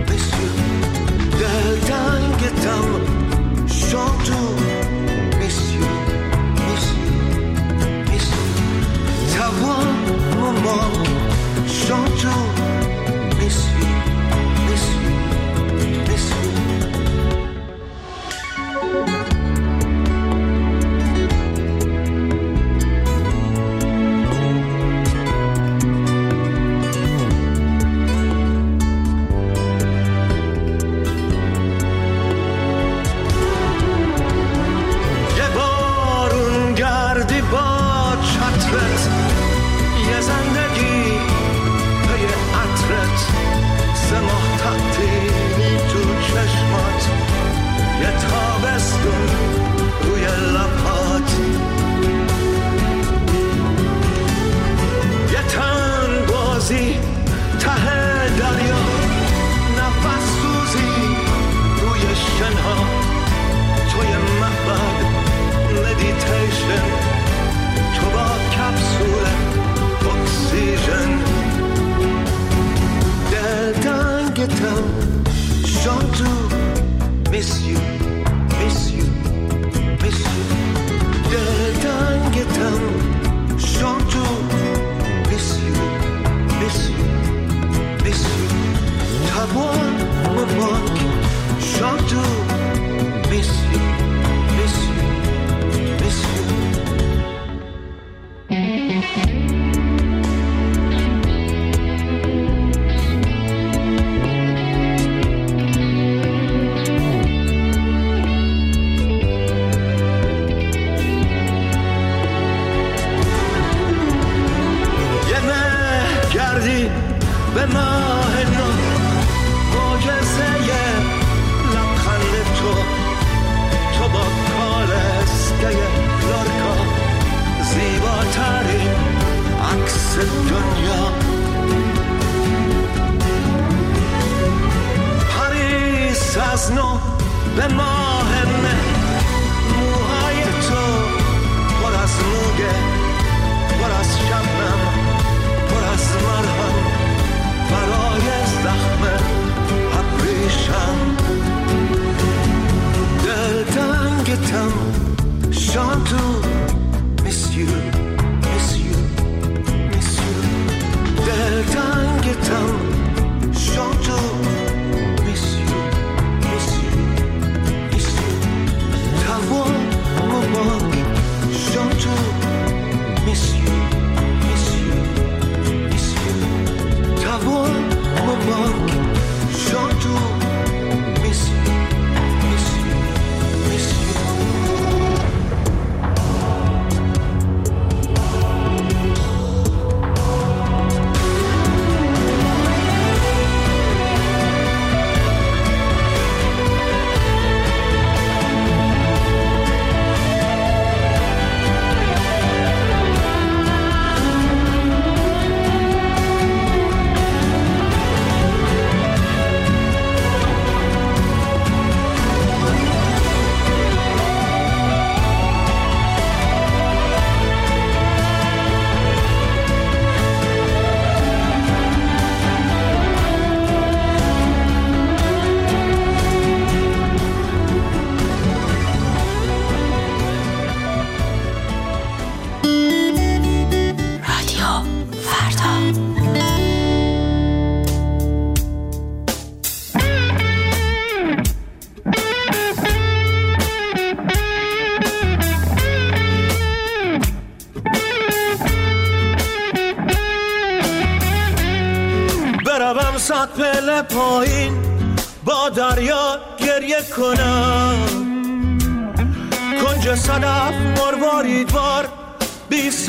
miss 0.10 0.28
you. 0.40 0.50
دل 1.40 2.31
تنگتم 2.72 3.68
شانتو 3.68 4.42
miss 4.46 4.61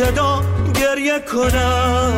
صدا 0.03 0.43
گریه 0.75 1.21
کنم. 1.33 2.13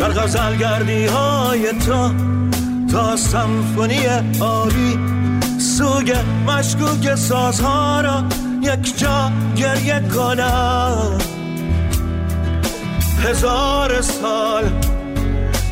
در 0.00 0.08
غزل 0.08 0.56
گردی 0.56 1.06
های 1.06 1.72
تو 1.72 2.10
تا 2.92 3.16
سمفونی 3.16 4.06
عالی 4.40 4.98
سوگ 5.58 6.16
مشکوک 6.46 7.14
سازها 7.14 8.00
را 8.00 8.24
یک 8.62 8.98
جا 8.98 9.32
گریه 9.56 10.02
کنم. 10.14 11.18
هزار 13.24 14.00
سال 14.00 14.64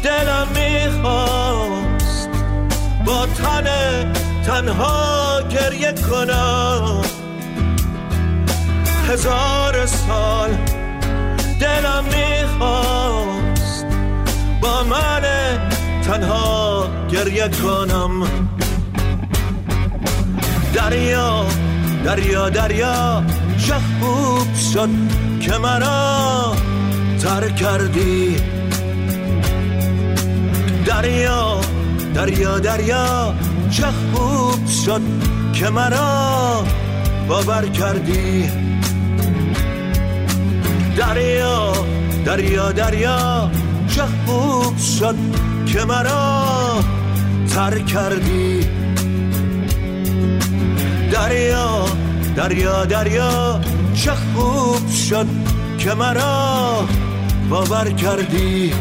دلم 0.03 0.49
می‌خواست 0.55 2.29
با 3.07 3.27
تن 3.27 3.67
تنها 4.47 5.41
گریه 5.51 5.95
کنم. 6.11 7.03
هزار 9.09 9.68
سال 9.89 10.51
دلم 11.61 12.05
می‌خواست 12.05 13.87
با 14.63 14.83
من 14.83 15.23
تنها 16.07 16.87
گریه 17.11 17.49
کنم. 17.49 18.29
دریا 20.75 21.45
دریا 22.05 22.49
دریا 22.49 23.23
چه 23.67 23.75
خوب 24.01 24.55
شد 24.73 24.89
که 25.41 25.59
مرا 25.59 26.53
تر 27.23 27.49
کردی. 27.49 28.37
دریا 30.87 31.61
دریا 32.15 32.59
دریا 32.59 33.35
چه 33.71 33.87
خوب 34.13 34.69
شد 34.85 35.03
که 35.53 35.69
مرا 35.69 36.65
باور 37.29 37.67
کردی. 37.69 38.51
دریا 41.19 41.73
دریا 42.25 42.73
دریا 42.73 43.51
چه 43.89 44.03
خوب 44.27 44.79
شد 44.79 45.17
که 45.67 45.85
مرا 45.85 46.81
تر 47.55 47.79
کردی. 47.79 48.67
دریا 51.13 51.85
دریا 52.37 52.85
دریا 52.85 53.61
چه 53.95 54.11
خوب 54.11 54.89
شد 54.89 55.27
که 55.79 55.95
مرا 55.95 56.87
باور 57.51 57.91
کردی. 57.91 58.73